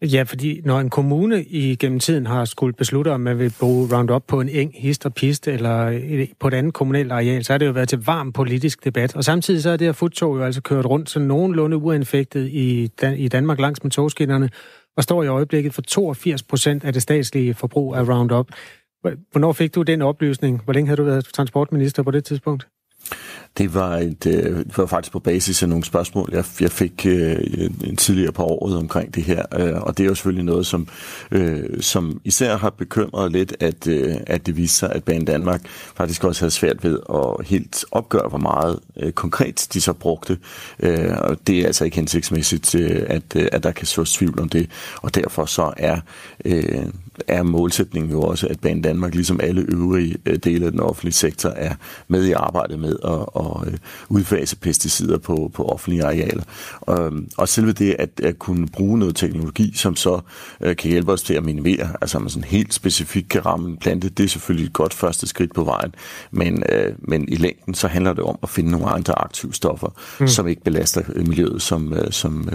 Ja, 0.01 0.23
fordi 0.23 0.61
når 0.65 0.79
en 0.79 0.89
kommune 0.89 1.43
i 1.43 1.75
gennem 1.75 1.99
tiden 1.99 2.25
har 2.25 2.45
skulle 2.45 2.73
beslutte, 2.73 3.09
om 3.09 3.19
man 3.19 3.39
vil 3.39 3.53
bruge 3.59 3.95
Roundup 3.95 4.23
på 4.27 4.41
en 4.41 4.49
eng, 4.49 4.71
hist 4.75 5.05
og 5.05 5.13
pist, 5.13 5.47
eller 5.47 5.85
øh, 5.85 6.27
på 6.39 6.47
et 6.47 6.53
andet 6.53 6.73
kommunalt 6.73 7.11
areal, 7.11 7.43
så 7.43 7.53
har 7.53 7.57
det 7.57 7.65
jo 7.65 7.71
været 7.71 7.89
til 7.89 8.05
varm 8.05 8.31
politisk 8.33 8.85
debat. 8.85 9.15
Og 9.15 9.23
samtidig 9.23 9.63
så 9.63 9.69
er 9.69 9.77
det 9.77 9.87
her 9.87 9.91
futtog 9.91 10.37
jo 10.37 10.43
altså 10.43 10.61
kørt 10.61 10.85
rundt 10.85 11.09
så 11.09 11.19
nogenlunde 11.19 11.77
uanfægtet 11.77 12.47
i, 12.47 12.87
Dan- 13.01 13.17
i 13.17 13.27
Danmark 13.27 13.59
langs 13.59 13.83
med 13.83 13.91
togskinnerne, 13.91 14.49
og 14.97 15.03
står 15.03 15.23
i 15.23 15.27
øjeblikket 15.27 15.73
for 15.73 15.81
82 15.81 16.43
procent 16.43 16.83
af 16.83 16.93
det 16.93 17.01
statslige 17.01 17.53
forbrug 17.53 17.95
af 17.95 18.09
Roundup. 18.09 18.47
Hvornår 19.31 19.53
fik 19.53 19.75
du 19.75 19.81
den 19.81 20.01
oplysning? 20.01 20.61
Hvor 20.63 20.73
længe 20.73 20.87
havde 20.87 20.97
du 20.97 21.03
været 21.03 21.25
transportminister 21.25 22.03
på 22.03 22.11
det 22.11 22.23
tidspunkt? 22.23 22.67
Det 23.57 23.73
var, 23.73 23.97
et, 23.97 24.25
øh, 24.27 24.57
det 24.57 24.77
var 24.77 24.85
faktisk 24.85 25.11
på 25.11 25.19
basis 25.19 25.63
af 25.63 25.69
nogle 25.69 25.83
spørgsmål, 25.83 26.29
jeg, 26.31 26.45
jeg 26.61 26.71
fik 26.71 27.05
øh, 27.05 27.37
en 27.83 27.95
tidligere 27.95 28.31
på 28.31 28.43
året 28.43 28.77
omkring 28.77 29.15
det 29.15 29.23
her. 29.23 29.45
Øh, 29.59 29.81
og 29.81 29.97
det 29.97 30.03
er 30.03 30.07
jo 30.07 30.15
selvfølgelig 30.15 30.45
noget, 30.45 30.65
som, 30.65 30.87
øh, 31.31 31.81
som 31.81 32.21
især 32.23 32.57
har 32.57 32.69
bekymret 32.69 33.31
lidt, 33.31 33.55
at, 33.59 33.87
øh, 33.87 34.15
at 34.27 34.45
det 34.45 34.57
viste 34.57 34.77
sig, 34.77 34.91
at 34.91 35.03
Banen 35.03 35.25
Danmark 35.25 35.61
faktisk 35.95 36.23
også 36.23 36.41
havde 36.41 36.51
svært 36.51 36.83
ved 36.83 36.99
at 37.13 37.47
helt 37.47 37.85
opgøre, 37.91 38.29
hvor 38.29 38.37
meget 38.37 38.79
øh, 38.97 39.11
konkret 39.11 39.67
de 39.73 39.81
så 39.81 39.93
brugte. 39.93 40.37
Øh, 40.79 41.17
og 41.17 41.47
det 41.47 41.59
er 41.59 41.65
altså 41.65 41.85
ikke 41.85 41.97
hensigtsmæssigt, 41.97 42.75
øh, 42.75 43.03
at, 43.07 43.35
øh, 43.35 43.47
at 43.51 43.63
der 43.63 43.71
kan 43.71 43.87
sås 43.87 44.13
tvivl 44.13 44.39
om 44.39 44.49
det. 44.49 44.69
Og 45.01 45.15
derfor 45.15 45.45
så 45.45 45.73
er... 45.77 45.99
Øh, 46.45 46.85
er 47.27 47.43
målsætningen 47.43 48.11
jo 48.11 48.21
også, 48.21 48.47
at 48.47 48.59
Banen 48.59 48.81
Danmark, 48.81 49.15
ligesom 49.15 49.39
alle 49.43 49.61
øvrige 49.61 50.17
øh, 50.25 50.37
dele 50.37 50.65
af 50.65 50.71
den 50.71 50.79
offentlige 50.79 51.13
sektor, 51.13 51.49
er 51.49 51.75
med 52.07 52.25
i 52.25 52.31
arbejdet 52.31 52.79
med 52.79 52.95
at, 53.03 53.40
at 53.41 53.67
øh, 53.67 53.77
udfase 54.09 54.55
pesticider 54.55 55.17
på, 55.17 55.51
på 55.53 55.65
offentlige 55.65 56.03
arealer. 56.03 56.43
Og, 56.81 57.13
og 57.37 57.49
selve 57.49 57.71
det 57.71 57.95
at, 57.99 58.09
at 58.23 58.39
kunne 58.39 58.67
bruge 58.67 58.99
noget 58.99 59.15
teknologi, 59.15 59.73
som 59.75 59.95
så 59.95 60.19
øh, 60.61 60.75
kan 60.75 60.91
hjælpe 60.91 61.11
os 61.11 61.23
til 61.23 61.33
at 61.33 61.43
minimere, 61.43 61.87
altså 62.01 62.19
man 62.19 62.29
sådan 62.29 62.43
helt 62.43 62.73
specifikt 62.73 63.29
kan 63.29 63.45
ramme 63.45 63.69
en 63.69 63.77
plante, 63.77 64.09
det 64.09 64.23
er 64.23 64.27
selvfølgelig 64.27 64.65
et 64.65 64.73
godt 64.73 64.93
første 64.93 65.27
skridt 65.27 65.53
på 65.55 65.63
vejen. 65.63 65.95
Men, 66.31 66.63
men 66.99 67.29
i 67.29 67.35
længden 67.35 67.73
så 67.73 67.87
handler 67.87 68.13
det 68.13 68.23
om 68.23 68.39
at 68.43 68.49
finde 68.49 68.71
nogle 68.71 68.89
andre 68.89 69.19
aktive 69.19 69.53
stoffer, 69.53 69.87
mm. 70.19 70.27
som 70.27 70.47
ikke 70.47 70.63
belaster 70.63 71.01
miljøet, 71.15 71.61
som, 71.61 71.93
som, 72.09 72.49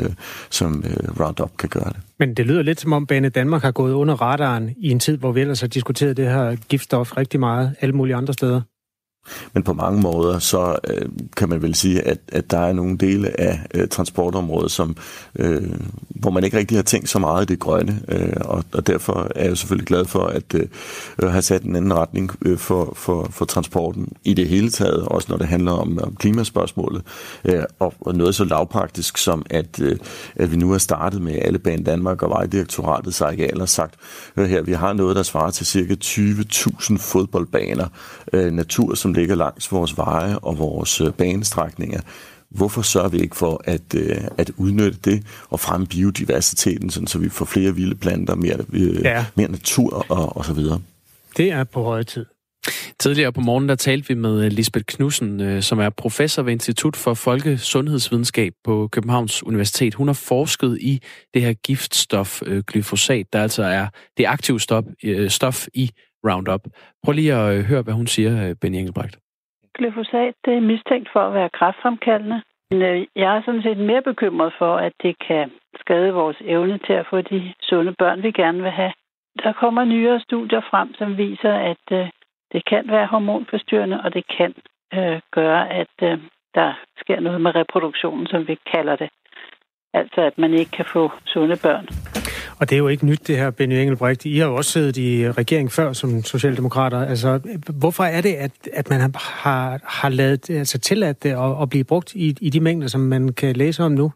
som 0.51 0.85
Roundup 1.21 1.57
kan 1.59 1.69
gøre 1.69 1.89
det. 1.89 1.97
Men 2.19 2.35
det 2.35 2.47
lyder 2.47 2.63
lidt 2.63 2.81
som 2.81 2.93
om 2.93 3.07
Bane 3.07 3.29
Danmark 3.29 3.63
har 3.63 3.71
gået 3.71 3.93
under 3.93 4.15
radaren 4.15 4.71
i 4.79 4.91
en 4.91 5.01
tid, 5.01 5.17
hvor 5.17 5.33
vi 5.33 5.41
ellers 5.41 5.61
har 5.61 5.69
diskuteret 5.69 6.17
det 6.17 6.25
her 6.25 6.57
giftstof 6.69 7.17
rigtig 7.17 7.41
meget 7.41 7.75
alle 7.81 7.95
mulige 7.95 8.17
andre 8.17 8.33
steder. 8.33 8.61
Men 9.55 9.63
på 9.63 9.73
mange 9.73 10.01
måder, 10.01 10.39
så 10.39 10.77
øh, 10.91 11.09
kan 11.37 11.49
man 11.49 11.63
vel 11.63 11.75
sige, 11.75 12.03
at, 12.03 12.19
at 12.29 12.51
der 12.51 12.59
er 12.59 12.73
nogle 12.73 12.99
dele 12.99 13.41
af 13.41 13.61
øh, 13.75 13.89
transportområdet, 13.89 14.71
som, 14.71 14.97
øh, 15.39 15.63
hvor 16.09 16.31
man 16.31 16.45
ikke 16.45 16.59
rigtig 16.59 16.79
har 16.79 16.83
tænkt 16.83 17.09
så 17.09 17.19
meget 17.19 17.43
i 17.43 17.53
det 17.53 17.59
grønne. 17.59 18.01
Øh, 18.09 18.33
og, 18.41 18.65
og 18.73 18.87
derfor 18.87 19.33
er 19.35 19.49
jeg 19.49 19.59
selvfølgelig 19.59 19.87
glad 19.87 20.05
for 20.05 20.27
at 20.27 20.55
øh, 20.55 21.31
have 21.31 21.43
sat 21.43 21.63
en 21.63 21.77
anden 21.77 21.95
retning 21.95 22.31
øh, 22.43 22.59
for, 22.59 22.93
for, 22.97 23.29
for 23.31 23.45
transporten 23.45 24.13
i 24.25 24.35
det 24.35 24.49
hele 24.49 24.71
taget, 24.71 25.03
også 25.03 25.27
når 25.31 25.39
det 25.39 25.47
handler 25.47 25.73
om, 25.73 25.99
om 26.03 26.17
klimaspørgsmålet. 26.17 27.03
Øh, 27.45 27.63
og, 27.79 27.95
og 28.01 28.15
noget 28.15 28.35
så 28.35 28.45
lavpraktisk 28.45 29.19
som, 29.19 29.47
at, 29.51 29.81
øh, 29.81 29.99
at 30.37 30.53
vi 30.53 30.57
nu 30.57 30.71
har 30.71 30.79
startet 30.79 31.23
med 31.23 31.39
alle 31.43 31.59
Bane 31.59 31.85
Danmark 31.85 32.23
og 32.23 32.31
Vejdirektoratets 32.31 33.21
arealer 33.21 33.67
sagt, 33.67 33.95
hør 34.37 34.47
her, 34.47 34.63
vi 34.63 34.73
har 34.73 34.93
noget, 34.93 35.17
der 35.17 35.23
svarer 35.23 35.51
til 35.51 35.67
cirka 35.67 35.95
20.000 36.05 36.99
fodboldbaner, 36.99 37.87
øh, 38.33 38.53
natur, 38.53 38.95
som 38.95 39.15
ligger 39.17 39.35
langs 39.35 39.73
vores 39.73 39.97
veje 39.97 40.39
og 40.39 40.59
vores 40.59 41.01
øh, 41.01 41.13
banestrækninger. 41.13 42.01
Hvorfor 42.51 42.83
sørger 42.83 43.09
vi 43.09 43.19
ikke 43.19 43.37
for 43.37 43.63
at, 43.65 43.95
øh, 43.95 44.17
at 44.39 44.51
udnytte 44.57 44.99
det 45.05 45.27
og 45.51 45.61
fremme 45.61 45.87
biodiversiteten, 45.87 46.91
sådan, 46.91 47.07
så 47.07 47.19
vi 47.19 47.29
får 47.29 47.45
flere 47.45 47.75
vilde 47.75 47.95
planter, 47.95 48.35
mere, 48.35 48.59
øh, 48.73 49.05
ja. 49.05 49.25
mere 49.35 49.51
natur 49.51 50.07
og, 50.09 50.37
og 50.37 50.45
så 50.45 50.53
videre? 50.53 50.81
Det 51.37 51.51
er 51.53 51.65
på 51.65 51.83
høje 51.83 52.05
tid. 52.05 52.27
Tidligere 52.99 53.33
på 53.33 53.41
morgen, 53.41 53.69
der 53.69 53.75
talte 53.75 54.09
vi 54.09 54.15
med 54.15 54.51
Lisbeth 54.51 54.85
Knudsen, 54.85 55.63
som 55.63 55.79
er 55.79 55.91
professor 55.91 56.43
ved 56.43 56.53
Institut 56.53 56.97
for 56.97 57.15
Folkesundhedsvidenskab 57.15 58.53
på 58.65 58.89
Københavns 58.93 59.43
Universitet. 59.43 59.95
Hun 59.95 60.09
har 60.09 60.15
forsket 60.15 60.79
i 60.81 61.01
det 61.35 61.43
her 61.43 61.53
giftstof, 61.53 62.43
glyfosat, 62.67 63.27
der 63.33 63.43
altså 63.43 63.63
er 63.63 63.87
det 64.17 64.27
aktive 64.27 64.61
stof, 64.61 64.85
stof 65.29 65.67
i 65.75 65.91
Roundup. 66.29 66.65
Prøv 67.05 67.13
lige 67.13 67.35
at 67.35 67.59
øh, 67.59 67.65
høre, 67.65 67.83
hvad 67.83 67.95
hun 67.95 68.07
siger, 68.07 68.33
øh, 68.49 68.57
Benny 68.61 68.77
Engelbrecht. 68.77 69.17
Glyfosat 69.75 70.35
det 70.45 70.55
er 70.55 70.61
mistænkt 70.61 71.09
for 71.13 71.21
at 71.21 71.35
være 71.35 71.51
kræftfremkaldende. 71.59 72.43
Men 72.71 72.83
øh, 72.83 73.07
jeg 73.17 73.37
er 73.37 73.43
sådan 73.45 73.63
set 73.63 73.79
mere 73.79 74.03
bekymret 74.03 74.53
for, 74.59 74.77
at 74.77 74.93
det 75.03 75.15
kan 75.29 75.51
skade 75.81 76.13
vores 76.13 76.37
evne 76.45 76.79
til 76.87 76.93
at 76.93 77.07
få 77.11 77.21
de 77.21 77.55
sunde 77.63 77.95
børn, 77.99 78.23
vi 78.23 78.31
gerne 78.31 78.63
vil 78.63 78.71
have. 78.71 78.93
Der 79.43 79.53
kommer 79.53 79.85
nyere 79.85 80.21
studier 80.21 80.61
frem, 80.71 80.95
som 80.95 81.19
viser, 81.19 81.55
at 81.73 82.11
det 82.53 82.65
kan 82.65 82.85
være 82.89 83.07
hormonforstyrrende, 83.07 84.01
og 84.05 84.15
det 84.15 84.25
kan 84.39 84.55
øh, 84.95 85.21
gøre, 85.31 85.71
at 85.71 85.95
øh, 86.03 86.19
der 86.55 86.75
sker 87.01 87.21
noget 87.21 87.41
med 87.41 87.55
reproduktionen, 87.55 88.27
som 88.27 88.49
vi 88.49 88.59
kalder 88.73 88.97
det. 88.97 89.11
Altså, 89.95 90.21
at 90.21 90.39
man 90.39 90.55
ikke 90.55 90.71
kan 90.71 90.85
få 90.85 91.11
sunde 91.27 91.57
børn. 91.63 91.87
Og 92.59 92.71
det 92.71 92.77
er 92.77 92.79
jo 92.79 92.89
ikke 92.89 93.07
nyt, 93.07 93.27
det 93.27 93.37
her, 93.37 93.51
Benny 93.51 93.75
Engelbrecht. 93.75 94.25
I 94.25 94.39
har 94.39 94.47
jo 94.47 94.55
også 94.55 94.71
siddet 94.71 94.97
i 94.97 95.31
regering 95.31 95.73
før 95.73 95.93
som 95.93 96.25
socialdemokrater. 96.25 97.07
Altså, 97.07 97.41
hvorfor 97.73 98.05
er 98.05 98.21
det, 98.21 98.35
at, 98.35 98.51
at 98.73 98.91
man 98.91 99.01
har, 99.15 99.81
har 99.85 100.09
lavet, 100.09 100.51
altså 100.51 100.79
tilladt 100.79 101.23
det 101.23 101.31
at, 101.31 101.63
at 101.63 101.69
blive 101.69 101.85
brugt 101.85 102.15
i, 102.15 102.37
i 102.41 102.51
de 102.51 102.61
mængder, 102.61 102.89
som 102.89 103.01
man 103.01 103.29
kan 103.29 103.57
læse 103.57 103.83
om 103.83 103.93
nu? 103.93 104.13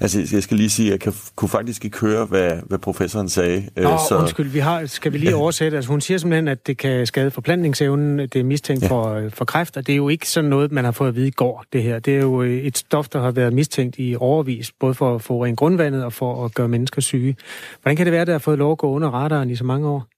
Altså, 0.00 0.28
jeg 0.32 0.42
skal 0.42 0.56
lige 0.56 0.70
sige, 0.70 0.88
at 0.88 0.92
jeg 0.92 1.00
kan, 1.00 1.12
kunne 1.36 1.48
faktisk 1.48 1.84
ikke 1.84 1.98
høre, 1.98 2.24
hvad, 2.24 2.52
hvad 2.66 2.78
professoren 2.78 3.28
sagde. 3.28 3.68
Nå, 3.76 3.98
så... 4.08 4.18
undskyld, 4.18 4.48
vi 4.48 4.58
har, 4.58 4.86
skal 4.86 5.12
vi 5.12 5.18
lige 5.18 5.36
oversætte? 5.36 5.76
Altså, 5.76 5.90
hun 5.90 6.00
siger 6.00 6.18
simpelthen, 6.18 6.48
at 6.48 6.66
det 6.66 6.78
kan 6.78 7.06
skade 7.06 7.30
forplantningsevnen, 7.30 8.18
det 8.18 8.36
er 8.36 8.44
mistænkt 8.44 8.82
ja. 8.82 8.88
for, 8.88 9.28
for 9.28 9.44
kræft, 9.44 9.76
og 9.76 9.86
det 9.86 9.92
er 9.92 9.96
jo 9.96 10.08
ikke 10.08 10.30
sådan 10.30 10.50
noget, 10.50 10.72
man 10.72 10.84
har 10.84 10.92
fået 10.92 11.08
at 11.08 11.14
vide 11.14 11.28
i 11.28 11.30
går, 11.30 11.64
det 11.72 11.82
her. 11.82 11.98
Det 11.98 12.16
er 12.16 12.20
jo 12.20 12.42
et 12.42 12.78
stof, 12.78 13.08
der 13.08 13.20
har 13.20 13.30
været 13.30 13.52
mistænkt 13.52 13.96
i 13.98 14.16
overvis, 14.18 14.72
både 14.80 14.94
for 14.94 15.14
at 15.14 15.22
få 15.22 15.44
ren 15.44 15.56
grundvandet 15.56 16.04
og 16.04 16.12
for 16.12 16.44
at 16.44 16.54
gøre 16.54 16.68
mennesker 16.68 17.00
syge. 17.00 17.36
Hvordan 17.82 17.96
kan 17.96 18.06
det 18.06 18.12
være, 18.12 18.20
at 18.20 18.26
det 18.26 18.34
har 18.34 18.38
fået 18.38 18.58
lov 18.58 18.72
at 18.72 18.78
gå 18.78 18.90
under 18.90 19.10
radaren 19.10 19.50
i 19.50 19.56
så 19.56 19.64
mange 19.64 19.88
år? 19.88 20.13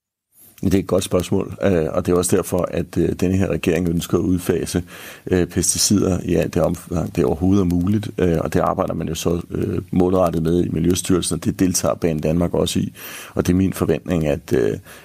Det 0.61 0.75
er 0.75 0.79
et 0.79 0.87
godt 0.87 1.05
spørgsmål, 1.05 1.57
øh, 1.63 1.87
og 1.93 2.07
det 2.07 2.13
er 2.13 2.17
også 2.17 2.37
derfor, 2.37 2.69
at 2.71 2.99
øh, 2.99 3.13
denne 3.13 3.37
her 3.37 3.49
regering 3.49 3.89
ønsker 3.89 4.19
at 4.19 4.23
udfase 4.23 4.83
øh, 5.27 5.47
pesticider 5.47 6.19
i 6.25 6.35
alt 6.35 6.55
det 6.55 6.63
omfang, 6.63 7.17
det 7.17 7.25
overhovedet 7.25 7.61
er 7.61 7.65
muligt, 7.65 8.11
og 8.19 8.53
det 8.53 8.61
arbejder 8.61 8.95
man 8.95 9.09
jo 9.09 9.15
så 9.15 9.41
målrettet 9.91 10.43
med 10.43 10.65
i 10.65 10.69
Miljøstyrelsen, 10.69 11.35
og 11.35 11.45
det 11.45 11.61
deltager 11.61 11.95
Banen 11.95 12.21
Danmark 12.21 12.55
også 12.55 12.79
i. 12.79 12.93
Og 13.35 13.47
det 13.47 13.53
er 13.53 13.57
min 13.57 13.73
forventning, 13.73 14.27
at, 14.27 14.55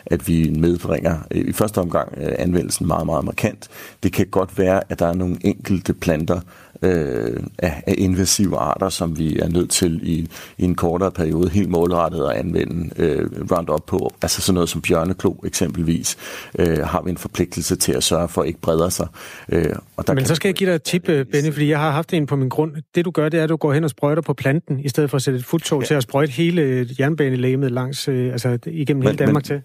at 0.05 0.27
vi 0.27 0.49
medbringer 0.59 1.17
i 1.31 1.51
første 1.51 1.77
omgang 1.77 2.17
anvendelsen 2.17 2.87
meget, 2.87 3.05
meget 3.05 3.25
markant. 3.25 3.67
Det 4.03 4.13
kan 4.13 4.27
godt 4.27 4.57
være, 4.57 4.81
at 4.89 4.99
der 4.99 5.05
er 5.07 5.13
nogle 5.13 5.37
enkelte 5.41 5.93
planter, 5.93 6.39
øh, 6.81 7.43
af, 7.57 7.83
af 7.87 7.95
invasive 7.97 8.57
arter, 8.57 8.89
som 8.89 9.17
vi 9.17 9.39
er 9.39 9.49
nødt 9.49 9.69
til 9.69 9.99
i, 10.03 10.29
i 10.57 10.63
en 10.63 10.75
kortere 10.75 11.11
periode 11.11 11.49
helt 11.49 11.69
målrettet 11.69 12.29
at 12.29 12.31
anvende 12.31 12.89
øh, 12.97 13.29
Roundup 13.51 13.83
på. 13.87 14.13
Altså 14.21 14.41
sådan 14.41 14.53
noget 14.53 14.69
som 14.69 14.81
bjørneklo 14.81 15.33
eksempelvis, 15.45 16.17
øh, 16.59 16.77
har 16.77 17.01
vi 17.01 17.09
en 17.09 17.17
forpligtelse 17.17 17.75
til 17.75 17.91
at 17.91 18.03
sørge 18.03 18.27
for 18.27 18.41
at 18.41 18.47
ikke 18.47 18.61
breder 18.61 18.89
sig. 18.89 19.07
Øh, 19.49 19.75
og 19.97 20.07
der 20.07 20.13
Men 20.13 20.25
så 20.25 20.35
skal 20.35 20.49
jeg 20.49 20.55
give 20.55 20.69
dig 20.69 20.75
et 20.75 20.83
tip, 20.83 21.09
øh, 21.09 21.25
Benny, 21.25 21.51
fordi 21.51 21.69
jeg 21.69 21.79
har 21.79 21.91
haft 21.91 22.13
en 22.13 22.25
på 22.25 22.35
min 22.35 22.49
grund. 22.49 22.71
Det 22.95 23.05
du 23.05 23.11
gør, 23.11 23.29
det 23.29 23.39
er, 23.39 23.43
at 23.43 23.49
du 23.49 23.55
går 23.55 23.73
hen 23.73 23.83
og 23.83 23.89
sprøjter 23.89 24.21
på 24.21 24.33
planten, 24.33 24.79
i 24.79 24.89
stedet 24.89 25.09
for 25.09 25.15
at 25.17 25.21
sætte 25.21 25.39
et 25.39 25.45
futtog 25.45 25.81
ja. 25.81 25.85
til 25.85 25.93
at 25.93 26.03
sprøjte 26.03 26.31
hele 26.31 26.87
jernbanelægemet 26.99 27.71
langs, 27.71 28.07
øh, 28.07 28.31
altså 28.31 28.57
igennem 28.67 29.01
hele 29.01 29.17
Danmark 29.17 29.35
men, 29.35 29.43
til 29.43 29.61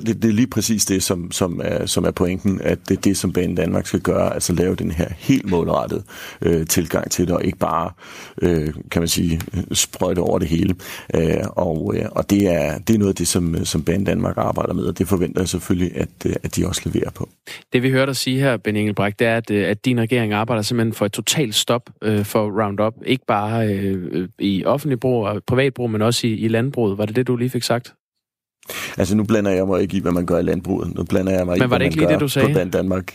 det, 0.00 0.22
det 0.22 0.28
er 0.28 0.32
lige 0.32 0.46
præcis 0.46 0.84
det, 0.84 1.02
som, 1.02 1.30
som, 1.30 1.60
er, 1.64 1.86
som 1.86 2.04
er 2.04 2.10
pointen, 2.10 2.60
at 2.60 2.88
det 2.88 2.96
er 2.96 3.00
det, 3.00 3.16
som 3.16 3.32
Banen 3.32 3.54
Danmark 3.54 3.86
skal 3.86 4.00
gøre, 4.00 4.34
altså 4.34 4.52
lave 4.52 4.74
den 4.74 4.90
her 4.90 5.08
helt 5.18 5.50
målrettet 5.50 6.04
øh, 6.42 6.66
tilgang 6.66 7.10
til 7.10 7.26
det, 7.26 7.34
og 7.34 7.44
ikke 7.44 7.58
bare, 7.58 7.90
øh, 8.42 8.74
kan 8.90 9.02
man 9.02 9.08
sige, 9.08 9.40
sprøjte 9.72 10.18
over 10.18 10.38
det 10.38 10.48
hele. 10.48 10.74
Øh, 11.14 11.44
og 11.46 11.94
øh, 11.96 12.04
og 12.10 12.30
det, 12.30 12.54
er, 12.54 12.78
det 12.78 12.94
er 12.94 12.98
noget 12.98 13.12
af 13.12 13.16
det, 13.16 13.28
som, 13.28 13.64
som 13.64 13.84
Banen 13.84 14.04
Danmark 14.04 14.36
arbejder 14.36 14.74
med, 14.74 14.84
og 14.84 14.98
det 14.98 15.08
forventer 15.08 15.40
jeg 15.40 15.48
selvfølgelig, 15.48 15.96
at, 15.96 16.08
øh, 16.26 16.32
at 16.42 16.56
de 16.56 16.66
også 16.66 16.82
leverer 16.84 17.10
på. 17.10 17.28
Det 17.72 17.82
vi 17.82 17.90
hørte 17.90 18.06
dig 18.06 18.16
sige 18.16 18.40
her, 18.40 18.56
Ben 18.56 18.76
Engelbrecht, 18.76 19.18
det 19.18 19.26
er, 19.26 19.36
at, 19.36 19.50
øh, 19.50 19.68
at 19.68 19.84
din 19.84 20.00
regering 20.00 20.32
arbejder 20.32 20.62
simpelthen 20.62 20.92
for 20.92 21.06
et 21.06 21.12
totalt 21.12 21.54
stop 21.54 21.90
øh, 22.02 22.24
for 22.24 22.62
Roundup. 22.62 22.94
Ikke 23.06 23.24
bare 23.26 23.68
øh, 23.68 24.28
i 24.38 24.64
offentlig 24.64 25.00
brug 25.00 25.26
og 25.26 25.42
privat 25.46 25.74
brug, 25.74 25.90
men 25.90 26.02
også 26.02 26.26
i, 26.26 26.30
i 26.30 26.48
landbruget. 26.48 26.98
Var 26.98 27.06
det 27.06 27.16
det, 27.16 27.26
du 27.26 27.36
lige 27.36 27.50
fik 27.50 27.62
sagt? 27.62 27.94
Altså, 28.98 29.16
nu 29.16 29.24
blander 29.24 29.50
jeg 29.50 29.66
mig 29.66 29.82
ikke 29.82 29.96
i, 29.96 30.00
hvad 30.00 30.12
man 30.12 30.26
gør 30.26 30.38
i 30.38 30.42
landbruget. 30.42 30.94
Nu 30.94 31.04
blander 31.04 31.32
jeg 31.32 31.46
mig 31.46 31.58
Men 31.58 31.64
i, 31.64 31.68
hvad 31.68 31.78
det 31.78 31.84
ikke 31.84 31.96
man 31.96 32.00
lige 32.00 32.08
gør 32.08 32.14
det, 32.14 32.20
du 32.20 32.28
sagde? 32.28 32.54
på 32.54 32.70
Danmark. 32.70 33.14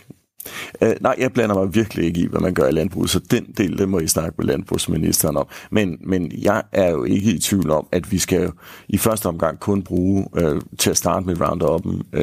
Uh, 0.81 0.87
nej, 1.01 1.15
jeg 1.17 1.33
blander 1.33 1.55
mig 1.55 1.75
virkelig 1.75 2.05
ikke 2.05 2.21
i, 2.21 2.27
hvad 2.27 2.39
man 2.39 2.53
gør 2.53 2.67
i 2.67 2.71
landbruget, 2.71 3.09
så 3.09 3.19
den 3.19 3.45
del, 3.57 3.77
det 3.77 3.89
må 3.89 3.99
I 3.99 4.07
snakke 4.07 4.33
med 4.37 4.45
landbrugsministeren 4.45 5.37
om. 5.37 5.47
Men, 5.71 5.97
men 6.01 6.31
jeg 6.41 6.63
er 6.71 6.91
jo 6.91 7.03
ikke 7.03 7.31
i 7.31 7.39
tvivl 7.39 7.71
om, 7.71 7.87
at 7.91 8.11
vi 8.11 8.17
skal 8.17 8.43
jo 8.43 8.51
i 8.89 8.97
første 8.97 9.25
omgang 9.25 9.59
kun 9.59 9.83
bruge 9.83 10.25
uh, 10.31 10.61
til 10.77 10.89
at 10.89 10.97
starte 10.97 11.25
med 11.25 11.41
Roundup'en 11.41 12.19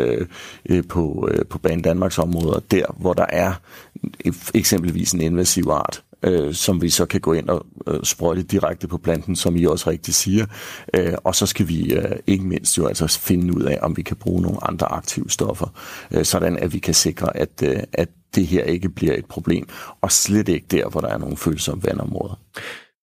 uh, 0.70 0.84
på, 0.88 1.28
uh, 1.32 1.46
på 1.50 1.58
Banen 1.58 1.82
Danmarks 1.82 2.18
områder, 2.18 2.60
der 2.70 2.84
hvor 2.98 3.12
der 3.12 3.26
er 3.28 3.52
eksempelvis 4.54 5.12
en 5.12 5.20
invasiv 5.20 5.64
art 5.70 6.02
øh, 6.24 6.54
som 6.54 6.82
vi 6.82 6.90
så 6.90 7.06
kan 7.06 7.20
gå 7.20 7.32
ind 7.32 7.48
og 7.48 7.66
øh, 7.86 8.00
sprøjte 8.02 8.42
direkte 8.42 8.88
på 8.88 8.98
planten, 8.98 9.36
som 9.36 9.56
I 9.56 9.64
også 9.64 9.90
rigtigt 9.90 10.16
siger. 10.16 10.46
Øh, 10.94 11.14
og 11.24 11.34
så 11.34 11.46
skal 11.46 11.68
vi 11.68 11.92
øh, 11.92 12.16
ikke 12.26 12.44
mindst 12.44 12.78
jo 12.78 12.86
altså 12.86 13.18
finde 13.20 13.56
ud 13.56 13.62
af, 13.62 13.78
om 13.82 13.96
vi 13.96 14.02
kan 14.02 14.16
bruge 14.16 14.42
nogle 14.42 14.64
andre 14.64 14.92
aktive 14.92 15.30
stoffer, 15.30 15.66
øh, 16.10 16.24
sådan 16.24 16.58
at 16.58 16.72
vi 16.72 16.78
kan 16.78 16.94
sikre, 16.94 17.36
at, 17.36 17.62
øh, 17.62 17.76
at 17.92 18.08
det 18.34 18.46
her 18.46 18.64
ikke 18.64 18.88
bliver 18.88 19.14
et 19.14 19.26
problem, 19.26 19.68
og 20.00 20.12
slet 20.12 20.48
ikke 20.48 20.66
der, 20.70 20.88
hvor 20.88 21.00
der 21.00 21.08
er 21.08 21.18
nogle 21.18 21.36
følsomme 21.36 21.82
vandområder. 21.84 22.40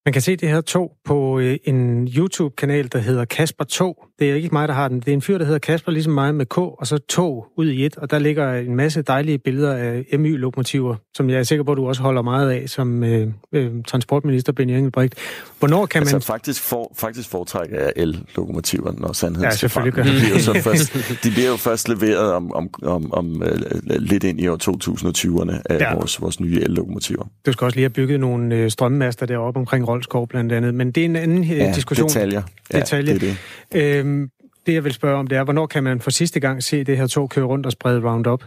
Man 0.06 0.14
kan 0.14 0.22
se 0.22 0.36
det 0.36 0.50
her 0.50 0.62
tog 0.62 0.92
på 1.06 1.40
øh, 1.40 1.58
en 1.64 2.08
YouTube-kanal, 2.08 2.90
der 2.92 3.00
hedder 3.00 3.26
Kasper 3.26 3.64
Tog. 3.64 4.08
Det 4.20 4.32
er 4.32 4.36
ikke 4.36 4.50
mig, 4.52 4.68
der 4.68 4.74
har 4.74 4.88
den. 4.88 5.00
Det 5.00 5.08
er 5.08 5.14
en 5.14 5.22
fyr, 5.22 5.38
der 5.38 5.46
hedder 5.46 5.60
Kasper, 5.60 5.92
ligesom 5.92 6.14
mig, 6.14 6.36
med 6.36 6.46
K, 6.46 6.58
og 6.58 6.88
så 6.88 6.98
tog 6.98 7.48
ud 7.58 7.68
i 7.68 7.86
et. 7.86 7.98
Og 7.98 8.12
der 8.12 8.20
ligger 8.20 8.54
en 8.54 8.76
masse 8.76 9.02
dejlige 9.02 9.38
billeder 9.38 9.74
af 9.76 10.20
MY-lokomotiver, 10.20 10.96
som 11.14 11.30
jeg 11.30 11.40
er 11.40 11.44
sikker 11.44 11.64
på, 11.64 11.72
at 11.72 11.78
du 11.78 11.88
også 11.88 12.02
holder 12.02 12.22
meget 12.22 12.52
af 12.52 12.70
som 12.70 13.04
øh, 13.04 13.28
øh, 13.54 13.72
transportminister 13.88 14.54
Benny 14.54 14.72
Engelbrecht. 14.72 15.16
Hvornår 15.60 15.86
kan 15.86 16.02
altså, 16.02 16.16
man... 16.16 16.22
faktisk, 16.22 16.62
for, 16.62 16.92
faktisk 16.98 17.30
foretrækker 17.30 17.80
jeg 17.80 17.94
el-lokomotiver, 17.96 18.94
når 18.98 19.14
sandheden 19.14 19.46
ja, 19.46 19.56
selvfølgelig 19.56 19.94
gør. 19.94 20.04
De 20.04 20.10
bliver, 20.10 20.34
jo 20.34 20.40
så 20.40 20.62
først, 20.70 20.94
de 21.24 21.32
bliver 21.32 21.50
jo 21.50 21.56
først 21.56 21.90
leveret 21.90 22.34
om, 22.34 22.52
om, 22.52 22.70
om, 22.84 23.14
om 23.14 23.42
uh, 23.42 23.48
lidt 23.86 24.24
ind 24.24 24.42
i 24.42 24.48
år 24.48 24.58
2020'erne 24.58 25.62
af 25.66 25.80
ja. 25.80 25.96
vores, 25.96 26.22
vores 26.22 26.40
nye 26.40 26.62
el-lokomotiver. 26.62 27.26
Du 27.46 27.52
skal 27.52 27.66
også 27.66 27.76
lige 27.76 27.84
have 27.84 27.90
bygget 27.90 28.20
nogle 28.20 28.56
øh, 28.56 28.72
strømmaster 28.72 29.26
deroppe 29.26 29.60
omkring 29.60 29.91
Rolskov 29.92 30.28
blandt 30.28 30.52
andet, 30.52 30.74
men 30.74 30.92
det 30.92 31.02
er 31.02 31.06
en 31.06 31.16
anden 31.16 31.44
øh, 31.44 31.50
ja, 31.50 31.74
diskussion. 31.76 32.08
detaljer. 32.08 32.42
Ja, 32.74 32.80
detaljer. 32.80 33.14
Det, 33.20 33.30
er 33.30 33.36
det. 33.72 33.98
Øhm, 34.00 34.30
det 34.66 34.74
jeg 34.74 34.84
vil 34.84 34.94
spørge 34.94 35.18
om, 35.18 35.28
det 35.28 35.38
er, 35.38 35.44
hvornår 35.44 35.66
kan 35.66 35.84
man 35.84 36.00
for 36.00 36.12
sidste 36.12 36.40
gang 36.40 36.64
se 36.64 36.84
det 36.84 36.98
her 36.98 37.08
tog 37.08 37.30
køre 37.30 37.46
rundt 37.46 37.66
og 37.66 37.72
sprede 37.72 38.10
Roundup? 38.10 38.44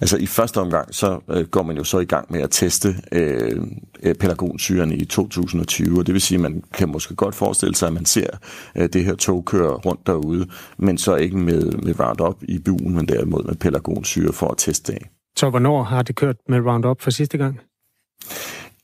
Altså 0.00 0.16
i 0.16 0.26
første 0.26 0.58
omgang, 0.58 0.94
så 0.94 1.20
øh, 1.30 1.46
går 1.46 1.62
man 1.62 1.76
jo 1.76 1.84
så 1.84 1.98
i 1.98 2.04
gang 2.04 2.32
med 2.32 2.40
at 2.40 2.50
teste 2.50 2.88
øh, 3.12 3.62
øh 4.02 4.14
pelagonsyren 4.14 4.92
i 4.92 5.04
2020, 5.04 5.98
og 5.98 6.06
det 6.06 6.12
vil 6.12 6.22
sige, 6.22 6.36
at 6.36 6.42
man 6.42 6.62
kan 6.74 6.88
måske 6.88 7.14
godt 7.14 7.34
forestille 7.34 7.74
sig, 7.74 7.86
at 7.86 7.92
man 7.92 8.04
ser 8.04 8.28
øh, 8.76 8.88
det 8.92 9.04
her 9.04 9.14
tog 9.14 9.44
køre 9.44 9.72
rundt 9.74 10.06
derude, 10.06 10.46
men 10.78 10.98
så 10.98 11.16
ikke 11.16 11.36
med, 11.36 11.72
med 11.72 12.00
Roundup 12.00 12.42
i 12.42 12.58
buen, 12.58 12.94
men 12.94 13.08
derimod 13.08 13.44
med 13.44 13.54
pelargonsyre 13.54 14.32
for 14.32 14.48
at 14.48 14.58
teste 14.58 14.92
det 14.92 15.02
Så 15.36 15.50
hvornår 15.50 15.82
har 15.82 16.02
det 16.02 16.16
kørt 16.16 16.36
med 16.48 16.60
Roundup 16.60 17.00
for 17.00 17.10
sidste 17.10 17.38
gang? 17.38 17.60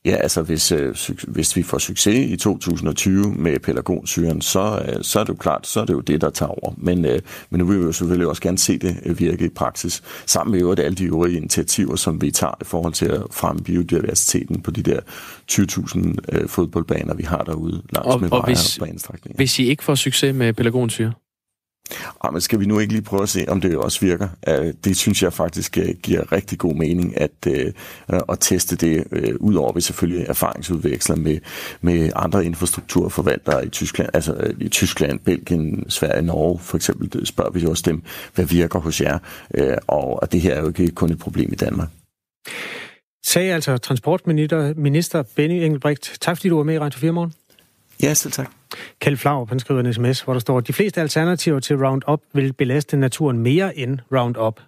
Ja, 0.05 0.15
altså 0.15 0.41
hvis, 0.41 0.71
øh, 0.71 0.95
hvis 1.27 1.55
vi 1.55 1.63
får 1.63 1.77
succes 1.77 2.31
i 2.31 2.35
2020 2.35 3.33
med 3.33 3.59
pelargonsyren, 3.59 4.41
så, 4.41 4.83
øh, 4.87 5.03
så 5.03 5.19
er 5.19 5.23
det 5.23 5.29
jo 5.29 5.37
klart, 5.37 5.67
så 5.67 5.81
er 5.81 5.85
det 5.85 5.93
jo 5.93 5.99
det, 5.99 6.21
der 6.21 6.29
tager 6.29 6.49
over. 6.49 6.73
Men, 6.77 7.05
øh, 7.05 7.19
men 7.49 7.59
nu 7.59 7.65
vil 7.65 7.79
vi 7.79 7.85
jo 7.85 7.91
selvfølgelig 7.91 8.27
også 8.27 8.41
gerne 8.41 8.57
se 8.57 8.77
det 8.77 8.97
øh, 9.05 9.19
virke 9.19 9.45
i 9.45 9.49
praksis, 9.49 10.03
sammen 10.25 10.51
med 10.51 10.61
øvrigt 10.61 10.79
alle 10.79 10.95
de 10.95 11.05
øvrige 11.05 11.37
initiativer, 11.37 11.95
som 11.95 12.21
vi 12.21 12.31
tager 12.31 12.53
i 12.61 12.63
forhold 12.63 12.93
til 12.93 13.05
at 13.05 13.21
fremme 13.31 13.63
biodiversiteten 13.63 14.61
på 14.61 14.71
de 14.71 14.83
der 14.83 14.99
20.000 15.51 16.15
øh, 16.31 16.49
fodboldbaner, 16.49 17.13
vi 17.13 17.23
har 17.23 17.43
derude 17.43 17.81
langs 17.93 18.07
og, 18.07 18.21
med 18.21 18.31
og 18.31 18.45
hvis, 18.45 18.79
hvis 19.35 19.59
I 19.59 19.69
ikke 19.69 19.83
får 19.83 19.95
succes 19.95 20.35
med 20.35 20.53
pelargonsyre? 20.53 21.13
Ah, 22.23 22.33
men 22.33 22.41
skal 22.41 22.59
vi 22.59 22.65
nu 22.65 22.79
ikke 22.79 22.93
lige 22.93 23.03
prøve 23.03 23.23
at 23.23 23.29
se, 23.29 23.45
om 23.47 23.61
det 23.61 23.77
også 23.77 23.99
virker? 24.01 24.27
Det 24.83 24.97
synes 24.97 25.23
jeg 25.23 25.33
faktisk 25.33 25.77
øh, 25.77 25.95
giver 26.03 26.31
rigtig 26.31 26.59
god 26.59 26.75
mening 26.75 27.21
at, 27.21 27.31
øh, 27.47 27.73
at 28.29 28.37
teste 28.39 28.75
det, 28.75 29.03
øh, 29.11 29.35
udover 29.39 29.69
at 29.69 29.75
vi 29.75 29.81
selvfølgelig 29.81 30.25
erfaringsudveksler 30.27 31.15
med, 31.15 31.39
med 31.81 32.11
andre 32.15 32.45
infrastrukturforvaltere 32.45 33.65
i 33.65 33.69
Tyskland, 33.69 34.09
altså 34.13 34.53
i 34.59 34.69
Tyskland, 34.69 35.19
Belgien, 35.19 35.89
Sverige, 35.89 36.21
Norge 36.21 36.59
for 36.59 36.77
eksempel, 36.77 37.25
spørger 37.25 37.51
vi 37.51 37.59
jo 37.59 37.69
også 37.69 37.83
dem, 37.85 38.03
hvad 38.35 38.45
virker 38.45 38.79
hos 38.79 39.01
jer? 39.01 39.19
Og 39.87 40.31
det 40.31 40.41
her 40.41 40.53
er 40.53 40.61
jo 40.61 40.67
ikke 40.67 40.91
kun 40.91 41.11
et 41.11 41.19
problem 41.19 41.49
i 41.53 41.55
Danmark. 41.55 41.89
Sagde 43.25 43.53
altså 43.53 43.77
transportminister 43.77 44.73
minister 44.77 45.23
Benny 45.35 45.53
Engelbrecht. 45.53 46.17
Tak 46.21 46.37
fordi 46.37 46.49
du 46.49 46.57
var 46.57 46.63
med 46.63 46.75
i 46.75 46.79
Radio 46.79 46.99
4 46.99 47.11
morgen. 47.11 47.33
Ja, 48.03 48.13
selv 48.13 48.31
tak. 48.33 48.60
Kjeld 48.99 49.17
Flau, 49.17 49.45
han 49.45 49.59
skriver 49.59 49.79
en 49.79 49.93
sms, 49.93 50.21
hvor 50.21 50.33
der 50.33 50.39
står, 50.39 50.59
de 50.59 50.73
fleste 50.73 51.01
alternativer 51.01 51.59
til 51.59 51.85
Roundup 51.85 52.21
vil 52.33 52.53
belaste 52.53 52.97
naturen 52.97 53.39
mere 53.39 53.77
end 53.77 53.99
Roundup. 54.11 54.61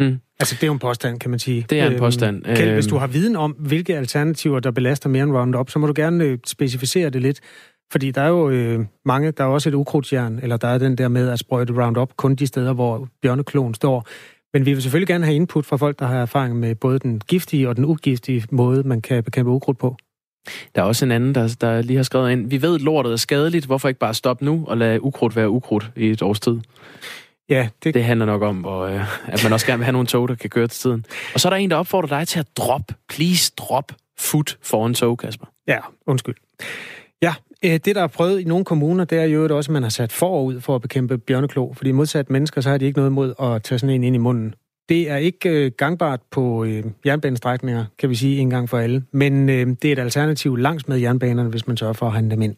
Mm. 0.00 0.20
Altså, 0.40 0.54
det 0.54 0.62
er 0.62 0.66
jo 0.66 0.72
en 0.72 0.78
påstand, 0.78 1.20
kan 1.20 1.30
man 1.30 1.38
sige. 1.38 1.66
Det 1.70 1.80
er 1.80 1.86
en 1.86 1.92
øhm, 1.92 1.98
påstand. 1.98 2.44
Kjeld, 2.44 2.60
øhm... 2.60 2.74
hvis 2.74 2.86
du 2.86 2.96
har 2.96 3.06
viden 3.06 3.36
om, 3.36 3.50
hvilke 3.52 3.96
alternativer, 3.96 4.60
der 4.60 4.70
belaster 4.70 5.08
mere 5.08 5.22
end 5.22 5.32
Roundup, 5.32 5.70
så 5.70 5.78
må 5.78 5.86
du 5.86 5.92
gerne 5.96 6.24
øh, 6.24 6.38
specificere 6.46 7.10
det 7.10 7.22
lidt. 7.22 7.40
Fordi 7.92 8.10
der 8.10 8.22
er 8.22 8.28
jo 8.28 8.50
øh, 8.50 8.80
mange, 9.04 9.30
der 9.30 9.44
er 9.44 9.48
også 9.48 9.68
et 9.68 9.74
ukrudtsjern, 9.74 10.38
eller 10.42 10.56
der 10.56 10.68
er 10.68 10.78
den 10.78 10.98
der 10.98 11.08
med 11.08 11.28
at 11.28 11.38
sprøjte 11.38 11.82
Roundup 11.82 12.16
kun 12.16 12.34
de 12.34 12.46
steder, 12.46 12.72
hvor 12.72 13.08
bjørneklonen 13.22 13.74
står. 13.74 14.06
Men 14.52 14.66
vi 14.66 14.72
vil 14.72 14.82
selvfølgelig 14.82 15.08
gerne 15.08 15.24
have 15.24 15.36
input 15.36 15.66
fra 15.66 15.76
folk, 15.76 15.98
der 15.98 16.06
har 16.06 16.16
erfaring 16.16 16.56
med 16.56 16.74
både 16.74 16.98
den 16.98 17.20
giftige 17.28 17.68
og 17.68 17.76
den 17.76 17.84
ugiftige 17.84 18.44
måde, 18.50 18.82
man 18.82 19.00
kan 19.00 19.24
bekæmpe 19.24 19.50
ukrudt 19.50 19.78
på. 19.78 19.96
Der 20.74 20.82
er 20.82 20.86
også 20.86 21.04
en 21.04 21.10
anden, 21.10 21.34
der, 21.34 21.56
der 21.60 21.82
lige 21.82 21.96
har 21.96 22.02
skrevet 22.02 22.32
ind. 22.32 22.50
Vi 22.50 22.62
ved, 22.62 22.74
at 22.74 22.80
lortet 22.80 23.12
er 23.12 23.16
skadeligt. 23.16 23.66
Hvorfor 23.66 23.88
ikke 23.88 24.00
bare 24.00 24.14
stoppe 24.14 24.44
nu 24.44 24.64
og 24.66 24.76
lade 24.76 25.02
ukrudt 25.02 25.36
være 25.36 25.50
ukrudt 25.50 25.90
i 25.96 26.10
et 26.10 26.22
års 26.22 26.40
tid? 26.40 26.58
Ja, 27.48 27.68
det... 27.84 27.94
det 27.94 28.04
handler 28.04 28.26
nok 28.26 28.42
om, 28.42 28.56
hvor, 28.56 28.84
øh, 28.84 29.32
at 29.32 29.44
man 29.44 29.52
også 29.52 29.66
gerne 29.66 29.78
vil 29.78 29.84
have 29.84 29.92
nogle 29.92 30.06
tog, 30.06 30.28
der 30.28 30.34
kan 30.34 30.50
køre 30.50 30.66
til 30.66 30.80
tiden. 30.80 31.04
Og 31.34 31.40
så 31.40 31.48
er 31.48 31.50
der 31.50 31.56
en, 31.56 31.70
der 31.70 31.76
opfordrer 31.76 32.18
dig 32.18 32.28
til 32.28 32.38
at 32.38 32.46
drop, 32.56 32.92
please 33.08 33.52
drop 33.56 33.92
foot 34.18 34.58
foran 34.62 34.94
tog, 34.94 35.18
Kasper. 35.18 35.46
Ja, 35.66 35.78
undskyld. 36.06 36.34
Ja, 37.22 37.34
øh, 37.64 37.70
det 37.70 37.94
der 37.94 38.02
er 38.02 38.06
prøvet 38.06 38.40
i 38.40 38.44
nogle 38.44 38.64
kommuner, 38.64 39.04
det 39.04 39.18
er 39.18 39.24
jo 39.24 39.56
også, 39.56 39.70
at 39.70 39.72
man 39.72 39.82
har 39.82 39.90
sat 39.90 40.12
forud 40.12 40.60
for 40.60 40.74
at 40.74 40.82
bekæmpe 40.82 41.18
bjørneklo. 41.18 41.72
Fordi 41.72 41.92
modsat 41.92 42.30
mennesker, 42.30 42.60
så 42.60 42.70
har 42.70 42.78
de 42.78 42.86
ikke 42.86 42.98
noget 42.98 43.12
mod 43.12 43.34
at 43.40 43.62
tage 43.62 43.78
sådan 43.78 43.94
en 43.94 44.04
ind 44.04 44.16
i 44.16 44.18
munden. 44.18 44.54
Det 44.88 45.10
er 45.10 45.16
ikke 45.16 45.48
øh, 45.48 45.70
gangbart 45.76 46.20
på 46.30 46.64
øh, 46.64 46.84
jernbanestrækninger, 47.06 47.84
kan 47.98 48.10
vi 48.10 48.14
sige 48.14 48.38
en 48.38 48.50
gang 48.50 48.68
for 48.68 48.78
alle. 48.78 49.04
Men 49.12 49.48
øh, 49.48 49.66
det 49.82 49.84
er 49.84 49.92
et 49.92 49.98
alternativ 49.98 50.56
langs 50.56 50.88
med 50.88 50.98
jernbanerne, 50.98 51.48
hvis 51.48 51.66
man 51.66 51.76
sørger 51.76 51.92
for 51.92 52.06
at 52.06 52.12
handle 52.12 52.30
dem 52.30 52.42
ind. 52.42 52.56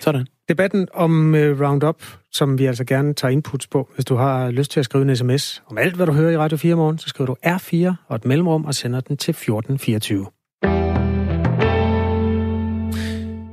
Sådan. 0.00 0.26
Debatten 0.48 0.88
om 0.94 1.34
øh, 1.34 1.60
Roundup, 1.60 2.02
som 2.32 2.58
vi 2.58 2.66
altså 2.66 2.84
gerne 2.84 3.14
tager 3.14 3.32
inputs 3.32 3.66
på. 3.66 3.90
Hvis 3.94 4.04
du 4.04 4.14
har 4.14 4.50
lyst 4.50 4.70
til 4.70 4.80
at 4.80 4.84
skrive 4.84 5.10
en 5.10 5.16
sms 5.16 5.62
om 5.66 5.78
alt, 5.78 5.96
hvad 5.96 6.06
du 6.06 6.12
hører 6.12 6.30
i 6.30 6.36
Radio 6.36 6.58
4 6.58 6.74
morgen, 6.74 6.98
så 6.98 7.08
skriver 7.08 7.26
du 7.26 7.36
R4 7.46 7.94
og 8.08 8.16
et 8.16 8.24
mellemrum 8.24 8.64
og 8.64 8.74
sender 8.74 9.00
den 9.00 9.16
til 9.16 9.30
1424. 9.30 10.26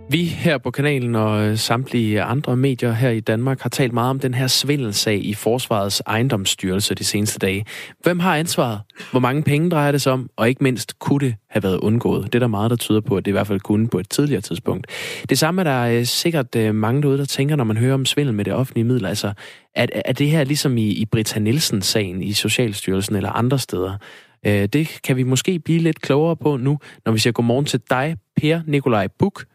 Vi 0.09 0.25
her 0.25 0.57
på 0.57 0.71
kanalen 0.71 1.15
og 1.15 1.47
øh, 1.47 1.57
samtlige 1.57 2.21
andre 2.21 2.57
medier 2.57 2.91
her 2.91 3.09
i 3.09 3.19
Danmark 3.19 3.61
har 3.61 3.69
talt 3.69 3.93
meget 3.93 4.09
om 4.09 4.19
den 4.19 4.33
her 4.33 4.47
svindelsag 4.47 5.25
i 5.25 5.33
Forsvarets 5.33 6.01
ejendomsstyrelse 6.05 6.95
de 6.95 7.03
seneste 7.03 7.39
dage. 7.39 7.65
Hvem 8.03 8.19
har 8.19 8.35
ansvaret? 8.35 8.79
Hvor 9.11 9.19
mange 9.19 9.43
penge 9.43 9.69
drejer 9.69 9.91
det 9.91 10.01
sig 10.01 10.13
om? 10.13 10.29
Og 10.35 10.49
ikke 10.49 10.63
mindst, 10.63 10.99
kunne 10.99 11.19
det 11.19 11.35
have 11.49 11.63
været 11.63 11.77
undgået? 11.77 12.23
Det 12.25 12.35
er 12.35 12.39
der 12.39 12.47
meget, 12.47 12.69
der 12.69 12.75
tyder 12.75 13.01
på, 13.01 13.15
at 13.15 13.25
det 13.25 13.31
i 13.31 13.33
hvert 13.33 13.47
fald 13.47 13.59
kunne 13.59 13.87
på 13.87 13.99
et 13.99 14.09
tidligere 14.09 14.41
tidspunkt. 14.41 14.87
Det 15.29 15.39
samme 15.39 15.61
er 15.61 15.63
der 15.63 15.99
øh, 15.99 16.05
sikkert 16.05 16.55
øh, 16.55 16.75
mange 16.75 17.01
derude, 17.01 17.17
der 17.17 17.25
tænker, 17.25 17.55
når 17.55 17.63
man 17.63 17.77
hører 17.77 17.93
om 17.93 18.05
svindel 18.05 18.33
med 18.33 18.45
det 18.45 18.53
offentlige 18.53 18.85
midler. 18.85 19.09
Altså, 19.09 19.33
at, 19.75 19.91
er 20.05 20.13
det 20.13 20.29
her 20.29 20.43
ligesom 20.43 20.77
i, 20.77 20.87
i 20.87 21.05
Britta 21.05 21.39
Nielsen-sagen 21.39 22.23
i 22.23 22.33
Socialstyrelsen 22.33 23.15
eller 23.15 23.29
andre 23.29 23.59
steder? 23.59 23.97
Det 24.43 24.99
kan 25.03 25.17
vi 25.17 25.23
måske 25.23 25.59
blive 25.59 25.79
lidt 25.79 26.01
klogere 26.01 26.35
på 26.35 26.57
nu, 26.57 26.79
når 27.05 27.11
vi 27.11 27.19
siger 27.19 27.33
godmorgen 27.33 27.65
til 27.65 27.81
dig, 27.89 28.17
Per 28.41 28.61
Nikolaj 28.65 29.07
Buk. 29.19 29.45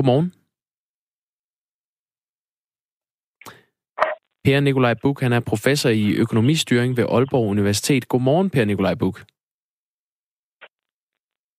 Godmorgen. 0.00 0.32
Per 4.44 4.60
Nikolaj 4.60 4.94
Buk, 5.02 5.20
han 5.20 5.32
er 5.32 5.40
professor 5.40 5.90
i 5.90 6.12
økonomistyring 6.12 6.96
ved 6.96 7.04
Aalborg 7.04 7.48
Universitet. 7.48 8.08
Godmorgen, 8.08 8.50
Per 8.50 8.64
Nikolaj 8.64 8.94
Buk. 8.94 9.24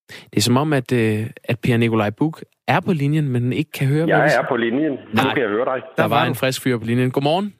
Det 0.09 0.37
er 0.37 0.41
som 0.41 0.57
om, 0.57 0.73
at, 0.73 0.91
øh, 0.91 1.29
at 1.43 1.59
Per 1.59 1.77
Nikolaj 1.77 2.09
Buk 2.09 2.43
er 2.67 2.79
på 2.79 2.93
linjen, 2.93 3.27
men 3.27 3.53
ikke 3.53 3.71
kan 3.71 3.87
høre... 3.87 4.07
Jeg 4.07 4.35
er 4.35 4.45
på 4.49 4.55
linjen. 4.55 4.91
Nej, 4.91 5.23
nu 5.23 5.33
kan 5.33 5.41
jeg 5.41 5.49
høre 5.49 5.65
dig. 5.65 5.83
Der 5.97 6.05
var 6.05 6.25
en 6.25 6.35
frisk 6.35 6.61
fyr 6.61 6.77
på 6.77 6.85
linjen. 6.85 7.11
Godmorgen. 7.11 7.53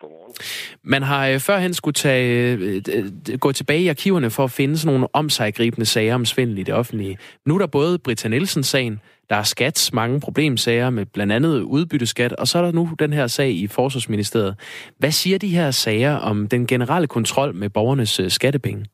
Godmorgen. 0.00 0.34
Man 0.82 1.02
har 1.02 1.28
øh, 1.28 1.40
førhen 1.40 1.74
skulle 1.74 1.94
tage, 1.94 2.56
øh, 2.56 3.38
gå 3.40 3.52
tilbage 3.52 3.80
i 3.80 3.88
arkiverne 3.88 4.30
for 4.30 4.44
at 4.44 4.50
finde 4.50 4.78
sådan 4.78 4.92
nogle 4.92 5.08
omsaggribende 5.12 5.86
sager 5.86 6.14
om 6.14 6.24
svindel 6.24 6.58
i 6.58 6.62
det 6.62 6.74
offentlige. 6.74 7.18
Nu 7.46 7.54
er 7.54 7.58
der 7.58 7.66
både 7.66 7.98
Britta 7.98 8.28
Nielsen-sagen, 8.28 9.00
der 9.30 9.36
er 9.36 9.42
skats 9.42 9.92
mange 9.92 10.20
problemsager 10.20 10.90
med 10.90 11.06
blandt 11.14 11.32
andet 11.32 11.62
udbytteskat, 11.62 12.32
og 12.32 12.46
så 12.46 12.58
er 12.58 12.62
der 12.62 12.72
nu 12.72 12.88
den 12.98 13.12
her 13.12 13.26
sag 13.26 13.50
i 13.50 13.66
Forsvarsministeriet. 13.66 14.54
Hvad 14.98 15.10
siger 15.10 15.38
de 15.38 15.48
her 15.48 15.70
sager 15.70 16.16
om 16.30 16.48
den 16.48 16.66
generelle 16.66 17.08
kontrol 17.08 17.54
med 17.54 17.70
borgernes 17.70 18.20
øh, 18.20 18.30
skattepenge? 18.30 18.84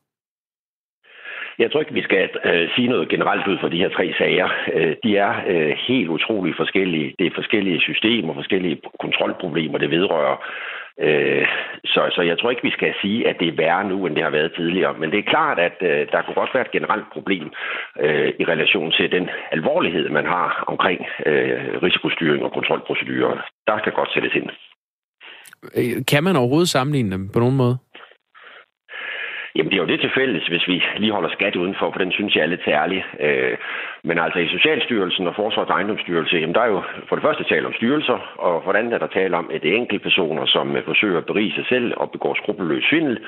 Jeg 1.59 1.71
tror 1.71 1.79
ikke, 1.79 1.93
vi 1.93 2.01
skal 2.01 2.29
øh, 2.45 2.69
sige 2.75 2.87
noget 2.87 3.09
generelt 3.09 3.47
ud 3.47 3.57
for 3.61 3.69
de 3.69 3.77
her 3.77 3.89
tre 3.89 4.13
sager. 4.17 4.49
Øh, 4.73 4.95
de 5.03 5.17
er 5.17 5.33
øh, 5.47 5.73
helt 5.87 6.09
utroligt 6.09 6.57
forskellige. 6.57 7.13
Det 7.19 7.27
er 7.27 7.31
forskellige 7.35 7.79
systemer, 7.79 8.33
forskellige 8.33 8.81
kontrolproblemer, 8.99 9.77
det 9.77 9.91
vedrører. 9.91 10.37
Øh, 11.07 11.47
så, 11.85 12.01
så 12.15 12.21
jeg 12.21 12.39
tror 12.39 12.49
ikke, 12.49 12.67
vi 12.69 12.77
skal 12.77 12.93
sige, 13.01 13.27
at 13.29 13.35
det 13.39 13.47
er 13.47 13.59
værre 13.63 13.83
nu, 13.89 14.05
end 14.05 14.15
det 14.15 14.23
har 14.23 14.29
været 14.29 14.53
tidligere. 14.55 14.93
Men 14.99 15.11
det 15.11 15.19
er 15.19 15.31
klart, 15.33 15.59
at 15.59 15.77
øh, 15.81 16.07
der 16.11 16.21
kunne 16.21 16.39
godt 16.41 16.53
være 16.53 16.65
et 16.65 16.71
generelt 16.71 17.05
problem 17.13 17.45
øh, 17.99 18.29
i 18.39 18.43
relation 18.45 18.91
til 18.91 19.11
den 19.11 19.29
alvorlighed, 19.51 20.09
man 20.09 20.25
har 20.25 20.63
omkring 20.67 20.99
øh, 21.25 21.81
risikostyring 21.83 22.43
og 22.43 22.51
kontrolprocedurer. 22.51 23.37
Der 23.67 23.79
skal 23.79 23.93
godt 23.93 24.13
sættes 24.13 24.33
ind. 24.35 24.49
Øh, 25.79 26.05
kan 26.11 26.23
man 26.23 26.35
overhovedet 26.35 26.69
sammenligne 26.69 27.11
dem 27.11 27.29
på 27.33 27.39
nogen 27.39 27.57
måde? 27.57 27.77
Jamen, 29.55 29.69
det 29.69 29.77
er 29.77 29.83
jo 29.83 29.91
det 29.93 29.99
til 29.99 30.11
fælles, 30.19 30.47
hvis 30.47 30.67
vi 30.67 30.83
lige 30.97 31.11
holder 31.11 31.29
skat 31.29 31.55
udenfor, 31.55 31.91
for 31.91 31.99
den 31.99 32.11
synes 32.11 32.35
jeg 32.35 32.43
er 32.43 32.53
lidt 32.53 32.63
særlig. 32.65 33.05
Øh, 33.19 33.57
men 34.03 34.19
altså 34.19 34.39
i 34.39 34.47
Socialstyrelsen 34.47 35.27
og 35.27 35.35
Forsvars 35.35 35.69
Ejendomsstyrelse, 35.69 36.35
jamen 36.37 36.55
der 36.55 36.61
er 36.61 36.71
jo 36.75 36.81
for 37.07 37.15
det 37.15 37.23
første 37.23 37.43
tale 37.43 37.67
om 37.67 37.73
styrelser, 37.73 38.19
og 38.37 38.63
for 38.63 38.71
det 38.71 38.79
andet 38.79 38.93
er 38.93 38.97
der 38.97 39.07
tale 39.07 39.37
om, 39.37 39.49
at 39.53 39.61
det 39.61 39.71
er 39.71 39.75
enkelte 39.75 40.03
personer, 40.03 40.45
som 40.45 40.75
øh, 40.75 40.85
forsøger 40.85 41.17
at 41.17 41.25
berige 41.25 41.53
sig 41.55 41.65
selv 41.69 41.93
og 41.97 42.11
begår 42.11 42.33
skrupelløs 42.33 42.83
svindel. 42.89 43.19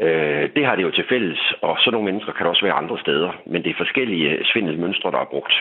Øh, 0.00 0.48
det 0.56 0.66
har 0.66 0.74
det 0.76 0.82
jo 0.82 0.90
til 0.90 1.04
fælles, 1.08 1.52
og 1.60 1.76
sådan 1.78 1.92
nogle 1.92 2.10
mennesker 2.10 2.32
kan 2.32 2.44
der 2.44 2.50
også 2.50 2.64
være 2.64 2.80
andre 2.82 2.98
steder, 2.98 3.32
men 3.46 3.62
det 3.62 3.70
er 3.70 3.82
forskellige 3.84 4.30
øh, 4.30 4.44
svindelmønstre, 4.44 5.10
der 5.10 5.18
er 5.18 5.32
brugt. 5.34 5.54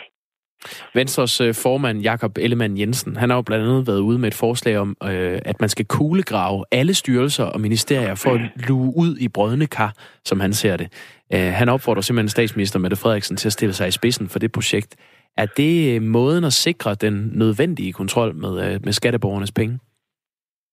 Venstres 0.93 1.41
øh, 1.41 1.53
formand, 1.63 2.01
Jakob 2.01 2.37
Ellemann 2.37 2.77
Jensen, 2.77 3.15
han 3.15 3.29
har 3.29 3.37
jo 3.37 3.41
blandt 3.41 3.65
andet 3.65 3.87
været 3.87 3.99
ude 3.99 4.19
med 4.19 4.27
et 4.27 4.33
forslag 4.33 4.77
om, 4.77 4.97
øh, 5.03 5.39
at 5.45 5.59
man 5.59 5.69
skal 5.69 5.85
kuglegrave 5.85 6.65
alle 6.71 6.93
styrelser 6.93 7.45
og 7.45 7.61
ministerier 7.61 8.15
for 8.15 8.33
at 8.33 8.41
luge 8.67 8.93
ud 8.97 9.17
i 9.17 9.27
brødende 9.27 9.67
kar, 9.67 9.93
som 10.25 10.39
han 10.39 10.53
ser 10.53 10.77
det. 10.77 10.87
Øh, 11.33 11.39
han 11.39 11.69
opfordrer 11.69 12.01
simpelthen 12.01 12.29
statsminister 12.29 12.79
Mette 12.79 12.97
Frederiksen 12.97 13.37
til 13.37 13.47
at 13.47 13.53
stille 13.53 13.73
sig 13.73 13.87
i 13.87 13.91
spidsen 13.91 14.29
for 14.29 14.39
det 14.39 14.51
projekt. 14.51 14.95
Er 15.37 15.45
det 15.45 15.95
øh, 15.95 16.01
måden 16.01 16.43
at 16.43 16.53
sikre 16.53 16.95
den 16.95 17.31
nødvendige 17.33 17.93
kontrol 17.93 18.35
med, 18.35 18.53
øh, 18.65 18.79
med 18.83 18.93
skatteborgernes 18.93 19.51
penge? 19.51 19.79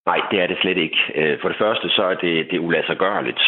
Nej, 0.07 0.21
det 0.31 0.41
er 0.43 0.47
det 0.47 0.59
slet 0.63 0.79
ikke. 0.79 0.99
For 1.43 1.49
det 1.49 1.59
første 1.59 1.89
så 1.89 2.03
er 2.03 2.15
det, 2.15 2.47
det 2.51 2.59
ulassergørligt. 2.59 3.41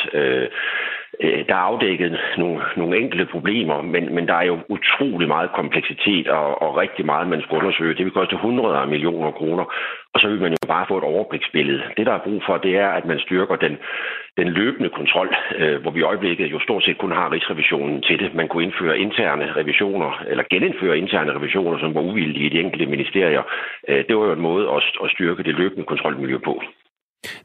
Øh, 1.20 1.46
der 1.48 1.54
er 1.54 1.68
afdækket 1.70 2.18
nogle, 2.38 2.60
nogle 2.76 2.98
enkelte 2.98 3.26
problemer, 3.26 3.82
men, 3.82 4.14
men 4.14 4.28
der 4.28 4.34
er 4.34 4.46
jo 4.52 4.58
utrolig 4.68 5.28
meget 5.28 5.50
kompleksitet 5.52 6.28
og, 6.28 6.62
og 6.62 6.76
rigtig 6.76 7.06
meget, 7.06 7.28
man 7.28 7.42
skal 7.42 7.58
undersøge. 7.58 7.94
Det 7.94 8.04
vil 8.04 8.12
koste 8.12 8.36
hundreder 8.36 8.76
af 8.76 8.88
millioner 8.88 9.30
kroner, 9.30 9.64
og 10.14 10.20
så 10.20 10.28
vil 10.28 10.40
man 10.40 10.52
jo 10.52 10.66
bare 10.68 10.86
få 10.88 10.98
et 10.98 11.04
overbliksbillede. 11.04 11.82
Det, 11.96 12.06
der 12.06 12.12
er 12.12 12.26
brug 12.26 12.42
for, 12.46 12.56
det 12.56 12.76
er, 12.76 12.88
at 12.88 13.04
man 13.04 13.18
styrker 13.18 13.56
den, 13.56 13.78
den 14.36 14.48
løbende 14.48 14.88
kontrol, 14.88 15.36
øh, 15.56 15.80
hvor 15.82 15.90
vi 15.90 16.00
i 16.00 16.08
øjeblikket 16.10 16.52
jo 16.52 16.60
stort 16.60 16.84
set 16.84 16.98
kun 16.98 17.12
har 17.12 17.32
Rigsrevisionen 17.32 18.02
til 18.02 18.18
det. 18.18 18.34
Man 18.34 18.48
kunne 18.48 18.64
indføre 18.64 18.98
interne 18.98 19.52
revisioner, 19.56 20.24
eller 20.28 20.44
genindføre 20.50 20.98
interne 20.98 21.34
revisioner, 21.34 21.78
som 21.78 21.94
var 21.94 22.00
uvildige 22.00 22.46
i 22.46 22.48
de 22.48 22.60
enkelte 22.60 22.86
ministerier. 22.86 23.42
Øh, 23.88 24.04
det 24.08 24.16
var 24.16 24.24
jo 24.26 24.32
en 24.32 24.48
måde 24.50 24.70
at, 24.76 24.82
at 25.04 25.10
styrke 25.10 25.42
det 25.42 25.54
løbende 25.54 25.84
kontrolmiljø 25.84 26.38
på. 26.38 26.62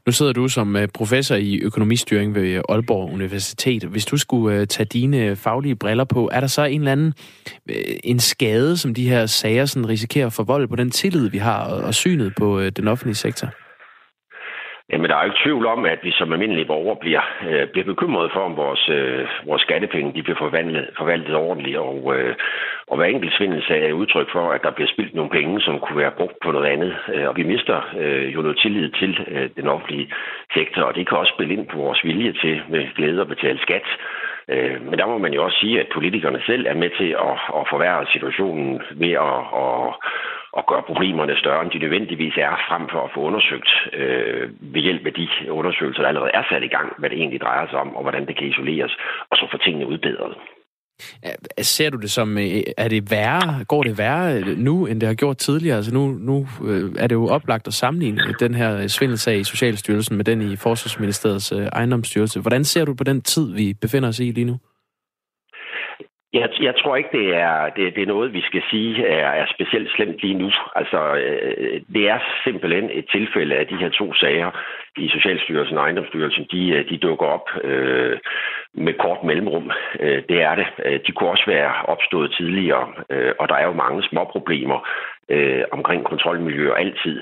Nu 0.06 0.12
sidder 0.12 0.32
du 0.32 0.48
som 0.48 0.76
øh, 0.76 0.88
professor 0.98 1.36
i 1.36 1.60
økonomistyring 1.62 2.34
ved 2.34 2.62
Aalborg 2.68 3.12
Universitet. 3.12 3.84
Hvis 3.84 4.06
du 4.06 4.16
skulle 4.16 4.56
øh, 4.56 4.66
tage 4.66 4.86
dine 4.86 5.26
øh, 5.26 5.36
faglige 5.36 5.76
briller 5.76 6.04
på, 6.04 6.30
er 6.32 6.40
der 6.40 6.46
så 6.46 6.64
en 6.64 6.80
eller 6.80 6.92
anden 6.92 7.14
en 8.04 8.20
skade, 8.20 8.76
som 8.76 8.94
de 8.94 9.08
her 9.08 9.26
sager 9.26 9.64
sådan 9.64 9.88
risikerer 9.88 10.26
at 10.26 10.32
forvolde 10.32 10.68
på 10.68 10.76
den 10.76 10.90
tillid, 10.90 11.30
vi 11.30 11.38
har, 11.38 11.82
og 11.86 11.94
synet 11.94 12.32
på 12.38 12.60
den 12.76 12.88
offentlige 12.88 13.14
sektor? 13.14 13.48
Jamen, 14.90 15.10
der 15.10 15.16
er 15.16 15.22
jo 15.24 15.30
ikke 15.30 15.44
tvivl 15.44 15.66
om, 15.66 15.84
at 15.84 15.98
vi 16.02 16.12
som 16.12 16.32
almindelige 16.32 16.70
borgere 16.72 16.96
bliver, 17.00 17.24
øh, 17.48 17.68
bliver 17.72 17.86
bekymrede 17.92 18.30
for, 18.34 18.40
om 18.40 18.56
vores, 18.56 18.88
øh, 18.88 19.26
vores 19.46 19.62
skattepenge 19.62 20.14
de 20.14 20.22
bliver 20.22 20.38
forvaltet, 20.38 20.90
forvaltet 20.98 21.34
ordentligt. 21.34 21.78
Og, 21.78 22.16
øh, 22.16 22.36
og 22.86 22.96
hver 22.96 23.06
enkelt 23.06 23.34
svindelsag 23.34 23.88
er 23.88 23.92
udtryk 23.92 24.28
for, 24.32 24.50
at 24.52 24.62
der 24.62 24.70
bliver 24.70 24.88
spildt 24.88 25.14
nogle 25.14 25.30
penge, 25.30 25.60
som 25.60 25.80
kunne 25.80 25.98
være 25.98 26.18
brugt 26.18 26.38
på 26.44 26.50
noget 26.50 26.66
andet. 26.66 26.96
Øh, 27.14 27.28
og 27.28 27.36
vi 27.36 27.42
mister 27.42 27.78
øh, 27.98 28.34
jo 28.34 28.42
noget 28.42 28.58
tillid 28.58 28.90
til 28.90 29.26
øh, 29.28 29.50
den 29.56 29.68
offentlige 29.68 30.12
sektor, 30.54 30.82
og 30.82 30.94
det 30.94 31.08
kan 31.08 31.18
også 31.18 31.32
spille 31.36 31.54
ind 31.54 31.66
på 31.66 31.76
vores 31.76 32.04
vilje 32.04 32.32
til 32.32 32.62
med 32.68 32.94
glæde 32.96 33.20
at 33.20 33.28
betale 33.28 33.58
skat. 33.58 33.86
Men 34.80 34.98
der 34.98 35.06
må 35.06 35.18
man 35.18 35.32
jo 35.32 35.44
også 35.44 35.58
sige, 35.60 35.80
at 35.80 35.86
politikerne 35.94 36.42
selv 36.46 36.66
er 36.66 36.74
med 36.74 36.90
til 36.98 37.10
at, 37.28 37.36
at 37.58 37.68
forværre 37.70 38.06
situationen 38.12 38.82
ved 38.90 39.12
at, 39.12 39.38
at 39.62 39.94
at 40.58 40.66
gøre 40.66 40.82
problemerne 40.82 41.36
større, 41.36 41.62
end 41.62 41.70
de 41.70 41.78
nødvendigvis 41.78 42.36
er, 42.36 42.64
frem 42.68 42.88
for 42.92 43.00
at 43.04 43.10
få 43.14 43.20
undersøgt 43.20 43.70
øh, 43.92 44.50
ved 44.60 44.80
hjælp 44.80 45.06
af 45.06 45.12
de 45.12 45.28
undersøgelser, 45.50 46.02
der 46.02 46.08
allerede 46.08 46.30
er 46.34 46.42
sat 46.50 46.62
i 46.62 46.74
gang, 46.76 46.94
hvad 46.98 47.10
det 47.10 47.18
egentlig 47.18 47.40
drejer 47.40 47.66
sig 47.66 47.78
om, 47.78 47.96
og 47.96 48.02
hvordan 48.02 48.26
det 48.26 48.36
kan 48.36 48.46
isoleres, 48.46 48.96
og 49.30 49.36
så 49.36 49.46
få 49.50 49.58
tingene 49.58 49.86
udbedret. 49.86 50.34
Ser 51.58 51.90
du 51.90 51.98
det 51.98 52.10
som, 52.10 52.38
øh, 52.38 52.62
er 52.76 52.88
det 52.88 53.10
værre, 53.10 53.64
går 53.64 53.82
det 53.82 53.98
værre 53.98 54.38
øh, 54.38 54.58
nu, 54.58 54.86
end 54.86 55.00
det 55.00 55.06
har 55.06 55.14
gjort 55.14 55.36
tidligere? 55.36 55.76
Altså 55.76 55.94
nu, 55.94 56.06
nu 56.06 56.46
øh, 56.68 56.90
er 56.98 57.06
det 57.06 57.14
jo 57.14 57.28
oplagt 57.28 57.66
at 57.66 57.74
sammenligne 57.74 58.34
den 58.40 58.54
her 58.54 58.86
svindelsag 58.86 59.38
i 59.38 59.44
Socialstyrelsen 59.44 60.16
med 60.16 60.24
den 60.24 60.42
i 60.42 60.56
Forsvarsministeriets 60.56 61.52
ejendomsstyrelse. 61.52 62.40
Hvordan 62.40 62.64
ser 62.64 62.84
du 62.84 62.94
på 62.94 63.04
den 63.04 63.22
tid, 63.22 63.54
vi 63.54 63.74
befinder 63.80 64.08
os 64.08 64.20
i 64.20 64.30
lige 64.30 64.44
nu? 64.44 64.58
Jeg, 66.32 66.48
jeg 66.60 66.74
tror 66.76 66.96
ikke, 66.96 67.18
det 67.18 67.28
er, 67.36 67.68
det, 67.76 67.94
det 67.96 68.02
er 68.02 68.14
noget, 68.14 68.32
vi 68.32 68.40
skal 68.40 68.62
sige 68.70 69.06
er, 69.06 69.28
er 69.42 69.46
specielt 69.54 69.90
slemt 69.96 70.18
lige 70.22 70.38
nu. 70.42 70.50
Altså, 70.74 71.00
det 71.94 72.08
er 72.08 72.18
simpelthen 72.44 72.90
et 72.90 73.06
tilfælde 73.12 73.54
af 73.54 73.66
de 73.66 73.76
her 73.76 73.88
to 73.88 74.14
sager 74.14 74.50
i 74.96 75.08
Socialstyrelsen 75.08 75.78
og 75.78 75.84
Ejendomsstyrelsen. 75.84 76.46
De, 76.52 76.84
de 76.90 76.98
dukker 76.98 77.26
op 77.26 77.46
øh, 77.64 78.18
med 78.74 78.94
kort 79.04 79.24
mellemrum. 79.24 79.70
Øh, 80.00 80.22
det 80.28 80.42
er 80.42 80.54
det. 80.54 80.66
Øh, 80.84 81.00
de 81.06 81.12
kunne 81.12 81.30
også 81.30 81.46
være 81.46 81.72
opstået 81.94 82.34
tidligere, 82.38 82.86
øh, 83.10 83.32
og 83.40 83.48
der 83.48 83.54
er 83.54 83.66
jo 83.66 83.72
mange 83.72 84.02
små 84.02 84.24
problemer 84.24 84.88
omkring 85.72 86.04
kontrolmiljøer 86.04 86.74
altid. 86.74 87.16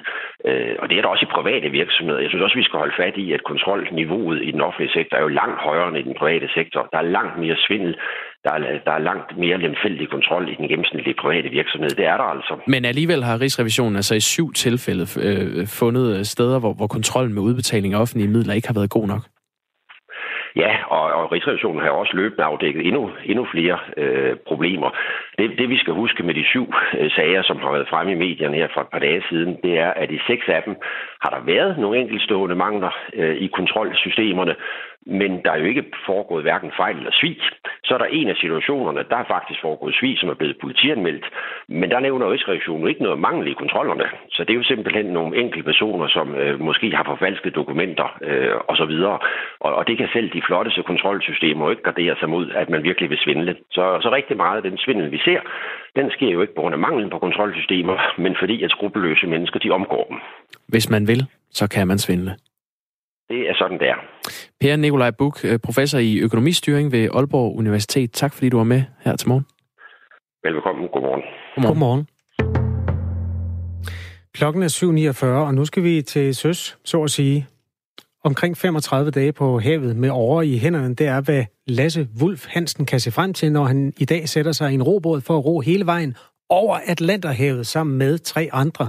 Og 0.80 0.88
det 0.88 0.98
er 0.98 1.02
der 1.02 1.08
også 1.08 1.26
i 1.28 1.34
private 1.38 1.68
virksomheder. 1.68 2.20
Jeg 2.20 2.30
synes 2.30 2.44
også, 2.44 2.58
vi 2.58 2.68
skal 2.68 2.78
holde 2.78 3.00
fat 3.02 3.16
i, 3.16 3.32
at 3.32 3.44
kontrolniveauet 3.44 4.42
i 4.42 4.50
den 4.50 4.60
offentlige 4.60 4.92
sektor 4.92 5.16
er 5.16 5.22
jo 5.22 5.28
langt 5.28 5.60
højere 5.60 5.88
end 5.88 5.98
i 5.98 6.02
den 6.02 6.14
private 6.18 6.48
sektor. 6.54 6.88
Der 6.92 6.98
er 6.98 7.12
langt 7.16 7.38
mere 7.38 7.56
svindel. 7.66 7.96
Der 8.44 8.52
er, 8.52 8.58
der 8.86 8.92
er 8.92 8.98
langt 8.98 9.38
mere 9.38 9.58
lemfældig 9.58 10.08
kontrol 10.08 10.48
i 10.48 10.54
den 10.54 10.68
gennemsnitlige 10.68 11.20
private 11.22 11.48
virksomhed. 11.48 11.90
Det 11.90 12.06
er 12.06 12.16
der 12.16 12.24
altså. 12.24 12.54
Men 12.66 12.84
alligevel 12.84 13.24
har 13.24 13.40
Rigsrevisionen 13.40 13.96
altså 13.96 14.14
i 14.14 14.20
syv 14.20 14.52
tilfælde 14.52 15.04
øh, 15.26 15.66
fundet 15.66 16.26
steder, 16.26 16.58
hvor, 16.60 16.72
hvor 16.72 16.86
kontrollen 16.86 17.34
med 17.34 17.42
udbetaling 17.42 17.94
af 17.94 18.00
offentlige 18.00 18.30
midler 18.30 18.54
ikke 18.54 18.68
har 18.68 18.74
været 18.74 18.90
god 18.90 19.06
nok. 19.06 19.22
Ja, 20.56 20.76
og, 20.86 21.02
og 21.12 21.32
Rigsrevisionen 21.32 21.82
har 21.82 21.90
også 21.90 22.16
løbende 22.16 22.44
afdækket 22.44 22.86
endnu, 22.86 23.10
endnu 23.24 23.46
flere 23.54 23.78
øh, 23.96 24.36
problemer. 24.46 24.90
Det, 25.38 25.58
det 25.58 25.68
vi 25.68 25.78
skal 25.78 25.94
huske 25.94 26.22
med 26.22 26.34
de 26.34 26.44
syv 26.44 26.74
øh, 26.98 27.10
sager, 27.10 27.42
som 27.42 27.58
har 27.60 27.72
været 27.72 27.88
fremme 27.88 28.12
i 28.12 28.22
medierne 28.26 28.56
her 28.56 28.68
for 28.74 28.80
et 28.80 28.92
par 28.92 28.98
dage 28.98 29.22
siden, 29.28 29.56
det 29.62 29.78
er, 29.78 29.90
at 29.90 30.10
i 30.10 30.18
seks 30.26 30.48
af 30.48 30.62
dem 30.62 30.76
har 31.20 31.30
der 31.30 31.40
været 31.52 31.78
nogle 31.78 31.98
enkeltstående 31.98 32.54
mangler 32.54 32.90
øh, 33.14 33.36
i 33.36 33.46
kontrolsystemerne, 33.46 34.54
men 35.06 35.30
der 35.44 35.50
er 35.52 35.58
jo 35.58 35.64
ikke 35.64 35.84
foregået 36.06 36.42
hverken 36.42 36.72
fejl 36.76 36.96
eller 36.96 37.10
svig. 37.20 37.36
Så 37.84 37.94
er 37.94 37.98
der 37.98 38.04
en 38.04 38.28
af 38.28 38.36
situationerne, 38.36 39.04
der 39.10 39.16
er 39.16 39.24
faktisk 39.24 39.60
foregået 39.60 39.94
svig, 40.00 40.18
som 40.18 40.28
er 40.28 40.34
blevet 40.34 40.58
politianmeldt, 40.60 41.26
men 41.68 41.90
der 41.90 42.00
nævner 42.00 42.32
Rigsrevisionen 42.32 42.88
ikke 42.88 43.02
noget 43.02 43.18
mangel 43.18 43.48
i 43.48 43.60
kontrollerne. 43.62 44.04
Så 44.30 44.44
det 44.44 44.50
er 44.50 44.60
jo 44.60 44.70
simpelthen 44.72 45.06
nogle 45.06 45.36
enkelte 45.36 45.64
personer, 45.64 46.08
som 46.08 46.34
øh, 46.34 46.60
måske 46.60 46.96
har 46.96 47.04
forfalsket 47.04 47.54
dokumenter 47.54 48.18
øh, 48.22 48.54
osv., 48.68 48.94
og, 49.60 49.74
og 49.78 49.86
det 49.88 49.98
kan 49.98 50.08
selv 50.12 50.30
de 50.32 50.42
flotteste 50.46 50.82
kontrolsystemer 50.82 51.70
ikke 51.70 51.82
gardere 51.82 52.16
sig 52.20 52.28
mod, 52.28 52.50
at 52.50 52.70
man 52.70 52.82
virkelig 52.82 53.10
vil 53.10 53.18
svindle. 53.24 53.56
Så, 53.70 53.98
så 54.02 54.10
rigtig 54.12 54.36
meget 54.36 54.56
af 54.56 54.62
den 54.62 54.78
svindel, 54.78 55.10
vi 55.10 55.18
ser, 55.18 55.40
den 55.96 56.10
sker 56.10 56.30
jo 56.30 56.40
ikke 56.40 56.54
på 56.54 56.60
grund 56.60 56.74
af 56.74 56.78
manglen 56.78 57.10
på 57.10 57.18
kontrolsystemer, 57.18 57.96
men 58.24 58.36
fordi 58.40 58.62
at 58.62 58.70
skrupelløse 58.70 59.26
mennesker, 59.26 59.58
de 59.58 59.70
omgår 59.70 60.06
dem. 60.10 60.18
Hvis 60.68 60.90
man 60.90 61.08
vil, 61.08 61.26
så 61.50 61.68
kan 61.68 61.88
man 61.88 61.98
svindle. 61.98 62.32
Det 63.32 63.40
er 63.50 63.54
sådan, 63.54 63.78
det 63.78 63.88
er. 63.88 63.98
Per 64.60 64.76
Nikolaj 64.76 65.10
Buk, 65.10 65.38
professor 65.64 65.98
i 65.98 66.18
økonomistyring 66.18 66.92
ved 66.92 67.08
Aalborg 67.14 67.56
Universitet. 67.58 68.12
Tak 68.12 68.32
fordi 68.32 68.48
du 68.48 68.56
var 68.56 68.64
med 68.64 68.82
her 69.04 69.16
til 69.16 69.28
morgen. 69.28 69.46
Velkommen. 70.44 70.88
Godmorgen. 70.92 71.22
Godmorgen. 71.54 71.68
Godmorgen. 71.68 72.06
Klokken 74.34 74.62
er 74.62 75.12
7.49, 75.22 75.26
og 75.26 75.54
nu 75.54 75.64
skal 75.64 75.82
vi 75.82 76.02
til 76.02 76.34
søs, 76.34 76.78
så 76.84 77.02
at 77.02 77.10
sige. 77.10 77.46
Omkring 78.24 78.56
35 78.56 79.10
dage 79.10 79.32
på 79.32 79.58
havet 79.58 79.96
med 79.96 80.10
over 80.10 80.42
i 80.42 80.58
hænderne, 80.58 80.94
det 80.94 81.06
er, 81.06 81.20
hvad 81.20 81.44
Lasse 81.66 82.08
Wulf 82.20 82.46
Hansen 82.48 82.86
kan 82.86 83.00
se 83.00 83.10
frem 83.10 83.34
til, 83.34 83.52
når 83.52 83.64
han 83.64 83.92
i 83.98 84.04
dag 84.04 84.28
sætter 84.28 84.52
sig 84.52 84.70
i 84.70 84.74
en 84.74 84.82
robåd 84.82 85.20
for 85.20 85.38
at 85.38 85.44
ro 85.44 85.60
hele 85.60 85.86
vejen 85.86 86.16
over 86.48 86.78
Atlanterhavet 86.86 87.66
sammen 87.66 87.98
med 87.98 88.18
tre 88.18 88.48
andre. 88.52 88.88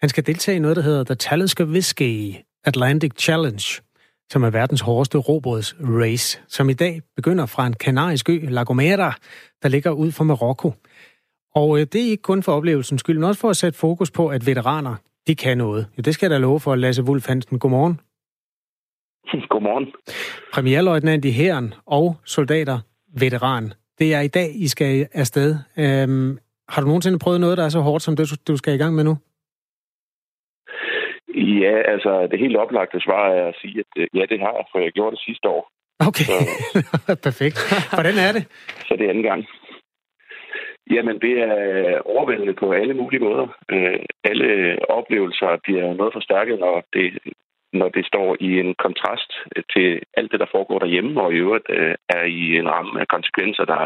Han 0.00 0.08
skal 0.08 0.26
deltage 0.26 0.56
i 0.56 0.58
noget, 0.58 0.76
der 0.76 0.82
hedder 0.82 1.04
The 1.04 1.14
Talisker 1.14 1.64
Whiskey 1.64 2.34
Atlantic 2.64 3.12
Challenge, 3.18 3.82
som 4.30 4.42
er 4.42 4.50
verdens 4.50 4.80
hårdeste 4.80 5.18
robots-race, 5.18 6.40
som 6.48 6.70
i 6.70 6.72
dag 6.72 7.02
begynder 7.16 7.46
fra 7.46 7.66
en 7.66 7.72
kanarisk 7.72 8.28
ø, 8.28 8.38
La 8.42 8.62
Gomera, 8.62 9.14
der 9.62 9.68
ligger 9.68 9.90
ud 9.90 10.12
for 10.12 10.24
Marokko. 10.24 10.72
Og 11.54 11.80
øh, 11.80 11.86
det 11.92 12.00
er 12.00 12.10
ikke 12.10 12.22
kun 12.22 12.42
for 12.42 12.52
oplevelsens 12.52 13.00
skyld, 13.00 13.18
men 13.18 13.24
også 13.24 13.40
for 13.40 13.50
at 13.50 13.56
sætte 13.56 13.78
fokus 13.78 14.10
på, 14.10 14.28
at 14.28 14.46
veteraner, 14.46 14.94
de 15.26 15.34
kan 15.34 15.58
noget. 15.58 15.86
Ja, 15.96 16.02
det 16.02 16.14
skal 16.14 16.26
jeg 16.26 16.30
da 16.30 16.38
love 16.38 16.60
for, 16.60 16.74
Lasse 16.74 17.02
Wulf 17.02 17.26
Hansen. 17.26 17.58
Godmorgen. 17.58 18.00
Godmorgen. 19.50 19.86
Premierløjtnant 20.52 21.24
i 21.24 21.30
hæren 21.30 21.74
og 21.86 22.16
soldater, 22.24 22.78
veteran. 23.18 23.72
Det 23.98 24.14
er 24.14 24.20
i 24.20 24.28
dag, 24.28 24.52
I 24.54 24.68
skal 24.68 25.08
afsted. 25.12 25.56
Øhm, 25.76 26.38
har 26.68 26.82
du 26.82 26.86
nogensinde 26.86 27.18
prøvet 27.18 27.40
noget, 27.40 27.58
der 27.58 27.64
er 27.64 27.68
så 27.68 27.80
hårdt, 27.80 28.02
som 28.02 28.16
det, 28.16 28.48
du 28.48 28.56
skal 28.56 28.74
i 28.74 28.76
gang 28.76 28.94
med 28.94 29.04
nu? 29.04 29.18
Ja, 31.34 31.74
altså 31.92 32.28
det 32.30 32.38
helt 32.38 32.56
oplagte 32.56 33.00
svar 33.00 33.28
er 33.28 33.48
at 33.48 33.56
sige, 33.60 33.78
at 33.80 33.92
øh, 33.96 34.06
ja, 34.14 34.24
det 34.30 34.40
har 34.40 34.52
jeg, 34.58 34.64
for 34.72 34.78
jeg 34.78 34.92
gjorde 34.92 35.16
det 35.16 35.24
sidste 35.24 35.48
år. 35.48 35.70
Okay, 36.08 36.24
så, 36.30 36.36
perfekt. 37.28 37.58
Hvordan 37.98 38.16
er 38.26 38.32
det? 38.36 38.44
Så 38.88 38.96
det 38.96 39.04
er 39.04 39.10
anden 39.10 39.28
gang. 39.30 39.46
Jamen, 40.94 41.16
det 41.20 41.34
er 41.42 42.00
overvældende 42.04 42.54
på 42.54 42.72
alle 42.72 42.94
mulige 42.94 43.24
måder. 43.26 43.46
Øh, 43.72 44.00
alle 44.24 44.50
oplevelser 44.88 45.60
bliver 45.64 45.94
noget 45.94 46.12
forstærket, 46.12 46.58
når 46.58 46.84
det, 46.92 47.18
når 47.72 47.88
det 47.88 48.06
står 48.06 48.36
i 48.40 48.50
en 48.60 48.74
kontrast 48.74 49.30
til 49.74 50.02
alt 50.16 50.32
det, 50.32 50.40
der 50.40 50.52
foregår 50.54 50.78
derhjemme, 50.78 51.20
og 51.20 51.32
i 51.32 51.36
øvrigt 51.36 51.66
øh, 51.68 51.94
er 52.08 52.24
i 52.24 52.56
en 52.60 52.68
ramme 52.68 53.00
af 53.00 53.08
konsekvenser, 53.08 53.64
der 53.64 53.82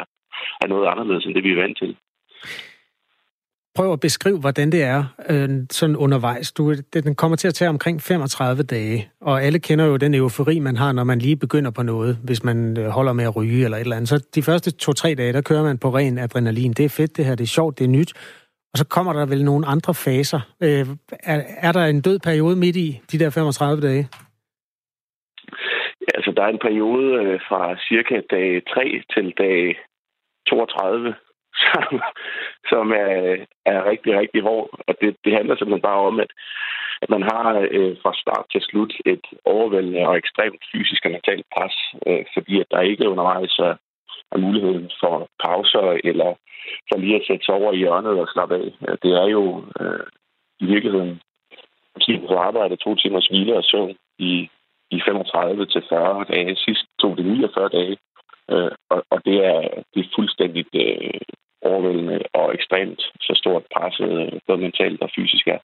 er 0.62 0.66
noget 0.68 0.86
anderledes 0.88 1.24
end 1.24 1.34
det, 1.34 1.45
vi 1.45 1.53
er 1.53 1.62
vant 1.62 1.78
til. 1.78 1.97
Prøv 3.77 3.93
at 3.93 4.01
beskrive, 4.01 4.41
hvordan 4.41 4.72
det 4.72 4.83
er 4.83 5.05
øh, 5.31 5.49
sådan 5.70 5.97
undervejs. 5.97 6.53
Du, 6.53 6.75
den 6.95 7.14
kommer 7.14 7.37
til 7.37 7.49
at 7.49 7.55
tage 7.55 7.68
omkring 7.68 8.01
35 8.03 8.62
dage, 8.62 9.09
og 9.20 9.43
alle 9.43 9.59
kender 9.59 9.85
jo 9.87 9.97
den 9.97 10.14
eufori, 10.14 10.59
man 10.59 10.77
har, 10.77 10.93
når 10.93 11.05
man 11.05 11.18
lige 11.18 11.37
begynder 11.37 11.70
på 11.70 11.83
noget, 11.83 12.18
hvis 12.25 12.45
man 12.45 12.79
øh, 12.79 12.87
holder 12.87 13.12
med 13.12 13.25
at 13.25 13.37
ryge 13.37 13.64
eller 13.64 13.77
et 13.77 13.81
eller 13.81 13.97
andet. 13.97 14.09
Så 14.09 14.29
de 14.35 14.43
første 14.43 14.70
to-tre 14.70 15.14
dage, 15.14 15.33
der 15.33 15.43
kører 15.43 15.62
man 15.62 15.79
på 15.79 15.89
ren 15.89 16.18
adrenalin. 16.18 16.72
Det 16.72 16.85
er 16.85 16.89
fedt, 16.89 17.16
det 17.16 17.25
her, 17.25 17.35
det 17.35 17.45
er 17.45 17.57
sjovt, 17.59 17.79
det 17.79 17.85
er 17.85 17.89
nyt. 17.89 18.12
Og 18.72 18.79
så 18.79 18.87
kommer 18.87 19.12
der 19.12 19.27
vel 19.27 19.45
nogle 19.45 19.66
andre 19.66 19.95
faser. 19.95 20.41
Øh, 20.62 20.87
er, 21.33 21.41
er 21.66 21.72
der 21.72 21.85
en 21.85 22.01
død 22.01 22.18
periode 22.18 22.57
midt 22.57 22.77
i 22.77 23.01
de 23.12 23.18
der 23.18 23.31
35 23.31 23.83
dage? 23.89 24.09
Altså, 26.14 26.31
der 26.37 26.43
er 26.43 26.49
en 26.49 26.64
periode 26.68 27.09
øh, 27.22 27.41
fra 27.49 27.77
cirka 27.89 28.16
dag 28.31 28.62
3 28.75 29.03
til 29.14 29.33
dag 29.39 29.77
32, 30.49 31.14
som, 31.62 32.00
som 32.72 32.92
er, 32.92 33.36
er 33.66 33.88
rigtig, 33.90 34.18
rigtig 34.18 34.42
hård. 34.42 34.68
Og 34.88 34.94
det, 35.00 35.16
det 35.24 35.32
handler 35.32 35.57
simpelthen 35.57 35.88
bare 35.90 36.02
om, 36.11 36.20
at, 36.20 36.30
at 37.02 37.11
man 37.11 37.22
har 37.22 37.66
øh, 37.70 37.96
fra 38.02 38.12
start 38.22 38.46
til 38.52 38.61
slut 38.61 38.92
et 39.07 39.26
overvældende 39.44 40.07
og 40.09 40.16
ekstremt 40.16 40.62
fysisk 40.72 41.05
og 41.05 41.11
mentalt 41.11 41.46
pres, 41.55 41.76
øh, 42.07 42.24
fordi 42.34 42.61
at 42.61 42.66
der 42.70 42.80
ikke 42.80 43.09
undervejs 43.09 43.59
er, 43.59 43.74
er 44.32 44.38
muligheden 44.38 44.90
for 45.00 45.28
pauser 45.44 45.98
eller 46.05 46.30
for 46.88 46.98
lige 46.98 47.16
at 47.16 47.26
sætte 47.26 47.44
sig 47.44 47.55
over 47.55 47.72
i 47.72 47.76
hjørnet 47.76 48.20
og 48.20 48.28
slappe 48.32 48.55
af. 48.55 48.98
Det 49.02 49.12
er 49.22 49.26
jo 49.36 49.64
øh, 49.80 50.07
i 50.61 50.64
virkeligheden 50.66 51.20
måske 51.94 52.22
på 52.28 52.36
arbejde 52.36 52.76
to 52.76 52.94
timers 52.94 53.26
hvile 53.26 53.57
og 53.57 53.64
søvn 53.64 53.96
i, 54.18 54.50
i 54.90 55.00
35 55.07 55.66
til 55.66 55.82
40 55.88 56.24
dage. 56.24 56.57
Sidst 56.57 56.84
tog 57.00 57.16
det 57.16 57.26
49 57.26 57.68
dage. 57.68 57.96
Øh, 58.50 58.70
og, 58.90 59.05
og 59.11 59.24
det 59.24 59.36
er, 59.44 59.61
det 59.94 60.00
er 60.00 60.14
fuldstændig 60.16 60.66
øh, 60.74 61.20
overvældende 61.62 62.18
og 62.32 62.55
ekstremt 62.55 63.02
så 63.20 63.32
stort 63.36 63.64
presset, 63.74 64.11
øh, 64.22 64.40
både 64.46 64.59
mentalt 64.59 65.02
og 65.02 65.11
fysisk 65.16 65.46
er. 65.48 65.59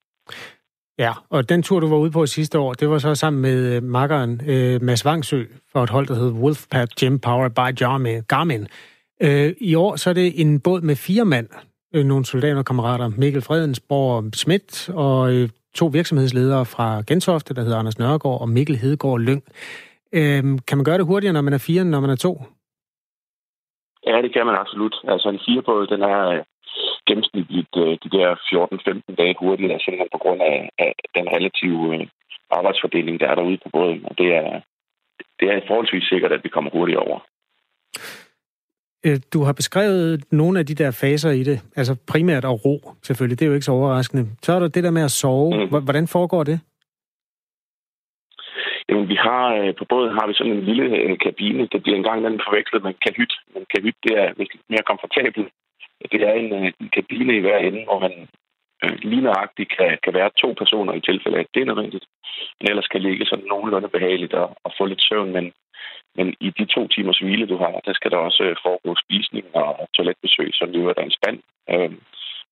Ja, 1.04 1.12
og 1.30 1.48
den 1.48 1.62
tur, 1.62 1.80
du 1.80 1.88
var 1.88 1.96
ude 1.96 2.10
på 2.10 2.26
sidste 2.26 2.58
år, 2.58 2.72
det 2.72 2.90
var 2.90 2.98
så 2.98 3.14
sammen 3.14 3.42
med 3.42 3.76
øh, 3.76 3.82
makkeren 3.82 4.40
øh, 4.46 4.82
Mads 4.82 5.04
Vangsø 5.04 5.44
for 5.72 5.82
et 5.82 5.90
hold, 5.90 6.06
der 6.06 6.14
hed 6.14 6.32
Wolfpack 6.42 6.90
Gym 7.00 7.18
Powered 7.18 7.50
by 7.50 7.68
Garmin. 8.28 8.66
Øh, 9.22 9.52
I 9.60 9.74
år 9.74 9.96
så 9.96 10.10
er 10.10 10.14
det 10.14 10.40
en 10.40 10.60
båd 10.60 10.80
med 10.80 10.96
fire 10.96 11.24
mand, 11.24 11.48
øh, 11.94 12.04
nogle 12.04 12.24
soldaterkammerater, 12.24 13.08
Mikkel 13.18 13.42
Fredensborg 13.42 14.24
Schmidt 14.34 14.90
og 14.94 15.32
øh, 15.34 15.48
to 15.74 15.86
virksomhedsledere 15.86 16.64
fra 16.64 17.02
Gentofte, 17.08 17.54
der 17.54 17.62
hedder 17.62 17.78
Anders 17.78 17.98
Nørgaard 17.98 18.40
og 18.40 18.48
Mikkel 18.48 18.76
Hedegaard 18.76 19.20
Lyng. 19.20 19.42
Øh, 20.12 20.42
kan 20.68 20.78
man 20.78 20.84
gøre 20.84 20.98
det 20.98 21.06
hurtigere, 21.06 21.32
når 21.32 21.40
man 21.40 21.52
er 21.52 21.64
fire, 21.66 21.82
end 21.82 21.90
når 21.90 22.00
man 22.00 22.10
er 22.10 22.16
to? 22.16 22.42
Ja, 24.06 24.22
det 24.22 24.32
kan 24.32 24.46
man 24.46 24.54
absolut. 24.54 24.96
Altså 25.04 25.28
en 25.28 25.40
firebåd, 25.46 25.86
den 25.86 26.02
er 26.02 26.44
gennemsnitligt 27.08 27.74
øh, 27.82 27.92
de 28.04 28.10
der 28.16 28.28
14-15 29.12 29.14
dage 29.20 29.34
hurtigere, 29.40 29.80
simpelthen 29.80 30.14
på 30.16 30.22
grund 30.24 30.40
af, 30.52 30.70
af 30.78 30.92
den 31.16 31.26
relative 31.36 31.80
øh, 31.94 32.06
arbejdsfordeling, 32.58 33.20
der 33.20 33.28
er 33.28 33.34
derude 33.34 33.58
på 33.64 33.68
båden. 33.76 34.00
Og 34.04 34.18
det 34.18 34.28
er, 34.42 34.60
det 35.40 35.46
er 35.48 35.60
forholdsvis 35.68 36.04
sikkert, 36.12 36.32
at 36.32 36.44
vi 36.44 36.48
kommer 36.48 36.70
hurtigt 36.70 36.98
over. 36.98 37.18
Du 39.34 39.42
har 39.42 39.52
beskrevet 39.52 40.24
nogle 40.32 40.58
af 40.58 40.66
de 40.66 40.74
der 40.74 40.90
faser 40.90 41.30
i 41.30 41.42
det, 41.42 41.60
altså 41.76 41.96
primært 42.12 42.44
at 42.44 42.64
ro, 42.64 42.76
selvfølgelig, 43.02 43.38
det 43.38 43.44
er 43.44 43.48
jo 43.48 43.54
ikke 43.54 43.70
så 43.70 43.72
overraskende. 43.72 44.26
Så 44.42 44.52
er 44.52 44.58
der 44.60 44.68
det 44.68 44.84
der 44.84 44.90
med 44.90 45.02
at 45.02 45.10
sove. 45.10 45.56
Mm. 45.56 45.84
Hvordan 45.84 46.08
foregår 46.08 46.44
det? 46.44 46.60
Jamen, 48.88 49.08
vi 49.08 49.14
har, 49.14 49.44
øh, 49.58 49.74
på 49.78 49.84
båden 49.88 50.12
har 50.18 50.26
vi 50.26 50.34
sådan 50.34 50.52
en 50.52 50.64
lille 50.70 50.86
øh, 50.96 51.18
kabine. 51.18 51.68
Det 51.72 51.82
bliver 51.82 51.96
engang 51.96 52.24
den 52.24 52.40
forvekslet 52.46 52.82
med 52.82 52.90
en 52.90 53.02
kahyt. 53.06 53.34
Men 53.54 53.62
kahyt, 53.74 53.96
det 54.04 54.12
er 54.22 54.28
mere 54.72 54.84
komfortabelt. 54.90 55.48
Det 56.12 56.22
er 56.22 56.32
en, 56.32 56.52
øh, 56.52 56.72
en 56.80 56.88
kabine 56.88 57.36
i 57.36 57.40
hver 57.40 57.58
ende, 57.58 57.84
hvor 57.84 57.98
man 57.98 58.28
øh, 58.84 58.98
lige 59.02 59.26
nøjagtigt 59.28 59.70
kan, 59.76 59.98
kan 60.04 60.14
være 60.14 60.30
to 60.42 60.54
personer 60.58 60.92
i 60.92 61.00
tilfælde 61.00 61.36
af, 61.36 61.40
at 61.40 61.54
det 61.54 61.62
er 61.62 61.70
nødvendigt. 61.70 62.06
Men 62.60 62.70
ellers 62.70 62.88
kan 62.88 63.02
ligge 63.02 63.26
sådan 63.26 63.44
nogenlunde 63.44 63.88
behageligt 63.88 64.34
og, 64.34 64.56
og 64.64 64.72
få 64.78 64.84
lidt 64.86 65.02
søvn. 65.08 65.32
Men, 65.32 65.52
men 66.16 66.34
i 66.40 66.50
de 66.58 66.64
to 66.64 66.88
timers 66.88 67.18
hvile, 67.18 67.46
du 67.46 67.56
har, 67.56 67.80
der 67.86 67.92
skal 67.92 68.10
der 68.10 68.16
også 68.16 68.42
øh, 68.42 68.56
foregå 68.64 68.94
spisning 69.04 69.46
og 69.54 69.88
toiletbesøg, 69.94 70.50
som 70.54 70.70
jo 70.70 70.88
er 70.88 70.92
der 70.92 71.02
en 71.02 71.18
spand. 71.18 71.38
Øh, 71.70 71.92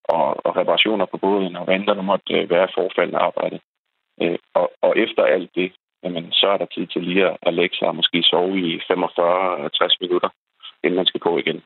og, 0.05 0.47
og 0.47 0.57
reparationer 0.57 1.07
på 1.07 1.17
båden, 1.17 1.57
og 1.57 1.65
hvad 1.65 1.79
der 1.79 2.03
måtte 2.03 2.35
øh, 2.35 2.51
være 2.51 2.69
forfaldende 2.75 3.19
arbejde. 3.19 3.61
Øh, 4.23 4.39
og, 4.55 4.73
og 4.83 4.99
efter 4.99 5.23
alt 5.25 5.51
det, 5.55 5.73
jamen, 6.05 6.33
så 6.33 6.47
er 6.49 6.59
der 6.59 6.67
tid 6.67 6.87
til 6.87 7.03
lige 7.03 7.37
at 7.43 7.55
lægge 7.55 7.77
sig 7.77 7.89
og 7.89 7.97
måske 7.97 8.23
sove 8.23 8.59
i 8.59 8.77
45-60 8.77 9.97
minutter, 10.01 10.29
inden 10.85 10.97
man 10.97 11.07
skal 11.07 11.21
på 11.21 11.39
igen. 11.39 11.63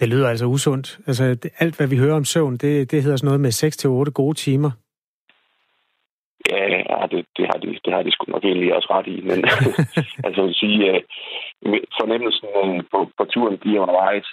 Det 0.00 0.08
lyder 0.08 0.28
altså 0.28 0.46
usundt. 0.46 0.98
Altså, 1.06 1.22
alt, 1.58 1.76
hvad 1.76 1.88
vi 1.88 1.96
hører 1.96 2.16
om 2.16 2.24
søvn, 2.24 2.56
det, 2.56 2.90
det 2.90 3.02
hedder 3.02 3.16
sådan 3.16 3.26
noget 3.26 3.40
med 3.40 4.08
6-8 4.08 4.10
gode 4.10 4.34
timer. 4.34 4.70
Ja, 6.50 7.06
det, 7.12 7.26
det, 7.36 7.44
har 7.50 7.58
de, 7.62 7.78
det 7.84 7.92
har 7.94 8.02
de 8.02 8.12
sgu 8.12 8.24
nok 8.28 8.44
egentlig 8.44 8.74
også 8.74 8.88
ret 8.90 9.06
i. 9.06 9.20
Men 9.20 9.38
altså, 10.24 10.40
jeg 10.40 10.46
vil 10.48 10.54
sige, 10.64 10.78
øh, 10.90 11.00
fornemmelsen 12.00 12.48
øh, 12.64 12.82
på, 12.92 12.98
på 13.18 13.24
turen 13.24 13.58
bliver 13.58 13.80
undervejs, 13.80 14.28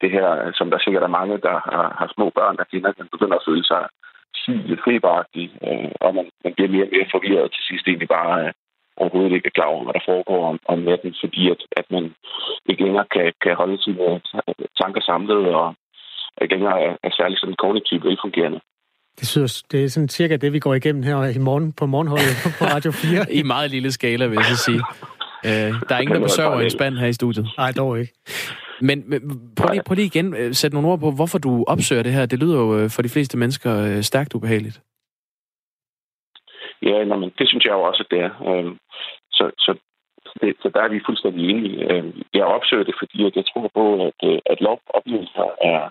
det 0.00 0.10
her, 0.10 0.52
som 0.58 0.70
der 0.70 0.78
sikkert 0.78 1.02
er 1.02 1.16
mange, 1.18 1.36
der 1.46 1.56
har, 1.70 1.86
har 1.98 2.08
små 2.14 2.30
børn, 2.38 2.56
der 2.56 2.64
kender, 2.64 2.92
man 2.98 3.08
begynder 3.14 3.36
at 3.36 3.46
føle 3.48 3.64
sig 3.64 3.82
syg, 4.42 4.78
feberagtig, 4.88 5.46
øh, 5.68 5.90
og 6.00 6.14
man, 6.14 6.26
man 6.44 6.52
bliver 6.54 6.70
mere 6.74 6.86
og 6.86 6.92
mere 6.94 7.12
forvirret 7.14 7.48
til 7.52 7.62
sidst 7.68 7.86
egentlig 7.86 8.08
bare 8.08 8.52
overhovedet 9.00 9.32
ikke 9.36 9.50
er 9.50 9.56
klar 9.58 9.70
over, 9.74 9.84
hvad 9.84 9.96
der 9.98 10.08
foregår 10.12 10.40
om, 10.50 10.58
om 10.72 10.78
natten, 10.78 11.14
fordi 11.22 11.42
at, 11.54 11.60
at 11.80 11.86
man 11.90 12.04
ikke 12.70 12.84
længere 12.86 13.06
kan, 13.14 13.32
kan 13.44 13.54
holde 13.60 13.82
sine 13.82 14.20
tanker 14.80 15.02
samlet, 15.10 15.44
og 15.60 15.68
ikke 16.42 16.54
længere 16.54 16.78
er, 16.86 16.94
er 17.06 17.12
særlig 17.18 17.38
sådan 17.38 17.60
kognitivt 17.64 18.04
velfungerende. 18.04 18.60
Det, 19.20 19.28
synes, 19.28 19.62
det 19.62 19.84
er 19.84 19.88
sådan 19.88 20.08
cirka 20.08 20.36
det, 20.36 20.52
vi 20.52 20.58
går 20.58 20.74
igennem 20.74 21.02
her 21.02 21.24
i 21.38 21.38
morgen 21.38 21.72
på 21.72 21.86
morgenholdet 21.86 22.34
på 22.58 22.64
Radio 22.64 22.90
4. 22.92 23.32
I 23.32 23.42
meget 23.42 23.70
lille 23.70 23.92
skala, 23.92 24.26
vil 24.26 24.36
jeg 24.36 24.44
så 24.44 24.56
sige. 24.56 24.82
Øh, 25.46 25.72
der 25.88 25.94
er 25.94 25.98
ingen, 25.98 26.14
der 26.14 26.22
besøger 26.22 26.60
en 26.60 26.70
spand 26.70 26.94
her 26.94 27.06
i 27.06 27.12
studiet. 27.12 27.46
Nej, 27.58 27.72
dog 27.72 28.00
ikke. 28.00 28.12
Men, 28.80 29.04
men 29.06 29.20
prøv, 29.56 29.68
lige, 29.72 29.82
prøv 29.86 29.94
lige 29.94 30.06
igen 30.06 30.34
øh, 30.34 30.54
sætte 30.54 30.74
nogle 30.74 30.88
ord 30.88 31.00
på, 31.00 31.10
hvorfor 31.10 31.38
du 31.38 31.64
opsøger 31.66 32.02
det 32.02 32.12
her. 32.12 32.26
Det 32.26 32.38
lyder 32.38 32.58
jo 32.58 32.78
øh, 32.78 32.90
for 32.90 33.02
de 33.02 33.08
fleste 33.08 33.38
mennesker 33.38 33.76
øh, 33.76 34.02
stærkt 34.02 34.34
ubehageligt. 34.34 34.80
Ja, 36.82 37.04
nå, 37.04 37.16
men 37.16 37.32
det 37.38 37.48
synes 37.48 37.64
jeg 37.64 37.72
jo 37.72 37.82
også, 37.82 38.02
at 38.02 38.10
det 38.10 38.20
er. 38.20 38.32
Øhm, 38.48 38.78
så, 39.30 39.50
så, 39.58 39.74
det, 40.40 40.56
så 40.62 40.68
der 40.74 40.80
er 40.82 40.88
vi 40.88 41.06
fuldstændig 41.06 41.50
enige. 41.50 41.92
Øhm, 41.92 42.22
jeg 42.34 42.44
opsøger 42.44 42.84
det, 42.84 42.94
fordi 42.98 43.22
jeg 43.22 43.44
tror 43.46 43.70
på, 43.74 43.84
at, 44.06 44.18
øh, 44.28 44.38
at 44.46 44.60
lovoplevelser 44.60 45.48
er, 45.60 45.82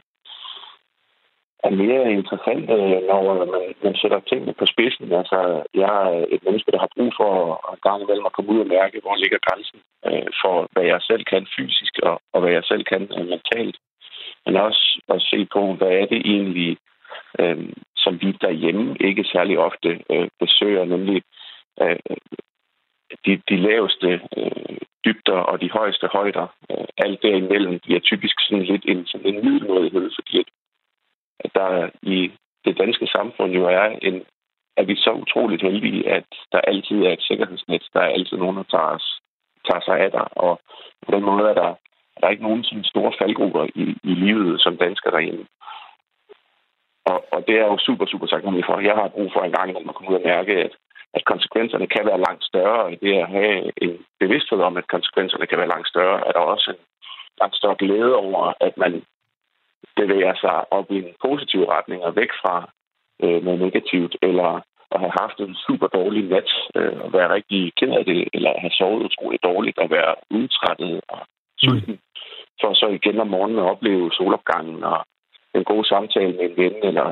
er 1.64 1.70
mere 1.70 2.12
interessant, 2.12 2.66
når 3.10 3.22
man, 3.40 3.50
man 3.84 3.96
sætter 3.96 4.20
tingene 4.20 4.54
på 4.54 4.66
spidsen. 4.66 5.12
Altså, 5.14 5.64
jeg 5.74 5.96
er 6.14 6.26
et 6.30 6.44
menneske, 6.44 6.72
der 6.72 6.80
har 6.80 6.96
brug 6.96 7.12
for 7.20 7.32
at 7.72 7.82
gang 7.82 8.02
imellem 8.02 8.26
at 8.26 8.34
komme 8.34 8.52
ud 8.52 8.60
og 8.60 8.68
mærke, 8.68 9.00
hvor 9.04 9.16
ligger 9.16 9.46
grænsen 9.48 9.80
øh, 10.08 10.28
for, 10.42 10.56
hvad 10.72 10.84
jeg 10.84 11.02
selv 11.02 11.24
kan 11.24 11.48
fysisk, 11.58 11.94
og, 12.04 12.22
og 12.34 12.42
hvad 12.42 12.52
jeg 12.52 12.64
selv 12.64 12.84
kan 12.84 13.02
øh, 13.18 13.28
mentalt. 13.34 13.78
Men 14.46 14.56
også 14.56 15.02
at 15.10 15.22
se 15.22 15.48
på, 15.54 15.62
hvad 15.74 15.92
er 16.02 16.06
det 16.06 16.22
egentlig, 16.34 16.78
øh, 17.40 17.70
som 17.96 18.22
vi 18.22 18.32
derhjemme 18.32 18.98
ikke 19.00 19.24
særlig 19.24 19.60
ofte 19.60 19.90
øh, 20.12 20.28
besøger, 20.40 20.86
nemlig 20.86 21.22
øh, 21.82 22.00
de, 23.26 23.42
de 23.50 23.58
laveste 23.58 24.22
øh, 24.38 24.78
dybder 25.06 25.40
og 25.52 25.62
de 25.62 25.70
højeste 25.72 26.08
højder. 26.08 26.48
Øh, 26.72 26.88
alt 26.98 27.22
derimellem 27.24 27.80
bliver 27.80 28.00
typisk 28.00 28.36
sådan 28.40 28.64
lidt 28.64 28.86
en, 28.86 29.06
sådan 29.06 29.36
en 29.36 29.46
middelmådighed, 29.46 30.12
fordi 30.16 30.44
at 31.40 31.52
der 31.56 31.90
i 32.02 32.32
det 32.66 32.78
danske 32.78 33.08
samfund 33.08 33.52
jo 33.54 33.66
er 33.66 34.00
en 34.02 34.24
er 34.78 34.84
vi 34.84 34.96
så 34.96 35.12
utroligt 35.12 35.62
heldige, 35.62 36.10
at 36.10 36.26
der 36.52 36.62
altid 36.62 36.98
er 37.06 37.14
et 37.14 37.22
sikkerhedsnet. 37.22 37.84
Der 37.94 38.00
er 38.00 38.16
altid 38.18 38.38
nogen, 38.38 38.58
der 38.58 38.64
tager, 38.64 38.92
os, 38.98 39.08
tager 39.68 39.82
sig 39.86 40.00
af 40.00 40.12
dig. 40.12 40.28
Og 40.46 40.60
på 41.06 41.12
den 41.16 41.24
måde 41.24 41.50
er 41.50 41.54
der, 41.54 41.72
er 42.16 42.20
der 42.22 42.30
ikke 42.30 42.44
nogen 42.44 42.64
sådan 42.64 42.84
store 42.84 43.14
faldgrupper 43.20 43.64
i, 43.76 43.86
i 44.04 44.14
livet 44.26 44.62
som 44.62 44.78
dansker 44.78 45.10
derinde. 45.12 45.46
Og, 47.12 47.18
og 47.34 47.40
det 47.48 47.56
er 47.62 47.66
jo 47.72 47.78
super, 47.88 48.06
super 48.06 48.28
taknemmelig 48.28 48.66
for. 48.66 48.80
Jeg 48.90 48.96
har 48.96 49.16
brug 49.16 49.30
for 49.34 49.42
en 49.44 49.56
gang, 49.58 49.68
når 49.72 49.84
man 49.86 49.94
kommer 49.94 50.12
ud 50.12 50.22
og 50.22 50.28
mærke, 50.34 50.54
at, 50.66 50.74
at 51.18 51.24
konsekvenserne 51.32 51.88
kan 51.88 52.06
være 52.10 52.26
langt 52.28 52.44
større. 52.44 52.96
Det 53.04 53.14
at 53.24 53.30
have 53.38 53.72
en 53.86 53.94
bevidsthed 54.20 54.60
om, 54.68 54.78
at 54.78 54.88
konsekvenserne 54.96 55.48
kan 55.48 55.58
være 55.58 55.74
langt 55.74 55.88
større, 55.88 56.18
er 56.28 56.32
der 56.32 56.40
også 56.40 56.68
en 56.72 56.82
langt 57.42 57.56
større 57.56 57.82
glæde 57.84 58.16
over, 58.16 58.54
at 58.68 58.78
man 58.78 58.94
bevæger 59.96 60.36
sig 60.44 60.74
op 60.74 60.92
i 60.92 60.98
en 60.98 61.14
positiv 61.26 61.62
retning 61.64 62.00
og 62.04 62.16
væk 62.16 62.32
fra 62.42 62.56
øh, 63.24 63.44
noget 63.46 63.60
negativt, 63.60 64.16
eller 64.22 64.62
at 64.94 65.00
have 65.00 65.16
haft 65.22 65.38
en 65.40 65.56
super 65.68 65.88
dårlig 65.88 66.24
nat 66.34 66.50
øh, 66.76 67.00
og 67.04 67.14
være 67.14 67.34
rigtig 67.34 67.74
ked 67.80 67.92
af 68.00 68.06
det, 68.06 68.28
eller 68.34 68.60
have 68.60 68.72
sovet 68.80 69.04
utroligt 69.08 69.44
dårligt 69.44 69.78
og 69.78 69.90
være 69.90 70.16
udtrættet 70.30 71.02
og 71.08 71.20
sulten, 71.58 71.94
mm. 71.94 72.00
for 72.62 72.74
så 72.74 72.88
igen 72.88 73.20
om 73.20 73.28
morgenen 73.28 73.60
at 73.60 73.70
opleve 73.72 74.12
solopgangen 74.12 74.84
og 74.84 75.06
en 75.60 75.72
god 75.74 75.84
samtale 75.94 76.34
med 76.38 76.46
en 76.50 76.58
ven, 76.62 76.76
eller 76.90 77.08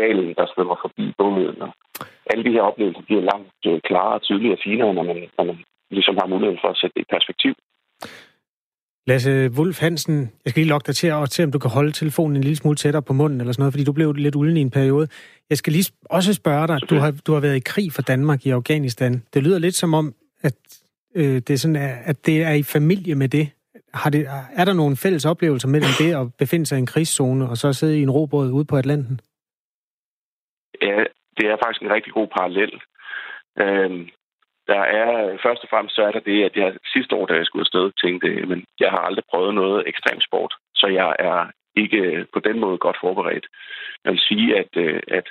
valen, 0.00 0.34
der 0.38 0.46
svømmer 0.52 0.76
forbi 0.84 1.04
båden. 1.18 1.62
Og 1.66 1.70
alle 2.30 2.44
de 2.44 2.54
her 2.56 2.62
oplevelser 2.70 3.02
bliver 3.08 3.22
langt 3.32 3.60
øh, 3.66 3.80
klarere, 3.88 4.18
tydeligere 4.18 4.56
og 4.58 4.64
finere, 4.64 4.94
når 4.94 5.02
man, 5.10 5.18
når 5.38 5.44
man 5.44 5.58
ligesom 5.90 6.16
har 6.20 6.26
mulighed 6.26 6.56
for 6.62 6.68
at 6.68 6.78
sætte 6.80 6.94
det 6.96 7.02
i 7.06 7.14
perspektiv. 7.16 7.52
Lasse 9.06 9.50
Wulf 9.56 9.80
Hansen, 9.80 10.16
jeg 10.44 10.50
skal 10.50 10.60
lige 10.60 10.68
logge 10.68 10.86
dig 10.86 10.96
til 10.96 11.06
at 11.06 11.32
se, 11.32 11.44
om 11.44 11.52
du 11.52 11.58
kan 11.58 11.70
holde 11.70 11.92
telefonen 11.92 12.36
en 12.36 12.42
lille 12.42 12.56
smule 12.56 12.76
tættere 12.76 13.02
på 13.02 13.12
munden 13.12 13.40
eller 13.40 13.52
sådan 13.52 13.62
noget, 13.62 13.72
fordi 13.72 13.84
du 13.84 13.92
blev 13.92 14.12
lidt 14.12 14.36
ulden 14.36 14.56
i 14.56 14.60
en 14.60 14.70
periode. 14.70 15.08
Jeg 15.50 15.58
skal 15.58 15.72
lige 15.72 15.92
også 16.10 16.34
spørge 16.34 16.66
dig, 16.66 16.78
du 16.90 16.94
har, 16.94 17.14
du 17.26 17.32
har 17.32 17.40
været 17.40 17.56
i 17.56 17.62
krig 17.66 17.92
for 17.92 18.02
Danmark 18.02 18.46
i 18.46 18.50
Afghanistan. 18.50 19.22
Det 19.34 19.42
lyder 19.42 19.58
lidt 19.58 19.74
som 19.74 19.94
om, 19.94 20.14
at, 20.42 20.54
øh, 21.14 21.34
det, 21.34 21.50
er 21.50 21.56
sådan, 21.56 21.76
at 22.04 22.26
det 22.26 22.42
er 22.42 22.52
i 22.52 22.62
familie 22.62 23.14
med 23.14 23.28
det. 23.28 23.48
Har 24.02 24.10
det. 24.10 24.22
Er 24.60 24.64
der 24.64 24.72
nogle 24.72 24.96
fælles 24.96 25.24
oplevelser 25.24 25.68
mellem 25.68 25.92
det 25.98 26.10
at 26.20 26.26
befinde 26.38 26.66
sig 26.66 26.76
i 26.76 26.84
en 26.84 26.92
krigszone 26.92 27.48
og 27.50 27.56
så 27.56 27.72
sidde 27.72 27.98
i 27.98 28.02
en 28.02 28.10
robåd 28.10 28.50
ude 28.50 28.64
på 28.64 28.76
Atlanten? 28.76 29.20
Ja, 30.82 31.04
det 31.36 31.46
er 31.46 31.56
faktisk 31.62 31.82
en 31.82 31.94
rigtig 31.96 32.12
god 32.12 32.28
parallel. 32.38 32.72
Øhm, 33.62 34.08
der 34.66 34.82
er, 35.00 35.38
først 35.44 35.62
og 35.64 35.68
fremmest 35.70 35.94
så 35.94 36.02
er 36.02 36.12
der 36.12 36.20
det, 36.20 36.44
at 36.44 36.56
jeg 36.56 36.76
sidste 36.94 37.14
år, 37.14 37.26
da 37.26 37.34
jeg 37.34 37.46
skulle 37.46 37.66
afsted, 37.66 37.92
tænkte, 38.02 38.46
men 38.46 38.64
jeg 38.80 38.90
har 38.90 38.98
aldrig 38.98 39.24
prøvet 39.30 39.54
noget 39.54 39.88
ekstrem 39.88 40.20
sport, 40.20 40.54
så 40.74 40.86
jeg 40.86 41.16
er 41.18 41.50
ikke 41.76 42.26
på 42.32 42.40
den 42.40 42.60
måde 42.60 42.78
godt 42.78 42.96
forberedt. 43.00 43.46
Jeg 44.04 44.12
vil 44.12 44.20
sige, 44.28 44.58
at, 44.58 44.72
øh, 44.76 45.00
at 45.08 45.26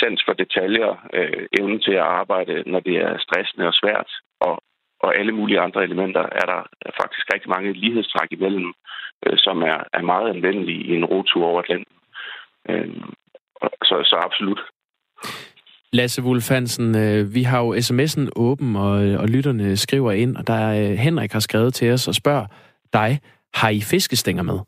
sans 0.00 0.22
for 0.26 0.32
detaljer, 0.32 1.08
øh, 1.12 1.46
evnen 1.58 1.80
til 1.80 1.92
at 1.92 2.10
arbejde, 2.20 2.62
når 2.66 2.80
det 2.80 2.96
er 2.96 3.18
stressende 3.18 3.66
og 3.66 3.74
svært, 3.74 4.10
og, 4.40 4.62
og 5.00 5.18
alle 5.18 5.32
mulige 5.32 5.60
andre 5.60 5.82
elementer, 5.82 6.20
er 6.20 6.46
der 6.52 6.60
faktisk 7.02 7.24
rigtig 7.34 7.50
mange 7.50 7.72
lighedstræk 7.72 8.28
imellem, 8.30 8.72
øh, 9.26 9.36
som 9.36 9.62
er, 9.62 9.78
er 9.92 10.02
meget 10.02 10.28
anvendelige 10.34 10.84
i 10.84 10.90
en 10.96 11.04
rotur 11.04 11.46
over 11.46 11.60
Atlanten. 11.62 11.96
Øh, 12.68 12.88
så, 13.62 13.96
så 14.04 14.16
absolut. 14.26 14.60
Lasse 15.92 16.22
Wulf 16.22 16.48
Hansen, 16.48 16.96
øh, 16.96 17.34
vi 17.34 17.42
har 17.42 17.60
jo 17.60 17.74
sms'en 17.74 18.28
åben, 18.36 18.76
og, 18.76 18.94
og 19.22 19.28
lytterne 19.28 19.76
skriver 19.76 20.12
ind, 20.12 20.36
og 20.36 20.46
der 20.46 20.54
er, 20.54 20.90
øh, 20.90 20.96
Henrik 20.96 21.32
har 21.32 21.40
skrevet 21.40 21.74
til 21.74 21.92
os 21.92 22.08
og 22.08 22.14
spørger 22.14 22.46
dig, 22.92 23.20
har 23.54 23.68
I 23.68 23.80
fiskestænger 23.80 24.42
med? 24.42 24.58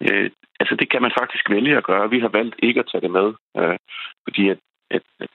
Øh, 0.00 0.30
altså, 0.60 0.74
det 0.80 0.90
kan 0.90 1.02
man 1.02 1.12
faktisk 1.20 1.50
vælge 1.50 1.76
at 1.76 1.84
gøre. 1.84 2.10
Vi 2.10 2.20
har 2.20 2.28
valgt 2.28 2.56
ikke 2.62 2.80
at 2.80 2.88
tage 2.92 3.02
det 3.02 3.10
med, 3.10 3.28
øh, 3.58 3.78
fordi 4.24 4.48
at, 4.48 4.58
at, 4.90 5.02
at 5.20 5.28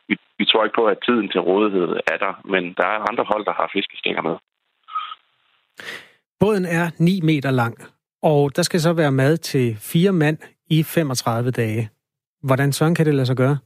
tror 0.58 0.66
ikke 0.66 0.82
på, 0.82 0.88
at 0.88 0.98
tiden 1.06 1.30
til 1.30 1.42
rådighed 1.42 1.90
er 2.14 2.18
der, 2.26 2.34
men 2.54 2.64
der 2.80 2.88
er 2.96 3.10
andre 3.10 3.26
hold, 3.32 3.46
der 3.46 3.54
har 3.54 3.70
fiskestænger 3.74 4.22
med. 4.22 4.36
Båden 6.40 6.66
er 6.66 6.86
9 7.00 7.22
meter 7.24 7.52
lang, 7.52 7.76
og 8.22 8.56
der 8.56 8.62
skal 8.62 8.80
så 8.80 8.94
være 8.94 9.12
mad 9.12 9.38
til 9.38 9.76
fire 9.92 10.12
mand 10.12 10.38
i 10.70 10.84
35 10.84 11.52
dage. 11.52 11.90
Hvordan 12.44 12.72
sådan 12.72 12.96
kan 12.96 13.06
det 13.06 13.16
lade 13.16 13.26
sig 13.26 13.38
gøre? 13.38 13.58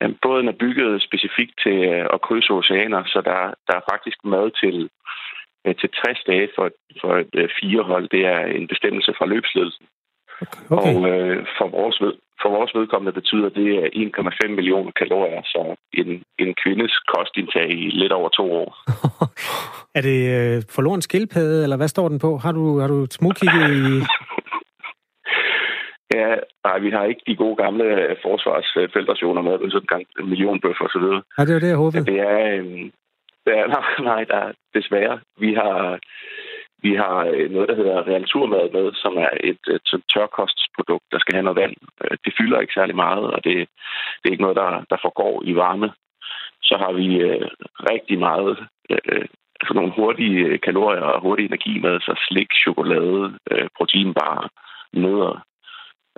Jamen, 0.00 0.18
båden 0.22 0.48
er 0.48 0.60
bygget 0.60 1.02
specifikt 1.02 1.54
til 1.64 1.78
øh, 1.92 2.06
at 2.14 2.20
krydse 2.20 2.50
oceaner, 2.50 3.02
så 3.06 3.18
der, 3.24 3.40
der 3.68 3.74
er 3.76 3.88
faktisk 3.92 4.18
mad 4.24 4.46
til, 4.62 4.76
øh, 5.66 5.74
til 5.80 5.88
60 6.04 6.18
dage 6.30 6.48
for, 6.56 6.70
for 7.00 7.12
et 7.16 7.34
øh, 7.34 7.48
fire 7.60 7.82
hold. 7.82 8.08
Det 8.08 8.22
er 8.34 8.40
en 8.58 8.66
bestemmelse 8.72 9.14
fra 9.18 9.26
løbsledelsen. 9.26 9.86
Okay. 10.70 10.94
Og 10.94 11.08
øh, 11.10 11.46
for, 11.58 11.68
vores 11.68 12.00
ved, 12.00 12.14
for 12.42 12.48
vores 12.56 12.74
vedkommende 12.74 13.12
betyder 13.20 13.48
det 13.48 13.68
1,5 13.94 14.48
millioner 14.48 14.92
kalorier, 15.00 15.42
så 15.44 15.76
en, 15.92 16.22
en 16.38 16.54
kvindes 16.62 16.92
kostindtag 17.14 17.70
i 17.70 17.90
lidt 17.90 18.12
over 18.12 18.28
to 18.28 18.52
år. 18.52 18.70
er 19.98 20.02
det 20.08 20.20
øh, 20.36 20.62
forloren 20.76 21.02
skildpadde, 21.02 21.62
eller 21.62 21.76
hvad 21.76 21.88
står 21.88 22.08
den 22.08 22.18
på? 22.18 22.36
Har 22.36 22.52
du, 22.52 22.78
har 22.78 22.88
du 22.88 23.06
smugkigget 23.10 23.64
i, 23.76 23.84
Ja, 26.14 26.34
nej, 26.64 26.78
vi 26.78 26.90
har 26.90 27.04
ikke 27.04 27.22
de 27.26 27.36
gode 27.36 27.56
gamle 27.56 27.84
øh, 27.84 28.16
forsvarsfeltrationer 28.22 29.42
med, 29.42 29.70
sådan 29.70 30.06
en 30.20 30.28
millionbøf 30.28 30.80
og 30.80 30.90
så 30.94 30.98
videre. 30.98 31.22
Ja, 31.38 31.44
det 31.44 31.54
er 31.54 31.60
det, 31.60 31.68
jeg 31.68 31.76
håbede. 31.76 32.06
Det 32.06 32.20
er, 32.20 32.40
øhm, 32.56 32.90
det 33.46 33.52
er, 33.58 33.66
nej, 33.76 33.88
nej, 34.10 34.24
der 34.24 34.36
er 34.46 34.52
desværre. 34.74 35.20
Vi 35.38 35.54
har, 35.54 35.98
vi 36.82 36.94
har 36.94 37.16
øh, 37.34 37.50
noget, 37.50 37.68
der 37.68 37.76
hedder 37.76 38.06
realturmad 38.06 38.70
med, 38.72 38.92
som 38.94 39.16
er 39.16 39.30
et, 39.50 39.62
et, 39.74 39.86
et 39.94 40.02
tørkostsprodukt, 40.14 41.04
der 41.12 41.18
skal 41.18 41.34
have 41.34 41.42
noget 41.42 41.60
vand. 41.62 41.74
Øh, 42.04 42.16
det 42.24 42.34
fylder 42.38 42.60
ikke 42.60 42.78
særlig 42.78 42.96
meget, 42.96 43.24
og 43.34 43.44
det, 43.44 43.56
det 44.18 44.26
er 44.26 44.34
ikke 44.34 44.46
noget, 44.46 44.56
der, 44.62 44.84
der 44.90 44.98
forgår 45.02 45.42
i 45.44 45.56
varme. 45.56 45.92
Så 46.62 46.74
har 46.82 46.92
vi 46.92 47.06
øh, 47.16 47.48
rigtig 47.92 48.18
meget 48.18 48.58
øh, 48.90 49.26
altså 49.60 49.74
nogle 49.74 49.92
hurtige 49.98 50.40
øh, 50.46 50.60
kalorier 50.60 51.00
og 51.00 51.20
hurtig 51.20 51.46
energi 51.46 51.78
med, 51.78 52.00
så 52.00 52.14
slik, 52.28 52.50
chokolade, 52.64 53.38
øh, 53.50 53.68
proteinbar, 53.76 54.50
nødder, 54.92 55.40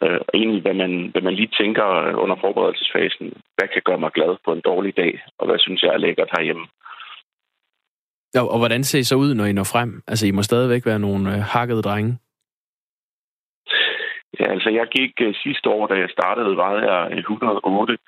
Øh, 0.02 0.20
og 0.28 0.32
egentlig, 0.34 0.62
hvad 0.62 0.74
man, 0.74 0.92
hvad 1.12 1.22
man 1.22 1.34
lige 1.34 1.56
tænker 1.60 1.86
under 2.22 2.36
forberedelsesfasen. 2.40 3.26
Hvad 3.56 3.68
kan 3.68 3.82
gøre 3.84 3.98
mig 4.04 4.12
glad 4.12 4.36
på 4.44 4.52
en 4.52 4.60
dårlig 4.70 4.96
dag, 4.96 5.12
og 5.38 5.46
hvad 5.46 5.58
synes 5.58 5.82
jeg 5.82 5.92
er 5.92 6.04
lækkert 6.04 6.30
herhjemme? 6.36 6.66
Ja, 8.34 8.40
og 8.52 8.58
hvordan 8.58 8.84
ser 8.84 8.98
I 8.98 9.02
så 9.02 9.14
ud, 9.14 9.34
når 9.34 9.44
I 9.44 9.52
når 9.52 9.68
frem? 9.72 10.02
Altså, 10.08 10.26
I 10.26 10.30
må 10.30 10.42
stadigvæk 10.42 10.86
være 10.86 10.98
nogle 10.98 11.34
øh, 11.34 11.40
hakkede 11.54 11.82
drenge. 11.82 12.18
Ja, 14.40 14.46
altså, 14.54 14.70
jeg 14.70 14.86
gik 14.96 15.12
uh, 15.26 15.34
sidste 15.44 15.68
år, 15.68 15.86
da 15.86 15.94
jeg 15.94 16.10
startede, 16.10 16.56
var 16.56 16.72
jeg 16.88 17.18
108. 17.18 17.98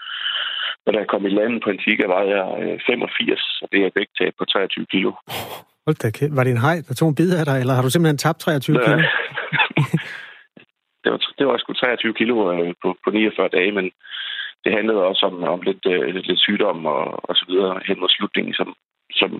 Og 0.87 0.93
da 0.93 0.99
jeg 0.99 1.09
kom 1.09 1.27
i 1.27 1.35
landet 1.39 1.63
på 1.63 1.71
Antigua, 1.71 2.07
var 2.07 2.23
jeg 2.35 2.45
uh, 2.59 2.81
85, 2.87 3.63
og 3.63 3.69
det 3.73 3.81
er 3.81 3.91
vægttab 3.95 4.33
på 4.39 4.45
23 4.45 4.87
kilo. 4.87 5.13
Hold 5.87 5.97
da 6.03 6.11
kæft. 6.11 6.37
Var 6.37 6.45
det 6.45 6.51
en 6.51 6.67
hej, 6.67 6.77
der 6.89 6.95
tog 6.95 7.09
en 7.09 7.15
bid 7.15 7.31
af 7.41 7.45
dig, 7.51 7.59
eller 7.61 7.75
har 7.75 7.83
du 7.83 7.91
simpelthen 7.91 8.25
tabt 8.25 8.41
23 8.41 8.79
kilo? 8.85 8.97
det 11.03 11.09
var, 11.13 11.21
det 11.39 11.47
var 11.47 11.59
sgu 11.59 11.73
23 11.73 12.15
kilo 12.15 12.35
øh, 12.53 12.75
på, 12.83 12.89
på 13.05 13.11
49 13.11 13.49
dage, 13.49 13.73
men 13.79 13.87
det 14.65 14.73
handlede 14.77 15.09
også 15.11 15.23
om, 15.31 15.37
om 15.55 15.61
lidt, 15.69 15.83
øh, 15.93 16.15
lidt, 16.15 16.27
lidt 16.27 16.41
sygdom 16.41 16.87
og, 16.87 17.05
og 17.29 17.35
så 17.37 17.45
videre 17.49 17.81
hen 17.87 18.01
mod 18.01 18.09
slutningen, 18.09 18.55
som, 18.55 18.69
som 19.21 19.31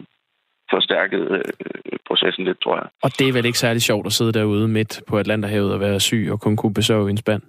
forstærkede 0.73 1.29
øh, 1.35 1.99
processen 2.09 2.45
lidt, 2.45 2.61
tror 2.63 2.77
jeg. 2.77 2.89
Og 3.03 3.11
det 3.19 3.29
er 3.29 3.33
vel 3.33 3.47
ikke 3.47 3.59
særlig 3.59 3.83
sjovt 3.83 4.07
at 4.07 4.13
sidde 4.13 4.33
derude 4.33 4.69
midt 4.69 5.03
på 5.09 5.19
Atlanterhavet 5.19 5.73
og 5.75 5.81
være 5.81 6.01
syg 6.01 6.29
og 6.33 6.41
kun 6.41 6.57
kunne 6.57 6.75
besøge 6.75 7.11
en 7.11 7.17
spand? 7.17 7.43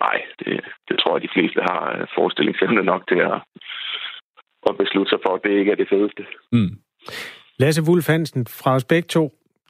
Nej, 0.00 0.16
det, 0.38 0.60
det 0.88 0.96
tror 1.00 1.16
jeg, 1.16 1.22
de 1.22 1.34
fleste 1.36 1.60
har 1.70 1.82
øh, 1.98 2.06
forestillingsevne 2.16 2.82
nok 2.82 3.02
til 3.08 3.20
at, 3.30 3.38
at 4.68 4.74
beslutte 4.82 5.10
sig 5.10 5.18
for, 5.24 5.34
at 5.34 5.40
det 5.44 5.52
ikke 5.58 5.72
er 5.72 5.76
det 5.82 5.88
fedeste. 5.88 6.22
Mm. 6.52 6.72
Lasse 7.58 7.82
Wulf 7.88 8.06
Hansen 8.06 8.46
fra 8.46 8.74
os 8.74 8.84
begge 8.84 9.08
to 9.08 9.24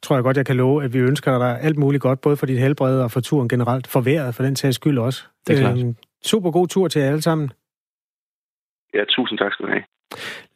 tror 0.05 0.17
jeg 0.17 0.23
godt, 0.23 0.37
jeg 0.37 0.47
kan 0.47 0.57
love, 0.57 0.85
at 0.85 0.95
vi 0.95 0.99
ønsker 0.99 1.39
dig 1.39 1.61
alt 1.61 1.79
muligt 1.79 2.03
godt, 2.03 2.21
både 2.21 2.37
for 2.37 2.47
dit 2.47 2.59
helbred 2.59 3.01
og 3.01 3.11
for 3.11 3.21
turen 3.21 3.49
generelt, 3.49 3.87
for 3.87 4.01
vejret 4.01 4.35
for 4.35 4.43
den 4.43 4.57
sags 4.57 4.75
skyld 4.75 4.99
også. 4.99 5.25
Det 5.47 5.57
er 5.57 5.61
klart. 5.61 5.79
Øhm, 5.79 5.97
super 6.25 6.51
god 6.51 6.69
tur 6.69 6.89
til 6.89 7.03
jer 7.03 7.09
alle 7.09 7.23
sammen. 7.23 7.51
Ja, 8.95 9.05
tusind 9.09 9.39
tak 9.39 9.53
skal 9.53 9.67
du 9.67 9.71
have. 9.71 9.85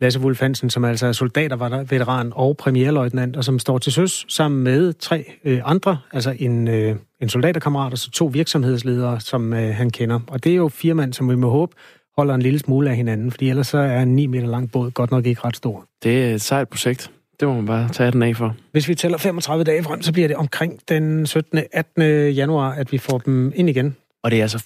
Lasse 0.01 0.21
Wulf 0.21 0.41
Hansen, 0.41 0.71
som 0.71 0.85
altså 0.85 1.07
er 1.07 1.13
soldaterveteran 1.13 2.33
og 2.35 2.57
premierløjtnant, 2.57 3.37
og 3.37 3.45
som 3.45 3.59
står 3.59 3.79
til 3.79 3.93
søs 3.93 4.25
sammen 4.29 4.65
med 4.65 4.93
tre 4.93 5.25
øh, 5.45 5.61
andre, 5.65 5.99
altså 6.13 6.37
en, 6.39 6.69
øh, 6.69 6.97
en 7.21 7.29
soldaterkammerat 7.29 7.93
og 7.93 7.99
så 7.99 8.11
to 8.11 8.25
virksomhedsledere, 8.25 9.21
som 9.21 9.53
øh, 9.53 9.75
han 9.75 9.91
kender. 9.91 10.21
Og 10.29 10.45
det 10.45 10.53
er 10.53 10.57
jo 10.57 10.69
fire 10.69 10.95
mand, 10.95 11.13
som 11.13 11.31
vi 11.31 11.37
må 11.37 11.51
håbe 11.51 11.77
holder 12.19 12.35
en 12.35 12.43
lille 12.43 12.59
smule 12.59 12.91
af 12.91 12.97
hinanden, 12.97 13.31
fordi 13.31 13.49
ellers 13.49 13.67
så 13.67 13.79
er 13.79 14.03
en 14.03 14.17
9 14.17 14.27
meter 14.27 14.47
lang 14.47 14.73
båd 14.73 14.91
godt 14.91 15.11
nok 15.11 15.27
ikke 15.27 15.41
ret 15.45 15.57
stor. 15.57 15.85
Det 16.03 16.25
er 16.25 16.35
et 16.35 16.41
sejt 16.41 16.69
projekt. 16.69 17.11
Det 17.41 17.49
må 17.49 17.55
man 17.55 17.67
bare 17.67 17.89
tage 17.89 18.11
den 18.11 18.23
af 18.23 18.37
for. 18.37 18.57
Hvis 18.73 18.89
vi 18.89 18.95
tæller 18.95 19.19
35 19.19 19.65
dage 19.65 19.83
frem, 19.83 20.03
så 20.03 20.13
bliver 20.13 20.29
det 20.29 20.37
omkring 20.37 20.81
den 20.89 21.27
17. 21.27 21.61
18. 21.73 22.03
januar, 22.35 22.73
at 22.73 22.93
vi 22.93 22.99
får 22.99 23.19
dem 23.19 23.53
ind 23.55 23.69
igen. 23.69 23.97
Og 24.23 24.31
det 24.31 24.39
er 24.39 24.43
altså 24.43 24.59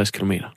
5.057 0.00 0.10
kilometer. 0.10 0.48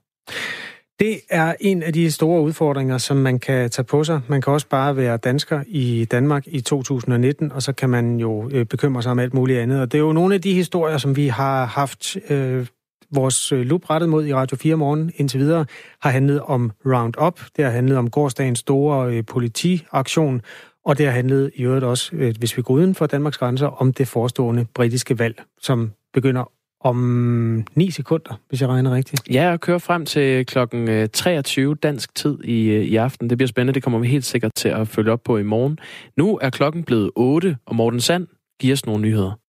Det 0.99 1.19
er 1.29 1.55
en 1.59 1.83
af 1.83 1.93
de 1.93 2.11
store 2.11 2.41
udfordringer, 2.41 2.97
som 2.97 3.17
man 3.17 3.39
kan 3.39 3.69
tage 3.69 3.85
på 3.85 4.03
sig. 4.03 4.21
Man 4.27 4.41
kan 4.41 4.53
også 4.53 4.67
bare 4.67 4.97
være 4.97 5.17
dansker 5.17 5.63
i 5.67 6.05
Danmark 6.11 6.43
i 6.47 6.61
2019, 6.61 7.51
og 7.51 7.63
så 7.63 7.73
kan 7.73 7.89
man 7.89 8.19
jo 8.19 8.49
øh, 8.49 8.65
bekymre 8.65 9.03
sig 9.03 9.11
om 9.11 9.19
alt 9.19 9.33
muligt 9.33 9.59
andet. 9.59 9.81
Og 9.81 9.91
det 9.91 9.97
er 9.97 10.01
jo 10.01 10.11
nogle 10.11 10.35
af 10.35 10.41
de 10.41 10.53
historier, 10.53 10.97
som 10.97 11.15
vi 11.15 11.27
har 11.27 11.65
haft 11.65 12.17
øh, 12.29 12.67
vores 13.11 13.51
øh, 13.51 13.61
lup 13.61 13.89
rettet 13.89 14.09
mod 14.09 14.25
i 14.25 14.33
Radio 14.33 14.57
4 14.57 14.75
morgen 14.75 15.11
indtil 15.15 15.39
videre, 15.39 15.65
har 16.01 16.09
handlet 16.09 16.41
om 16.41 16.71
Roundup. 16.85 17.41
Det 17.55 17.65
har 17.65 17.71
handlet 17.71 17.97
om 17.97 18.09
gårdsdagens 18.09 18.59
store 18.59 19.13
øh, 19.13 19.25
politiaktion, 19.25 20.41
og 20.85 20.97
det 20.97 21.05
har 21.05 21.13
handlet 21.13 21.51
i 21.55 21.63
øvrigt 21.63 21.85
også, 21.85 22.15
øh, 22.15 22.35
hvis 22.39 22.57
vi 22.57 22.61
går 22.61 22.73
uden 22.73 22.95
for 22.95 23.05
Danmarks 23.05 23.37
grænser, 23.37 23.67
om 23.67 23.93
det 23.93 24.07
forestående 24.07 24.65
britiske 24.73 25.19
valg, 25.19 25.43
som 25.61 25.91
begynder 26.13 26.51
om 26.87 27.65
9 27.75 27.91
sekunder, 27.91 28.39
hvis 28.49 28.61
jeg 28.61 28.69
regner 28.69 28.95
rigtigt. 28.95 29.21
Ja, 29.31 29.49
jeg 29.49 29.59
kører 29.59 29.77
frem 29.77 30.05
til 30.05 30.45
klokken 30.45 30.89
øh, 30.89 31.09
23 31.09 31.75
dansk 31.75 32.15
tid 32.15 32.43
i, 32.43 32.69
øh, 32.69 32.83
i 32.83 32.95
aften. 32.95 33.29
Det 33.29 33.37
bliver 33.37 33.47
spændende, 33.47 33.73
det 33.73 33.83
kommer 33.83 33.99
vi 33.99 34.07
helt 34.07 34.25
sikkert 34.25 34.51
til 34.55 34.69
at 34.69 34.87
følge 34.87 35.11
op 35.11 35.23
på 35.23 35.37
i 35.37 35.43
morgen. 35.43 35.79
Nu 36.17 36.39
er 36.41 36.49
klokken 36.49 36.83
blevet 36.83 37.11
8, 37.15 37.57
og 37.65 37.75
Morten 37.75 38.01
Sand 38.01 38.27
giver 38.59 38.73
os 38.73 38.85
nogle 38.85 39.01
nyheder. 39.01 39.39